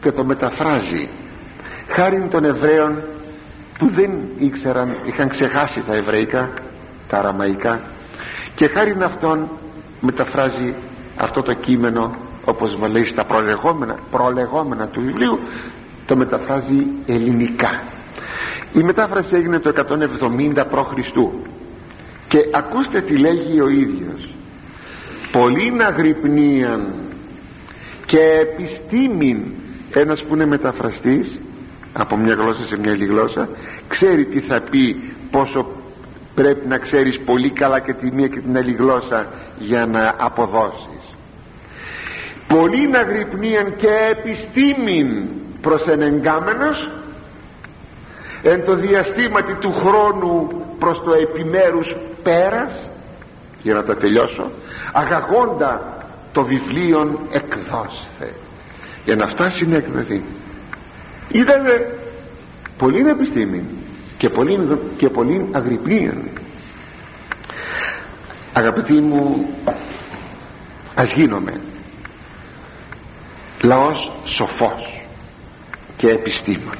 και 0.00 0.12
το 0.12 0.24
μεταφράζει. 0.24 1.08
Χάρη 1.88 2.28
των 2.30 2.44
Εβραίων 2.44 3.02
που 3.78 3.88
δεν 3.88 4.10
ήξεραν 4.38 4.96
είχαν 5.04 5.28
ξεχάσει 5.28 5.84
τα 5.86 5.94
Εβραϊκά 5.94 6.52
τα 7.08 7.18
Αραμαϊκά 7.18 7.80
και 8.56 8.68
χάρη 8.74 8.96
αυτόν 9.02 9.48
μεταφράζει 10.00 10.74
αυτό 11.16 11.42
το 11.42 11.54
κείμενο 11.54 12.16
όπως 12.44 12.76
μου 12.76 12.86
λέει 12.86 13.04
στα 13.04 13.24
προλεγόμενα, 13.24 13.96
προλεγόμενα 14.10 14.86
του 14.86 15.00
βιβλίου 15.00 15.38
το 16.06 16.16
μεταφράζει 16.16 16.86
ελληνικά 17.06 17.82
η 18.72 18.82
μετάφραση 18.82 19.34
έγινε 19.34 19.58
το 19.58 19.72
170 20.54 20.64
π.Χ. 20.70 21.10
και 22.28 22.38
ακούστε 22.52 23.00
τι 23.00 23.16
λέγει 23.16 23.60
ο 23.60 23.68
ίδιος 23.68 24.34
πολλήν 25.32 25.82
αγρυπνίαν 25.82 26.94
και 28.06 28.18
επιστήμην 28.40 29.38
ένας 29.90 30.24
που 30.24 30.34
είναι 30.34 30.46
μεταφραστής 30.46 31.40
από 31.92 32.16
μια 32.16 32.34
γλώσσα 32.34 32.66
σε 32.66 32.78
μια 32.78 32.92
άλλη 32.92 33.04
γλώσσα 33.04 33.48
ξέρει 33.88 34.24
τι 34.24 34.40
θα 34.40 34.60
πει 34.60 35.14
πόσο 35.30 35.66
πρέπει 36.36 36.66
να 36.68 36.78
ξέρεις 36.78 37.20
πολύ 37.20 37.50
καλά 37.50 37.80
και 37.80 37.92
τη 37.92 38.10
μία 38.12 38.26
και 38.26 38.40
την 38.40 38.56
άλλη 38.56 38.72
γλώσσα 38.72 39.26
για 39.58 39.86
να 39.86 40.14
αποδώσεις. 40.18 41.16
Πολύ 42.48 42.90
αγρυπνίαν 42.94 43.76
και 43.76 43.88
επιστήμην 44.10 45.28
προς 45.60 45.86
ενεγκάμενος 45.86 46.90
εν 48.42 48.64
το 48.64 48.74
διαστήματι 48.74 49.54
του 49.54 49.72
χρόνου 49.72 50.48
προς 50.78 51.02
το 51.04 51.12
επιμέρους 51.12 51.96
πέρας 52.22 52.88
για 53.62 53.74
να 53.74 53.84
τα 53.84 53.96
τελειώσω 53.96 54.50
αγαγόντα 54.92 55.96
το 56.32 56.44
βιβλίο 56.44 57.20
εκδόσθε 57.30 58.34
για 59.04 59.16
να 59.16 59.26
φτάσει 59.26 59.66
να 59.66 59.76
εκδοθεί. 59.76 60.24
Είδατε 61.28 61.98
πολύ 62.78 63.08
επιστήμη 63.08 63.64
και 64.16 64.28
πολύ, 64.30 64.78
και 64.96 65.08
πολύ 65.08 65.48
αγρυπνία 65.52 66.14
αγαπητοί 68.52 68.92
μου 68.92 69.48
ας 70.94 71.12
γίνομαι 71.12 71.60
λαός 73.62 74.12
σοφός 74.24 75.04
και 75.96 76.08
επιστήμων 76.08 76.76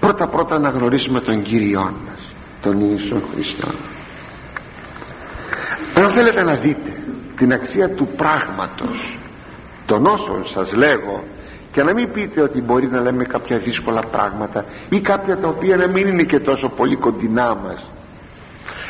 πρώτα 0.00 0.28
πρώτα 0.28 0.58
να 0.58 0.68
γνωρίσουμε 0.68 1.20
τον 1.20 1.42
Κύριό 1.42 1.80
μας 1.80 2.34
τον 2.62 2.80
Ιησού 2.90 3.22
Χριστό 3.32 3.68
αν 5.94 6.10
θέλετε 6.10 6.42
να 6.42 6.54
δείτε 6.54 7.02
την 7.36 7.52
αξία 7.52 7.90
του 7.90 8.06
πράγματος 8.06 9.18
των 9.86 10.06
όσων 10.06 10.46
σας 10.46 10.72
λέγω 10.72 11.24
και 11.74 11.82
να 11.82 11.92
μην 11.92 12.12
πείτε 12.12 12.40
ότι 12.40 12.60
μπορεί 12.62 12.86
να 12.86 13.00
λέμε 13.00 13.24
κάποια 13.24 13.58
δύσκολα 13.58 14.00
πράγματα 14.00 14.64
ή 14.88 15.00
κάποια 15.00 15.38
τα 15.38 15.48
οποία 15.48 15.76
να 15.76 15.86
μην 15.86 16.06
είναι 16.06 16.22
και 16.22 16.40
τόσο 16.40 16.68
πολύ 16.68 16.96
κοντινά 16.96 17.54
μας. 17.54 17.90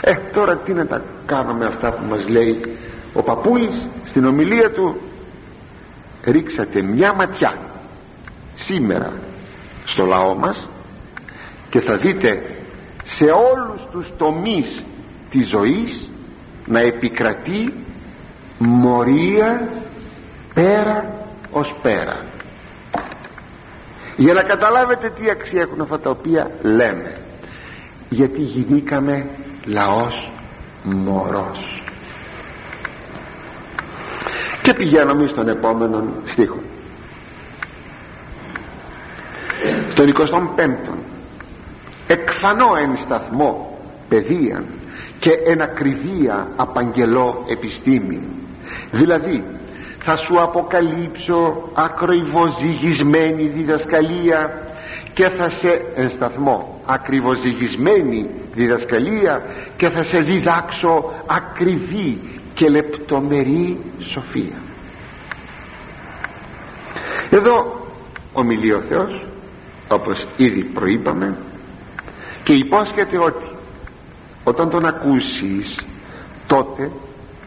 Ε 0.01 0.15
τώρα 0.33 0.57
τι 0.57 0.73
να 0.73 0.87
τα 0.87 1.03
κάνουμε 1.27 1.67
αυτά 1.67 1.93
που 1.93 2.05
μας 2.09 2.29
λέει 2.29 2.61
ο 3.13 3.23
παππούλης 3.23 3.89
στην 4.05 4.25
ομιλία 4.25 4.71
του. 4.71 5.01
Ρίξατε 6.25 6.83
μια 6.83 7.13
ματιά 7.13 7.59
σήμερα 8.55 9.13
στο 9.85 10.05
λαό 10.05 10.35
μας 10.35 10.69
και 11.71 11.81
θα 11.81 11.97
δείτε 11.97 12.43
σε 13.05 13.25
όλους 13.25 13.83
τους 13.93 14.13
τομείς 14.17 14.85
της 15.31 15.49
ζωής 15.49 16.09
να 16.67 16.81
επικρατεί 16.81 17.73
μορία 18.59 19.69
πέρα 20.55 21.27
ως 21.51 21.75
πέρα 21.83 22.33
για 24.17 24.33
να 24.33 24.43
καταλάβετε 24.43 25.11
τι 25.11 25.31
αξία 25.31 25.61
έχουν 25.61 25.81
αυτά 25.81 26.01
τα 26.01 26.11
οποία 26.11 26.51
λέμε. 26.63 27.21
Γιατί 28.09 28.41
γινήκαμε 28.41 29.27
λαός 29.65 30.31
μωρός. 30.83 31.83
Και 34.63 34.75
πηγαίνουμε 34.75 35.27
στον 35.27 35.49
επόμενο 35.49 36.05
στίχο. 36.27 36.63
Τον 39.95 40.13
25ο 40.17 40.95
εκφανώ 42.07 42.75
εν 42.83 42.97
σταθμό 42.97 43.79
παιδείαν 44.09 44.65
και 45.19 45.31
εν 45.31 45.63
ακριβία 45.63 46.49
απαγγελώ 46.57 47.45
επιστήμη 47.49 48.23
δηλαδή 48.91 49.45
θα 50.05 50.17
σου 50.17 50.41
αποκαλύψω 50.41 51.69
ακροϊβοζυγισμένη 51.75 53.47
διδασκαλία 53.47 54.63
και 55.13 55.29
θα 55.29 55.51
σε 55.51 55.83
ενσταθμό 55.95 56.83
ακριβοζυγισμένη 56.87 58.31
διδασκαλία 58.55 59.43
και 59.77 59.91
θα 59.91 60.05
σε 60.05 60.21
διδάξω 60.21 61.13
ακριβή 61.27 62.21
και 62.55 62.69
λεπτομερή 62.69 63.79
σοφία. 63.99 64.63
Εδώ 67.31 67.87
ομιλεί 68.33 68.73
ο 68.73 68.83
Θεός 68.89 69.27
όπως 69.89 70.27
ήδη 70.37 70.63
προείπαμε 70.63 71.37
και 72.43 72.53
υπόσχεται 72.53 73.19
ότι 73.19 73.47
όταν 74.45 74.71
τον 74.71 74.87
ακούσεις 74.87 75.79
τότε 76.47 76.91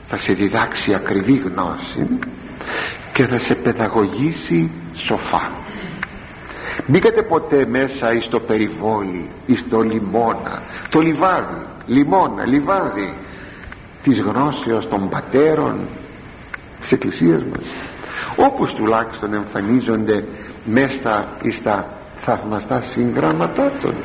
θα 0.10 0.18
σε 0.18 0.34
διδάξει 0.34 0.93
ακριβή 0.93 1.36
γνώση 1.36 2.08
και 3.13 3.28
θα 3.28 3.39
σε 3.39 3.55
παιδαγωγήσει 3.55 4.72
σοφά. 4.93 5.51
Μπήκατε 6.86 7.24
ποτέ 7.24 7.65
μέσα 7.65 8.13
εις 8.13 8.28
το 8.28 8.39
περιβόλι 8.39 9.30
εις 9.45 9.65
το 9.70 9.82
λιμόνα 9.82 10.61
το 10.89 10.99
λιβάδι 10.99 11.65
λιμόνα, 11.86 12.45
λιβάδι 12.45 13.18
της 14.03 14.22
γνώσεως 14.22 14.88
των 14.88 15.09
πατέρων 15.09 15.88
της 16.80 16.91
εκκλησίας 16.91 17.43
μας 17.43 17.65
όπως 18.36 18.74
τουλάχιστον 18.74 19.34
εμφανίζονται 19.34 20.26
μέσα 20.65 21.28
εις 21.41 21.61
τα 21.63 21.88
θαυμαστά 22.20 22.82
συγγράμματά 22.82 23.72
των. 23.82 23.95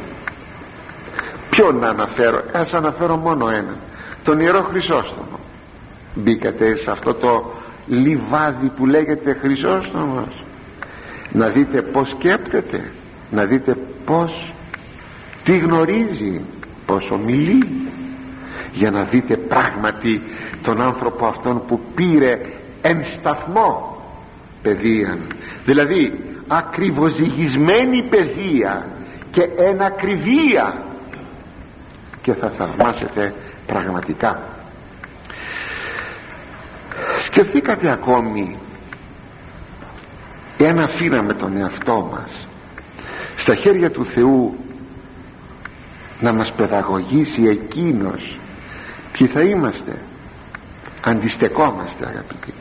Ποιον 1.50 1.76
να 1.78 1.88
αναφέρω 1.88 2.42
ας 2.52 2.72
αναφέρω 2.72 3.16
μόνο 3.16 3.48
ένα 3.48 3.76
τον 4.24 4.40
Ιερό 4.40 4.62
Χρυσόστομο. 4.70 5.40
Μπήκατε 6.14 6.76
σε 6.76 6.90
αυτό 6.90 7.14
το 7.14 7.52
λιβάδι 7.86 8.68
που 8.76 8.86
λέγεται 8.86 9.32
Χρυσόστομος. 9.40 10.44
Να 11.32 11.48
δείτε 11.48 11.82
πως 11.82 12.08
σκέπτεται 12.08 12.90
να 13.30 13.44
δείτε 13.44 13.76
πως 14.04 14.52
τι 15.44 15.58
γνωρίζει 15.58 16.40
πως 16.86 17.10
ομιλεί 17.10 17.66
για 18.72 18.90
να 18.90 19.02
δείτε 19.02 19.36
πράγματι 19.36 20.22
τον 20.62 20.80
άνθρωπο 20.80 21.26
αυτόν 21.26 21.66
που 21.66 21.80
πήρε 21.94 22.40
εν 22.82 23.04
σταθμό 23.18 24.02
παιδείαν. 24.62 25.26
Δηλαδή 25.64 26.24
ακριβοζυγισμένη 26.46 28.02
παιδεία 28.02 28.86
και 29.30 29.48
εν 29.56 29.82
ακριβία. 29.82 30.82
Και 32.22 32.34
θα 32.34 32.52
θαυμάσετε 32.58 33.34
πραγματικά 33.66 34.42
σκεφτήκατε 37.22 37.90
ακόμη 37.90 38.58
εάν 40.56 40.78
αφήναμε 40.78 41.32
τον 41.32 41.56
εαυτό 41.56 42.10
μας 42.12 42.46
στα 43.36 43.54
χέρια 43.54 43.90
του 43.90 44.04
Θεού 44.04 44.56
να 46.20 46.32
μας 46.32 46.52
παιδαγωγήσει 46.52 47.42
εκείνος 47.42 48.38
ποιοι 49.12 49.26
θα 49.26 49.40
είμαστε. 49.40 49.98
Αντιστεκόμαστε 51.04 52.06
αγαπητοί. 52.06 52.54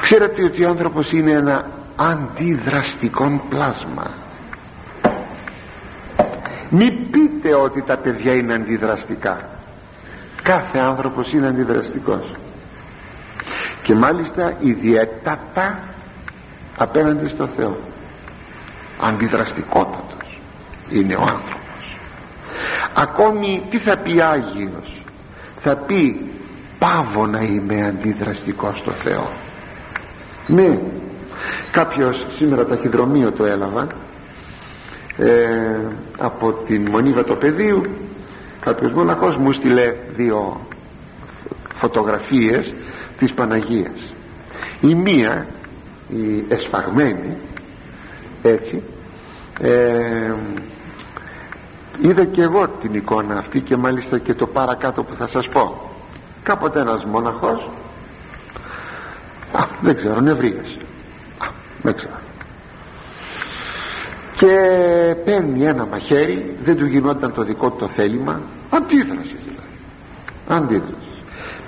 Ξέρετε 0.00 0.42
ότι 0.42 0.64
ο 0.64 0.68
άνθρωπος 0.68 1.12
είναι 1.12 1.30
ένα 1.30 1.70
αντιδραστικό 1.96 3.42
πλάσμα. 3.48 4.14
Μη 6.70 6.90
πείτε 6.90 7.54
ότι 7.54 7.82
τα 7.82 7.96
παιδιά 7.96 8.34
είναι 8.34 8.54
αντιδραστικά. 8.54 9.48
Κάθε 10.42 10.78
άνθρωπος 10.78 11.32
είναι 11.32 11.46
αντιδραστικός 11.46 12.34
και 13.86 13.94
μάλιστα 13.94 14.56
ιδιαίτατα 14.60 15.78
απέναντι 16.76 17.28
στο 17.28 17.48
Θεό. 17.56 17.78
Αντιδραστικότατος 19.00 20.40
είναι 20.90 21.14
ο 21.14 21.20
άνθρωπος. 21.20 21.98
Ακόμη 22.94 23.62
τι 23.70 23.78
θα 23.78 23.96
πει 23.96 24.20
Άγιος. 24.20 25.02
Θα 25.60 25.76
πει 25.76 26.30
πάβω 26.78 27.26
να 27.26 27.40
είμαι 27.40 27.84
αντιδραστικός 27.86 28.78
στο 28.78 28.92
Θεό 28.92 29.30
ναι. 30.46 30.78
Κάποιος 31.70 32.26
σήμερα 32.36 32.66
ταχυδρομείο 32.66 33.32
το 33.32 33.44
έλαβα 33.44 33.86
ε, 35.16 35.80
από 36.18 36.52
την 36.52 36.90
Μονή 36.90 37.12
Βατοπεδίου. 37.12 37.82
Κάποιος 38.60 38.92
μοναχός 38.92 39.36
μου 39.36 39.52
στείλε 39.52 39.94
δύο 40.16 40.66
φωτογραφίες 41.74 42.74
της 43.18 43.32
Παναγίας. 43.32 44.14
Η 44.80 44.94
μία 44.94 45.46
η 46.08 46.44
εσφαγμένη 46.48 47.36
έτσι 48.42 48.82
ε, 49.60 50.34
είδα 52.00 52.24
και 52.24 52.42
εγώ 52.42 52.68
την 52.68 52.94
εικόνα 52.94 53.38
αυτή 53.38 53.60
και 53.60 53.76
μάλιστα 53.76 54.18
και 54.18 54.34
το 54.34 54.46
παρακάτω 54.46 55.02
που 55.02 55.14
θα 55.18 55.28
σας 55.28 55.48
πω. 55.48 55.90
Κάποτε 56.42 56.80
ένας 56.80 57.04
μόναχος 57.04 57.70
α, 59.52 59.64
δεν 59.80 59.96
ξέρω 59.96 60.20
νευρίασε 60.20 60.78
α, 61.38 61.46
δεν 61.82 61.94
ξέρω. 61.94 62.18
Και 64.34 64.56
παίρνει 65.24 65.64
ένα 65.64 65.86
μαχαίρι 65.86 66.56
δεν 66.64 66.76
του 66.76 66.86
γινόταν 66.86 67.32
το 67.32 67.42
δικό 67.42 67.70
του 67.70 67.76
το 67.78 67.88
θέλημα. 67.88 68.40
Αντίδραση 68.70 69.36
δηλαδή. 69.44 69.78
Αντίδραση 70.48 71.06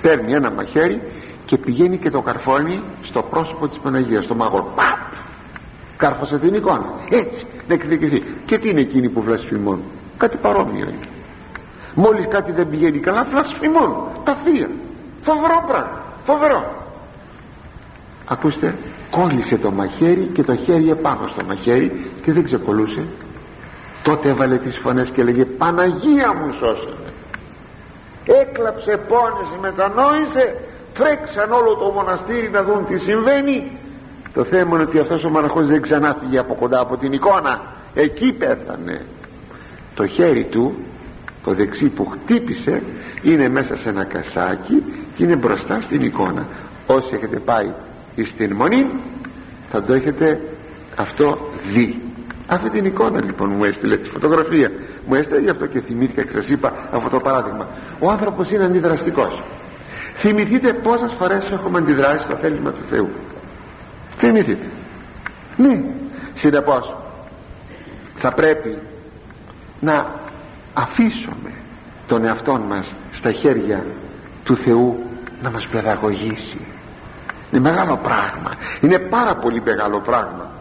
παίρνει 0.01 0.33
ένα 0.33 0.51
μαχαίρι 0.51 1.01
και 1.49 1.57
πηγαίνει 1.57 1.97
και 1.97 2.09
το 2.09 2.21
καρφώνει 2.21 2.83
στο 3.01 3.21
πρόσωπο 3.21 3.67
της 3.67 3.77
Παναγίας 3.77 4.23
στο 4.23 4.35
μάγο 4.35 4.73
Παπ! 4.75 5.13
κάρφωσε 5.97 6.39
την 6.39 6.53
εικόνα. 6.53 6.85
Έτσι 7.09 7.45
να 7.67 7.73
εκδικηθεί. 7.73 8.23
Και 8.45 8.57
τι 8.57 8.69
είναι 8.69 8.79
εκείνη 8.79 9.09
που 9.09 9.21
βλασφημών 9.21 9.81
κάτι 10.17 10.37
παρόμοιο 10.37 10.83
είναι. 10.83 11.07
Μόλις 11.93 12.27
κάτι 12.27 12.51
δεν 12.51 12.69
πηγαίνει 12.69 12.97
καλά 12.97 13.27
βλασφημών 13.31 13.95
τα 14.23 14.37
θεία. 14.43 14.69
Φοβερό 15.21 15.65
πράγμα. 15.67 16.01
Φοβερό. 16.25 16.87
Ακούστε 18.25 18.77
κόλλησε 19.09 19.57
το 19.57 19.71
μαχαίρι 19.71 20.29
και 20.33 20.43
το 20.43 20.55
χέρι 20.55 20.89
επάνω 20.89 21.27
στο 21.27 21.45
μαχαίρι 21.45 22.11
και 22.23 22.33
δεν 22.33 22.43
ξεκολούσε 22.43 23.05
τότε 24.03 24.29
έβαλε 24.29 24.57
τις 24.57 24.77
φωνές 24.77 25.09
και 25.09 25.23
λέγε 25.23 25.45
Παναγία 25.45 26.33
μου 26.33 26.53
σώσε 26.59 26.93
έκλαψε 28.25 28.97
πόνεσε 28.97 29.57
μετανόησε 29.61 30.68
τρέξαν 30.99 31.51
όλο 31.51 31.75
το 31.75 31.91
μοναστήρι 31.95 32.49
να 32.49 32.63
δουν 32.63 32.85
τι 32.85 32.97
συμβαίνει. 32.97 33.71
Το 34.33 34.43
θέμα 34.43 34.75
είναι 34.75 34.83
ότι 34.83 34.99
αυτός 34.99 35.23
ο 35.23 35.29
μοναχός 35.29 35.67
δεν 35.67 35.81
ξανά 35.81 36.17
φύγει 36.21 36.37
από 36.37 36.53
κοντά 36.53 36.79
από 36.79 36.97
την 36.97 37.13
εικόνα. 37.13 37.61
Εκεί 37.93 38.33
πέθανε. 38.33 39.05
Το 39.95 40.07
χέρι 40.07 40.43
του 40.43 40.75
το 41.43 41.53
δεξί 41.53 41.85
που 41.85 42.05
χτύπησε 42.05 42.83
είναι 43.21 43.49
μέσα 43.49 43.77
σε 43.77 43.89
ένα 43.89 44.03
κασάκι 44.03 44.83
και 45.15 45.23
είναι 45.23 45.35
μπροστά 45.35 45.81
στην 45.81 46.01
εικόνα. 46.01 46.47
Όσοι 46.87 47.15
έχετε 47.15 47.39
πάει 47.39 47.71
στην 48.25 48.53
μονή 48.55 48.89
θα 49.71 49.83
το 49.83 49.93
έχετε 49.93 50.41
αυτό 50.95 51.49
δει. 51.73 52.01
Αυτή 52.47 52.69
την 52.69 52.85
εικόνα 52.85 53.25
λοιπόν 53.25 53.51
μου 53.51 53.63
έστειλε 53.63 53.97
τη 53.97 54.09
φωτογραφία. 54.09 54.71
Μου 55.07 55.15
έστειλε 55.15 55.39
γι' 55.39 55.49
αυτό 55.49 55.65
και 55.65 55.79
θυμήθηκα 55.79 56.23
και 56.23 56.35
σας 56.35 56.47
είπα 56.47 56.87
αυτό 56.91 57.09
το 57.09 57.19
παράδειγμα. 57.19 57.67
Ο 57.99 58.09
άνθρωπος 58.09 58.51
είναι 58.51 58.65
αντιδραστικός 58.65 59.43
θυμηθείτε 60.19 60.73
πόσες 60.73 61.11
φορές 61.19 61.49
έχουμε 61.51 61.77
αντιδράσει 61.77 62.19
στο 62.19 62.35
θέλημα 62.41 62.71
του 62.71 62.83
Θεού. 62.89 63.09
Θυμηθείτε. 64.17 64.65
Ναι. 65.57 65.83
Συνεπώς 66.33 66.95
θα 68.17 68.33
πρέπει 68.33 68.77
να 69.79 70.05
αφήσουμε 70.73 71.51
τον 72.07 72.25
εαυτό 72.25 72.59
μας 72.67 72.93
στα 73.11 73.31
χέρια 73.31 73.85
του 74.43 74.55
Θεού 74.55 75.03
να 75.41 75.49
μας 75.49 75.67
παιδαγωγήσει. 75.67 76.59
Είναι 77.51 77.61
μεγάλο 77.61 77.97
πράγμα. 77.97 78.51
Είναι 78.81 78.99
πάρα 78.99 79.35
πολύ 79.35 79.61
μεγάλο 79.65 79.99
πράγμα. 79.99 80.51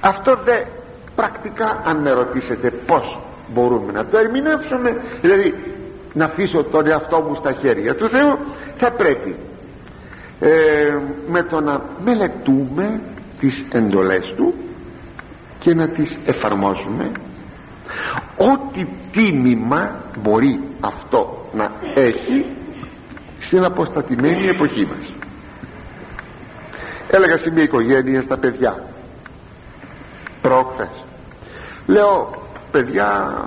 Αυτό 0.00 0.38
δεν 0.44 0.66
πρακτικά 1.14 1.82
αν 1.84 1.96
με 1.96 2.10
ρωτήσετε 2.10 2.70
πως 2.70 3.18
μπορούμε 3.48 3.92
να 3.92 4.04
το 4.04 4.18
ερμηνεύσουμε 4.18 5.00
δηλαδή 5.20 5.54
να 6.12 6.24
αφήσω 6.24 6.64
τον 6.64 6.86
εαυτό 6.86 7.20
μου 7.20 7.34
στα 7.34 7.52
χέρια 7.52 7.94
του 7.94 8.08
Θεού 8.08 8.38
θα 8.78 8.92
πρέπει 8.92 9.36
ε, 10.40 10.96
με 11.28 11.42
το 11.42 11.60
να 11.60 11.82
μελετούμε 12.04 13.00
τις 13.38 13.64
εντολές 13.72 14.34
του 14.36 14.54
και 15.58 15.74
να 15.74 15.88
τις 15.88 16.18
εφαρμόσουμε 16.24 17.10
ό,τι 18.36 18.86
τίμημα 19.12 20.04
μπορεί 20.22 20.60
αυτό 20.80 21.48
να 21.52 21.72
έχει 21.94 22.46
στην 23.38 23.64
αποστατημένη 23.64 24.48
εποχή 24.48 24.86
μας. 24.86 25.12
Έλεγα 27.10 27.38
σε 27.38 27.50
μια 27.50 27.62
οικογένεια 27.62 28.22
στα 28.22 28.38
παιδιά 28.38 28.84
πρόκθες. 30.42 31.04
Λέω 31.86 32.42
παιδιά 32.70 33.40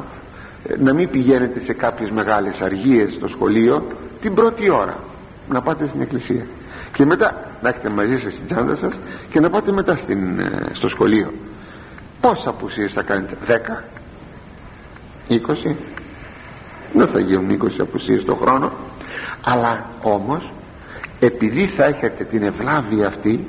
να 0.79 0.93
μην 0.93 1.09
πηγαίνετε 1.09 1.59
σε 1.59 1.73
κάποιες 1.73 2.09
μεγάλες 2.09 2.61
αργίες 2.61 3.13
στο 3.13 3.27
σχολείο 3.27 3.87
την 4.21 4.33
πρώτη 4.33 4.69
ώρα 4.69 4.99
να 5.51 5.61
πάτε 5.61 5.87
στην 5.87 6.01
εκκλησία. 6.01 6.45
Και 6.93 7.05
μετά 7.05 7.51
να 7.61 7.69
έχετε 7.69 7.89
μαζί 7.89 8.19
σας 8.19 8.33
την 8.33 8.45
τσάντα 8.45 8.75
σας 8.75 8.93
και 9.29 9.39
να 9.39 9.49
πάτε 9.49 9.71
μετά 9.71 9.95
στην, 9.95 10.39
ε, 10.39 10.69
στο 10.73 10.87
σχολείο. 10.89 11.33
Πόσα 12.21 12.49
απουσίες 12.49 12.91
θα 12.93 13.01
κάνετε 13.01 13.37
10 13.47 13.83
20 15.29 15.75
δεν 16.93 17.07
θα 17.07 17.19
γίνουν 17.19 17.49
20 17.49 17.81
απουσίες 17.81 18.23
το 18.23 18.35
χρόνο. 18.35 18.71
Αλλά 19.43 19.85
όμως 20.01 20.51
επειδή 21.19 21.65
θα 21.65 21.85
έχετε 21.85 22.23
την 22.23 22.43
ευλάβη 22.43 23.03
αυτή 23.03 23.47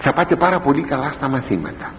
θα 0.00 0.12
πάτε 0.12 0.36
πάρα 0.36 0.60
πολύ 0.60 0.82
καλά 0.82 1.12
στα 1.12 1.28
μαθήματα. 1.28 1.92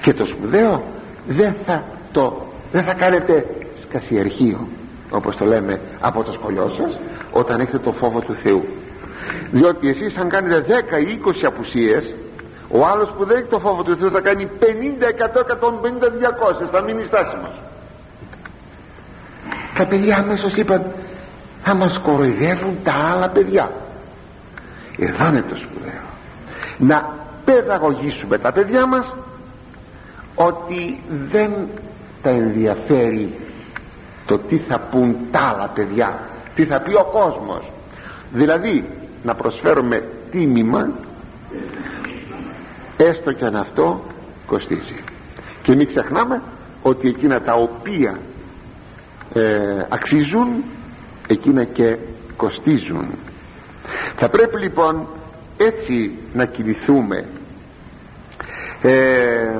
Και 0.00 0.12
το 0.12 0.26
σπουδαίο 0.26 0.84
δεν 1.28 1.54
θα 1.66 1.84
το 2.12 2.46
δεν 2.72 2.84
θα 2.84 2.94
κάνετε 2.94 3.46
σκασιερχείο 3.82 4.68
όπως 5.10 5.36
το 5.36 5.44
λέμε 5.44 5.80
από 6.00 6.22
το 6.22 6.32
σχολείο 6.32 6.72
σας 6.76 6.98
όταν 7.30 7.60
έχετε 7.60 7.78
το 7.78 7.92
φόβο 7.92 8.20
του 8.20 8.34
Θεού. 8.42 8.64
Διότι 9.50 9.88
εσείς 9.88 10.16
αν 10.16 10.28
κάνετε 10.28 10.84
10 10.90 11.00
ή 11.00 11.20
20 11.26 11.44
απουσίες 11.46 12.14
ο 12.68 12.86
άλλος 12.86 13.12
που 13.16 13.24
δεν 13.24 13.36
έχει 13.36 13.46
το 13.46 13.58
φόβο 13.58 13.82
του 13.82 13.96
Θεού 13.96 14.10
θα 14.10 14.20
κάνει 14.20 14.48
50, 14.60 14.64
100, 14.64 15.44
150, 15.44 16.10
200 16.10 16.68
θα 16.72 16.80
μείνει 16.80 17.04
στάσιμος. 17.04 17.60
Τα 19.74 19.86
παιδιά 19.86 20.16
αμέσως 20.16 20.56
είπαν 20.56 20.92
θα 21.62 21.74
μας 21.74 21.98
κοροϊδεύουν 21.98 22.78
τα 22.82 22.92
άλλα 22.92 23.28
παιδιά 23.28 23.70
εδώ 24.98 25.26
είναι 25.28 25.42
το 25.42 25.56
σπουδαίο. 25.56 26.02
Να 26.78 27.14
παιδαγωγήσουμε 27.44 28.38
τα 28.38 28.52
παιδιά 28.52 28.86
μας 28.86 29.14
ότι 30.34 31.00
δεν 31.30 31.50
τα 32.22 32.30
ενδιαφέρει 32.30 33.38
το 34.26 34.38
τι 34.38 34.56
θα 34.58 34.80
πούν 34.80 35.16
τα 35.30 35.40
άλλα 35.40 35.68
παιδιά 35.74 36.20
τι 36.54 36.64
θα 36.64 36.80
πει 36.80 36.94
ο 36.94 37.04
κόσμος. 37.04 37.72
Δηλαδή 38.32 38.88
να 39.22 39.34
προσφέρουμε 39.34 40.08
τίμημα 40.30 40.90
έστω 42.96 43.32
και 43.32 43.44
αν 43.44 43.56
αυτό 43.56 44.04
κοστίζει. 44.46 45.04
Και 45.62 45.74
μην 45.74 45.86
ξεχνάμε 45.86 46.42
ότι 46.82 47.08
εκείνα 47.08 47.40
τα 47.40 47.54
οποία 47.54 48.20
ε, 49.32 49.86
αξίζουν 49.88 50.64
εκείνα 51.28 51.64
και 51.64 51.96
κοστίζουν. 52.36 53.14
Θα 54.16 54.28
πρέπει 54.28 54.58
λοιπόν 54.58 55.06
έτσι 55.56 56.18
να 56.32 56.44
κινηθούμε. 56.44 57.28
Ε, 58.82 59.58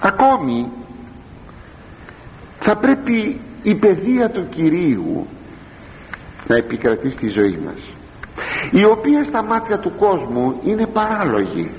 ακόμη 0.00 0.70
θα 2.66 2.76
πρέπει 2.76 3.40
η 3.62 3.74
παιδεία 3.74 4.30
του 4.30 4.48
Κυρίου 4.48 5.26
να 6.46 6.56
επικρατεί 6.56 7.10
στη 7.10 7.28
ζωή 7.28 7.58
μας 7.64 7.80
η 8.70 8.84
οποία 8.84 9.24
στα 9.24 9.42
μάτια 9.42 9.78
του 9.78 9.92
κόσμου 9.98 10.60
είναι 10.64 10.86
παράλογη. 10.86 11.70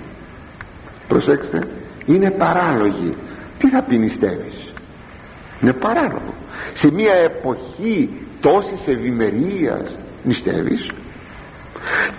Προσέξτε 1.08 1.62
είναι 2.06 2.32
παράλογη. 2.32 3.16
Τι 3.58 3.70
θα 3.70 3.82
ποινιστεύεις 3.82 4.74
είναι 5.62 5.74
παράλογο. 5.74 6.34
Σε 6.74 6.92
μια 6.92 7.14
εποχή 7.14 8.10
τόσης 8.42 8.88
ευημερίας 8.88 9.96
νηστεύεις; 10.24 10.90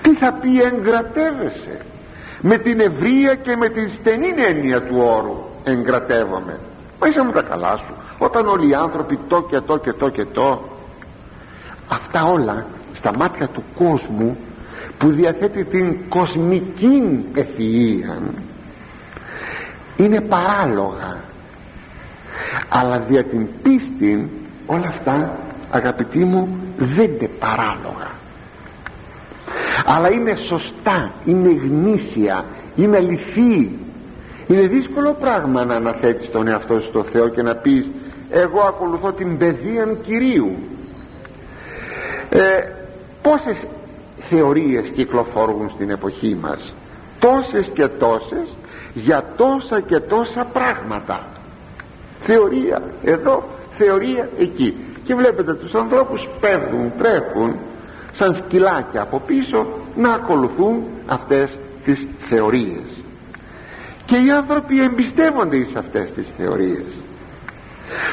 Τι 0.03 0.15
θα 0.15 0.33
πει 0.33 0.61
εγκρατεύεσαι; 0.61 1.81
Με 2.41 2.57
την 2.57 2.81
ευρεία 2.81 3.35
και 3.35 3.57
με 3.57 3.69
την 3.69 3.91
στενή 3.91 4.35
έννοια 4.49 4.83
του 4.83 4.97
όρου 4.99 5.45
εγκρατεύομαι 5.65 6.59
μα 7.07 7.13
είσαι 7.13 7.25
μου 7.25 7.33
τα 7.33 7.43
καλά 7.43 7.77
σου. 7.77 7.95
Όταν 8.19 8.47
όλοι 8.47 8.69
οι 8.69 8.75
άνθρωποι 8.75 9.19
το 9.29 9.43
και 9.43 9.61
το 9.61 9.79
και 9.79 9.93
το 9.93 10.09
και 10.09 10.25
το. 10.25 10.69
Αυτά 11.89 12.25
όλα 12.25 12.67
στα 12.93 13.17
μάτια 13.17 13.49
του 13.49 13.63
κόσμου 13.75 14.37
που 14.99 15.09
διαθέτει 15.11 15.65
την 15.65 15.97
κοσμική 16.09 17.25
ευφυΐα 17.35 18.33
είναι 19.97 20.21
παράλογα. 20.21 21.17
Αλλά 22.69 22.99
δια 22.99 23.25
την 23.25 23.47
πίστη 23.63 24.31
όλα 24.67 24.87
αυτά 24.89 25.39
αγαπητοί 25.71 26.25
μου 26.25 26.59
δεν 26.77 27.05
είναι 27.05 27.31
παράλογα. 27.39 28.11
Αλλά 29.85 30.11
είναι 30.11 30.35
σωστά 30.35 31.13
είναι 31.25 31.49
γνήσια 31.49 32.45
είναι 32.77 32.97
αληθή 32.97 33.86
είναι 34.47 34.67
δύσκολο 34.67 35.17
πράγμα 35.21 35.65
να 35.65 35.75
αναθέτεις 35.75 36.31
τον 36.31 36.49
εαυτό 36.49 36.81
σου 36.81 36.87
στο 36.87 37.03
Θεό 37.03 37.29
και 37.29 37.43
να 37.43 37.55
πεις 37.55 37.91
εγώ 38.31 38.61
ακολουθώ 38.61 39.13
την 39.13 39.39
παιδεία 39.39 39.97
Κυρίου 40.03 40.57
ε, 42.31 42.39
πόσες 43.23 43.67
θεωρίες 44.29 44.89
κυκλοφορούν 44.89 45.71
στην 45.71 45.91
εποχή 45.91 46.39
μας; 46.41 46.75
Τόσες 47.19 47.71
και 47.75 47.89
τόσες 47.89 48.57
για 48.95 49.25
τόσα 49.37 49.81
και 49.81 50.01
τόσα 50.01 50.45
πράγματα. 50.45 51.27
Θεωρία 52.23 52.83
εδώ 53.05 53.49
θεωρία 53.77 54.29
εκεί. 54.39 54.77
Και 55.05 55.15
βλέπετε 55.15 55.55
τους 55.55 55.75
ανθρώπους 55.75 56.29
πέφτουν 56.41 56.93
τρέχουν 56.99 57.57
σαν 58.13 58.35
σκυλάκια 58.35 59.03
από 59.03 59.23
πίσω 59.27 59.67
να 59.97 60.13
ακολουθούν 60.13 60.85
αυτές 61.07 61.59
τις 61.85 62.07
θεωρίες 62.29 62.96
και 64.07 64.17
οι 64.17 64.31
άνθρωποι 64.31 64.83
εμπιστεύονται 64.83 65.65
σε 65.65 65.79
αυτές 65.79 66.13
τις 66.13 66.27
θεωρίες. 66.39 66.85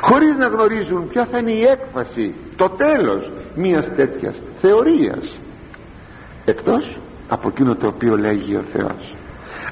Χωρίς 0.02 0.36
να 0.36 0.48
γνωρίζουν 0.48 1.08
ποια 1.08 1.28
θα 1.32 1.38
είναι 1.38 1.52
η 1.52 1.64
έκφαση 1.64 2.34
το 2.56 2.70
τέλος 2.70 3.32
μιας 3.56 3.90
τέτοιας 3.96 4.36
θεωρίας. 4.62 5.38
Εκτός 6.46 6.98
από 7.30 7.48
εκείνο 7.48 7.76
το 7.76 7.88
οποίο 7.88 8.18
λέγει 8.18 8.56
ο 8.56 8.64
Θεός. 8.74 9.16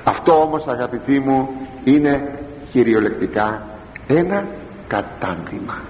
Αυτό 0.03 0.41
όμως 0.41 0.67
αγαπητοί 0.67 1.19
μου 1.19 1.49
είναι 1.83 2.39
κυριολεκτικά 2.71 3.67
ένα 4.07 4.45
κατάντημα. 4.87 5.81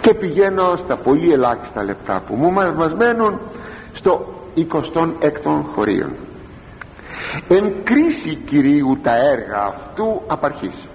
Και 0.00 0.14
πηγαίνω 0.14 0.76
στα 0.84 0.96
πολύ 0.96 1.32
ελάχιστα 1.32 1.84
λεπτά 1.84 2.22
που 2.26 2.34
μου 2.34 2.52
μας 2.52 2.94
μένουν 2.94 3.40
στο 3.92 4.34
26ο 4.56 5.62
χωρίων 5.74 6.10
εν 7.48 7.72
κρίση 7.84 8.34
Κυρίου 8.34 8.98
τα 9.02 9.16
έργα 9.16 9.62
αυτού 9.64 10.22
απαρχής 10.26 10.86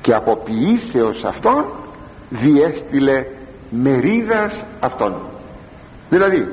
και 0.00 0.14
από 0.14 0.36
ποιήσεως 0.36 1.24
αυτών 1.24 1.64
διέστηλε 2.30 3.26
μερίδας 3.70 4.64
αυτών. 4.80 5.14
Δηλαδή 6.10 6.48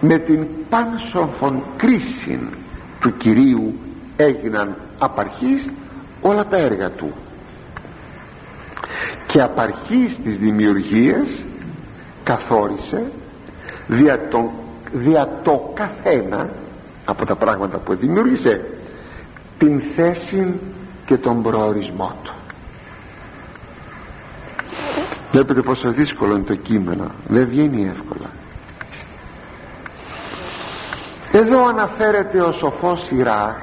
με 0.00 0.16
την 0.16 0.46
πάνσοφον 0.68 1.62
κρίση 1.76 2.48
του 3.00 3.16
Κυρίου 3.16 3.74
έγιναν 4.16 4.76
απαρχής 4.98 5.70
όλα 6.20 6.46
τα 6.46 6.56
έργα 6.56 6.90
του. 6.90 7.12
Και 9.26 9.42
απαρχής 9.42 10.18
της 10.24 10.38
δημιουργίας 10.38 11.28
καθόρισε 12.22 13.12
δια, 13.86 14.28
τον, 14.28 14.50
δια 14.92 15.28
το 15.42 15.72
καθένα 15.74 16.50
από 17.10 17.26
τα 17.26 17.36
πράγματα 17.36 17.78
που 17.78 17.94
δημιούργησε 17.94 18.64
την 19.58 19.82
θέση 19.96 20.60
και 21.06 21.16
τον 21.16 21.42
προορισμό 21.42 22.16
του. 22.22 22.32
Βλέπετε 25.32 25.62
πόσο 25.62 25.92
δύσκολο 25.92 26.34
είναι 26.34 26.44
το 26.44 26.54
κείμενο. 26.54 27.10
Δεν 27.28 27.48
βγαίνει 27.48 27.92
εύκολα. 27.96 28.30
Εδώ 31.32 31.66
αναφέρεται 31.66 32.40
ο 32.40 32.52
σοφός 32.52 33.04
σειρά 33.04 33.62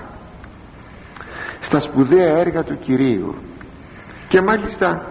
στα 1.61 1.79
σπουδαία 1.79 2.37
έργα 2.37 2.63
του 2.63 2.79
Κυρίου 2.79 3.35
και 4.27 4.41
μάλιστα 4.41 5.05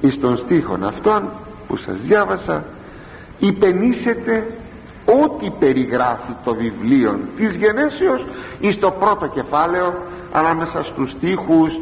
εις 0.00 0.20
των 0.20 0.36
στίχων 0.36 0.84
αυτών 0.84 1.30
που 1.66 1.76
σας 1.76 2.00
διάβασα 2.00 2.64
υπενήσεται 3.38 4.46
ό,τι 5.22 5.50
περιγράφει 5.50 6.32
το 6.44 6.54
βιβλίο 6.54 7.20
της 7.36 7.56
γενέσεως 7.56 8.26
εις 8.60 8.78
το 8.78 8.90
πρώτο 8.90 9.26
κεφάλαιο 9.26 9.94
ανάμεσα 10.32 10.84
στους 10.84 11.10
στίχους 11.10 11.80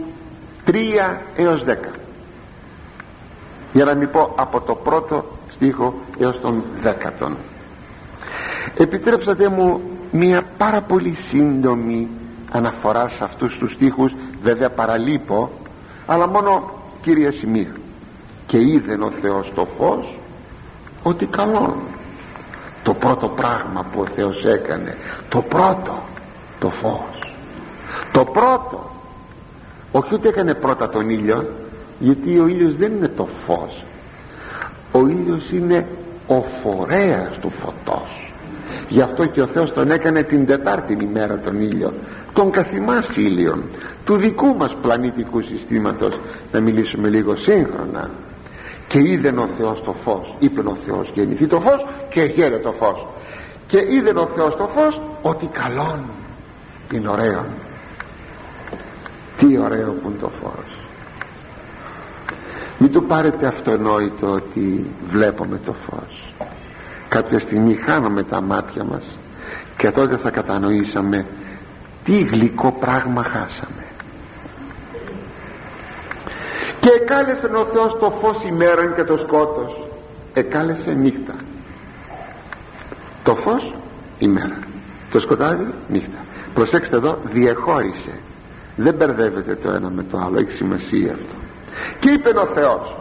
3 0.66 0.74
έως 1.36 1.64
10 1.64 1.74
για 3.72 3.84
να 3.84 3.94
μην 3.94 4.10
πω 4.10 4.34
από 4.36 4.60
το 4.60 4.74
πρώτο 4.74 5.24
στίχο 5.50 5.94
έως 6.18 6.40
τον 6.40 6.64
δέκατον. 6.82 7.36
Επιτρέψατε 8.76 9.48
μου 9.48 9.80
μια 10.10 10.42
πάρα 10.56 10.80
πολύ 10.80 11.14
σύντομη 11.14 12.08
αναφορά 12.50 13.08
σε 13.08 13.24
αυτούς 13.24 13.58
τους 13.58 13.72
στίχους. 13.72 14.14
Βέβαια 14.42 14.70
παραλείπω 14.70 15.50
αλλά 16.06 16.28
μόνο 16.28 16.72
κύρια 17.02 17.32
σημεία 17.32 17.74
και 18.46 18.58
είδεν 18.60 19.02
ο 19.02 19.12
Θεός 19.22 19.52
το 19.54 19.66
φως 19.78 20.18
ότι 21.02 21.26
καλό 21.26 21.76
το 22.86 22.94
πρώτο 22.94 23.28
πράγμα 23.28 23.86
που 23.92 24.00
ο 24.00 24.06
Θεός 24.14 24.44
έκανε 24.44 24.96
το 25.28 25.42
πρώτο 25.42 26.02
το 26.58 26.70
φως. 26.70 27.34
Το 28.12 28.24
πρώτο 28.24 28.90
όχι 29.92 30.14
ότι 30.14 30.28
έκανε 30.28 30.54
πρώτα 30.54 30.88
τον 30.88 31.10
ήλιο 31.10 31.48
γιατί 31.98 32.38
ο 32.38 32.46
ήλιος 32.46 32.76
δεν 32.76 32.92
είναι 32.92 33.08
το 33.08 33.28
φως. 33.46 33.84
Ο 34.92 34.98
ήλιος 34.98 35.50
είναι 35.50 35.86
ο 36.26 36.44
φορέας 36.62 37.38
του 37.40 37.50
φωτός. 37.50 38.32
Γι' 38.88 39.00
αυτό 39.00 39.26
και 39.26 39.42
ο 39.42 39.46
Θεός 39.46 39.72
τον 39.72 39.90
έκανε 39.90 40.22
την 40.22 40.46
τετάρτη 40.46 40.98
ημέρα 41.00 41.38
τον 41.38 41.60
ήλιο. 41.60 41.92
Τον 42.32 42.50
καθημάς 42.50 43.08
ήλιον 43.16 43.64
του 44.04 44.16
δικού 44.16 44.56
μας 44.56 44.76
πλανητικού 44.82 45.42
συστήματος 45.42 46.20
να 46.52 46.60
μιλήσουμε 46.60 47.08
λίγο 47.08 47.36
σύγχρονα 47.36 48.10
και 48.88 48.98
είδε 48.98 49.28
ο 49.28 49.48
Θεός 49.58 49.82
το 49.82 49.92
φως 49.92 50.34
είπε 50.38 50.60
ο 50.60 50.76
Θεός 50.86 51.10
γεννηθεί 51.14 51.46
το 51.46 51.60
φως 51.60 51.86
και 52.08 52.22
γέρε 52.22 52.58
το 52.58 52.72
φως. 52.72 53.06
Και 53.66 53.86
είδε 53.90 54.10
ο 54.10 54.28
Θεός 54.36 54.56
το 54.56 54.70
φως 54.74 55.00
ότι 55.22 55.46
καλόν 55.46 56.04
είναι 56.92 57.08
ωραίο 57.08 57.44
τι 59.36 59.58
ωραίο 59.58 59.92
που 59.92 60.08
είναι 60.08 60.18
το 60.20 60.30
φως. 60.42 60.78
Μην 62.78 62.92
το 62.92 63.02
πάρετε 63.02 63.46
αυτονόητο 63.46 64.30
ότι 64.30 64.90
βλέπουμε 65.06 65.60
το 65.64 65.74
φως. 65.88 66.34
Κάποια 67.08 67.38
στιγμή 67.38 67.74
χάνουμε 67.74 68.22
τα 68.22 68.40
μάτια 68.40 68.84
μας 68.84 69.18
και 69.76 69.90
τότε 69.90 70.16
θα 70.16 70.30
κατανοήσαμε 70.30 71.26
τι 72.04 72.18
γλυκό 72.18 72.72
πράγμα 72.72 73.22
χάσαμε 73.22 73.85
και 76.86 76.92
εκάλεσε 76.92 77.46
ο 77.46 77.66
Θεός 77.72 77.96
το 78.00 78.18
φως 78.22 78.44
ημέραν 78.44 78.94
και 78.94 79.04
το 79.04 79.18
σκότος. 79.18 79.88
Εκάλεσε 80.32 80.90
νύχτα. 80.90 81.34
Το 83.22 83.34
φως 83.34 83.74
ημέρα 84.18 84.58
το 85.10 85.20
σκοτάδι 85.20 85.66
νύχτα. 85.88 86.18
Προσέξτε 86.54 86.96
εδώ 86.96 87.18
διεχώρισε. 87.32 88.12
Δεν 88.76 88.94
μπερδεύεται 88.94 89.54
το 89.54 89.70
ένα 89.70 89.90
με 89.90 90.02
το 90.02 90.18
άλλο. 90.18 90.38
Έχει 90.38 90.50
σημασία 90.50 91.12
αυτό. 91.12 91.34
Και 91.98 92.10
είπε 92.10 92.28
ο 92.38 92.46
Θεός 92.54 92.96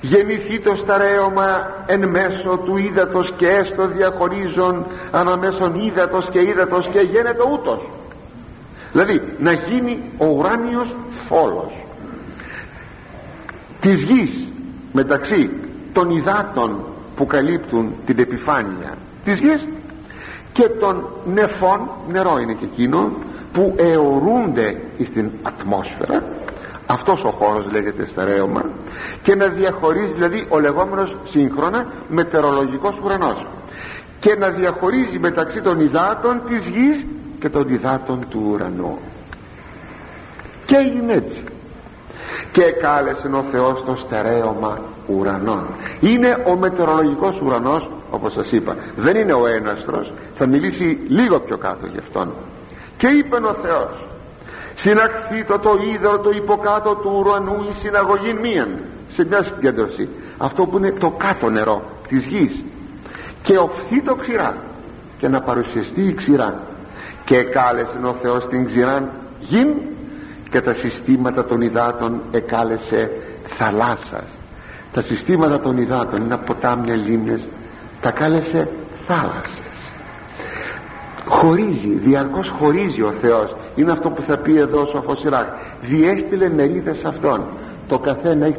γεννηθεί 0.00 0.60
το 0.60 0.76
σταρέωμα 0.76 1.72
εν 1.86 2.08
μέσω 2.08 2.58
του 2.64 2.76
ύδατος 2.76 3.32
και 3.36 3.48
έστω 3.48 3.86
διαχωρίζον 3.86 4.86
αναμέσων 5.10 5.80
ύδατος 5.80 6.28
και 6.30 6.40
ύδατος 6.40 6.88
και 6.88 7.00
γίνεται 7.00 7.42
ούτως 7.52 7.80
δηλαδή 8.92 9.22
να 9.38 9.52
γίνει 9.52 10.02
ο 10.18 10.26
ουράνιος 10.26 10.94
φόλος 11.28 11.83
της 13.84 14.02
γης 14.02 14.48
μεταξύ 14.92 15.50
των 15.92 16.10
υδάτων 16.10 16.84
που 17.16 17.26
καλύπτουν 17.26 17.92
την 18.06 18.18
επιφάνεια 18.18 18.94
της 19.24 19.38
γης 19.38 19.66
και 20.52 20.68
των 20.68 21.06
νεφών 21.34 21.90
νερό 22.12 22.38
είναι 22.42 22.52
και 22.52 22.64
εκείνο 22.64 23.12
που 23.52 23.74
αιωρούνται 23.78 24.80
στην 25.04 25.30
ατμόσφαιρα. 25.42 26.22
Αυτός 26.86 27.24
ο 27.24 27.30
χώρος 27.30 27.66
λέγεται 27.70 28.06
στερέωμα 28.06 28.64
και 29.22 29.34
να 29.34 29.48
διαχωρίζει 29.48 30.12
δηλαδή 30.12 30.46
ο 30.48 30.60
λεγόμενος 30.60 31.16
σύγχρονα 31.24 31.86
μετεωρολογικός 32.08 33.00
ουρανός 33.04 33.46
και 34.20 34.36
να 34.38 34.48
διαχωρίζει 34.50 35.18
μεταξύ 35.18 35.60
των 35.60 35.80
υδάτων 35.80 36.40
της 36.48 36.66
γης 36.66 37.06
και 37.38 37.48
των 37.48 37.68
υδάτων 37.68 38.26
του 38.28 38.48
ουρανού. 38.52 38.98
Και 40.64 40.76
έγινε 40.76 41.12
έτσι 41.12 41.43
και 42.54 42.62
κάλεσε 42.62 43.28
ο 43.32 43.44
Θεός 43.52 43.84
το 43.86 43.96
στερέωμα 43.96 44.80
ουρανών. 45.06 45.66
Είναι 46.00 46.42
ο 46.46 46.56
μετεωρολογικός 46.56 47.40
ουρανός 47.40 47.90
όπως 48.10 48.32
σας 48.32 48.50
είπα. 48.50 48.76
Δεν 48.96 49.16
είναι 49.16 49.32
ο 49.32 49.46
έναστρος. 49.46 50.12
Θα 50.36 50.46
μιλήσει 50.46 50.98
λίγο 51.08 51.40
πιο 51.40 51.56
κάτω 51.56 51.86
γι' 51.86 51.98
αυτόν. 51.98 52.32
Και 52.96 53.06
είπε 53.06 53.36
ο 53.36 53.56
Θεός 53.62 54.06
συναχθεί 54.74 55.44
το 55.44 55.58
το 55.58 55.78
είδωρο 55.92 56.18
το 56.18 56.30
υποκάτω 56.30 56.94
του 56.94 57.12
ουρανού 57.18 57.66
η 57.70 57.74
συναγωγή 57.74 58.32
μίαν 58.42 58.78
σε 59.08 59.24
μια 59.24 59.42
συγκέντρωση 59.42 60.08
αυτό 60.38 60.66
που 60.66 60.76
είναι 60.76 60.90
το 60.90 61.10
κάτω 61.10 61.50
νερό 61.50 61.82
της 62.08 62.26
γης. 62.26 62.62
Και 63.42 63.56
οφθεί 63.56 64.02
το 64.02 64.14
ξηρά 64.14 64.56
και 65.18 65.28
να 65.28 65.40
παρουσιαστεί 65.40 66.02
η 66.02 66.14
ξηρά 66.14 66.60
και 67.24 67.42
κάλεσε 67.42 67.98
ο 68.04 68.16
Θεός 68.22 68.46
την 68.46 68.66
ξηράν 68.66 69.10
γην 69.40 69.68
και 70.54 70.60
τα 70.60 70.74
συστήματα 70.74 71.44
των 71.44 71.60
υδάτων 71.60 72.22
εκάλεσε 72.30 73.10
θαλάσσας. 73.58 74.28
Τα 74.92 75.02
συστήματα 75.02 75.60
των 75.60 75.76
υδάτων 75.76 76.22
είναι 76.22 76.36
ποτάμια 76.36 76.96
λίμνες 76.96 77.46
τα 78.00 78.10
κάλεσε 78.10 78.68
θάλασσες. 79.06 79.92
Χωρίζει, 81.26 81.98
διαρκώς 81.98 82.48
χωρίζει 82.48 83.02
ο 83.02 83.14
Θεός. 83.20 83.56
Είναι 83.74 83.92
αυτό 83.92 84.10
που 84.10 84.22
θα 84.22 84.38
πει 84.38 84.58
εδώ 84.58 84.80
ο 84.80 84.86
Σοφός 84.86 85.22
Ιράκ. 85.24 85.46
Διέστηλε 85.82 86.48
μερίδες 86.48 87.04
αυτών. 87.04 87.44
Το 87.88 87.98
καθένα 87.98 88.46
έχει 88.46 88.58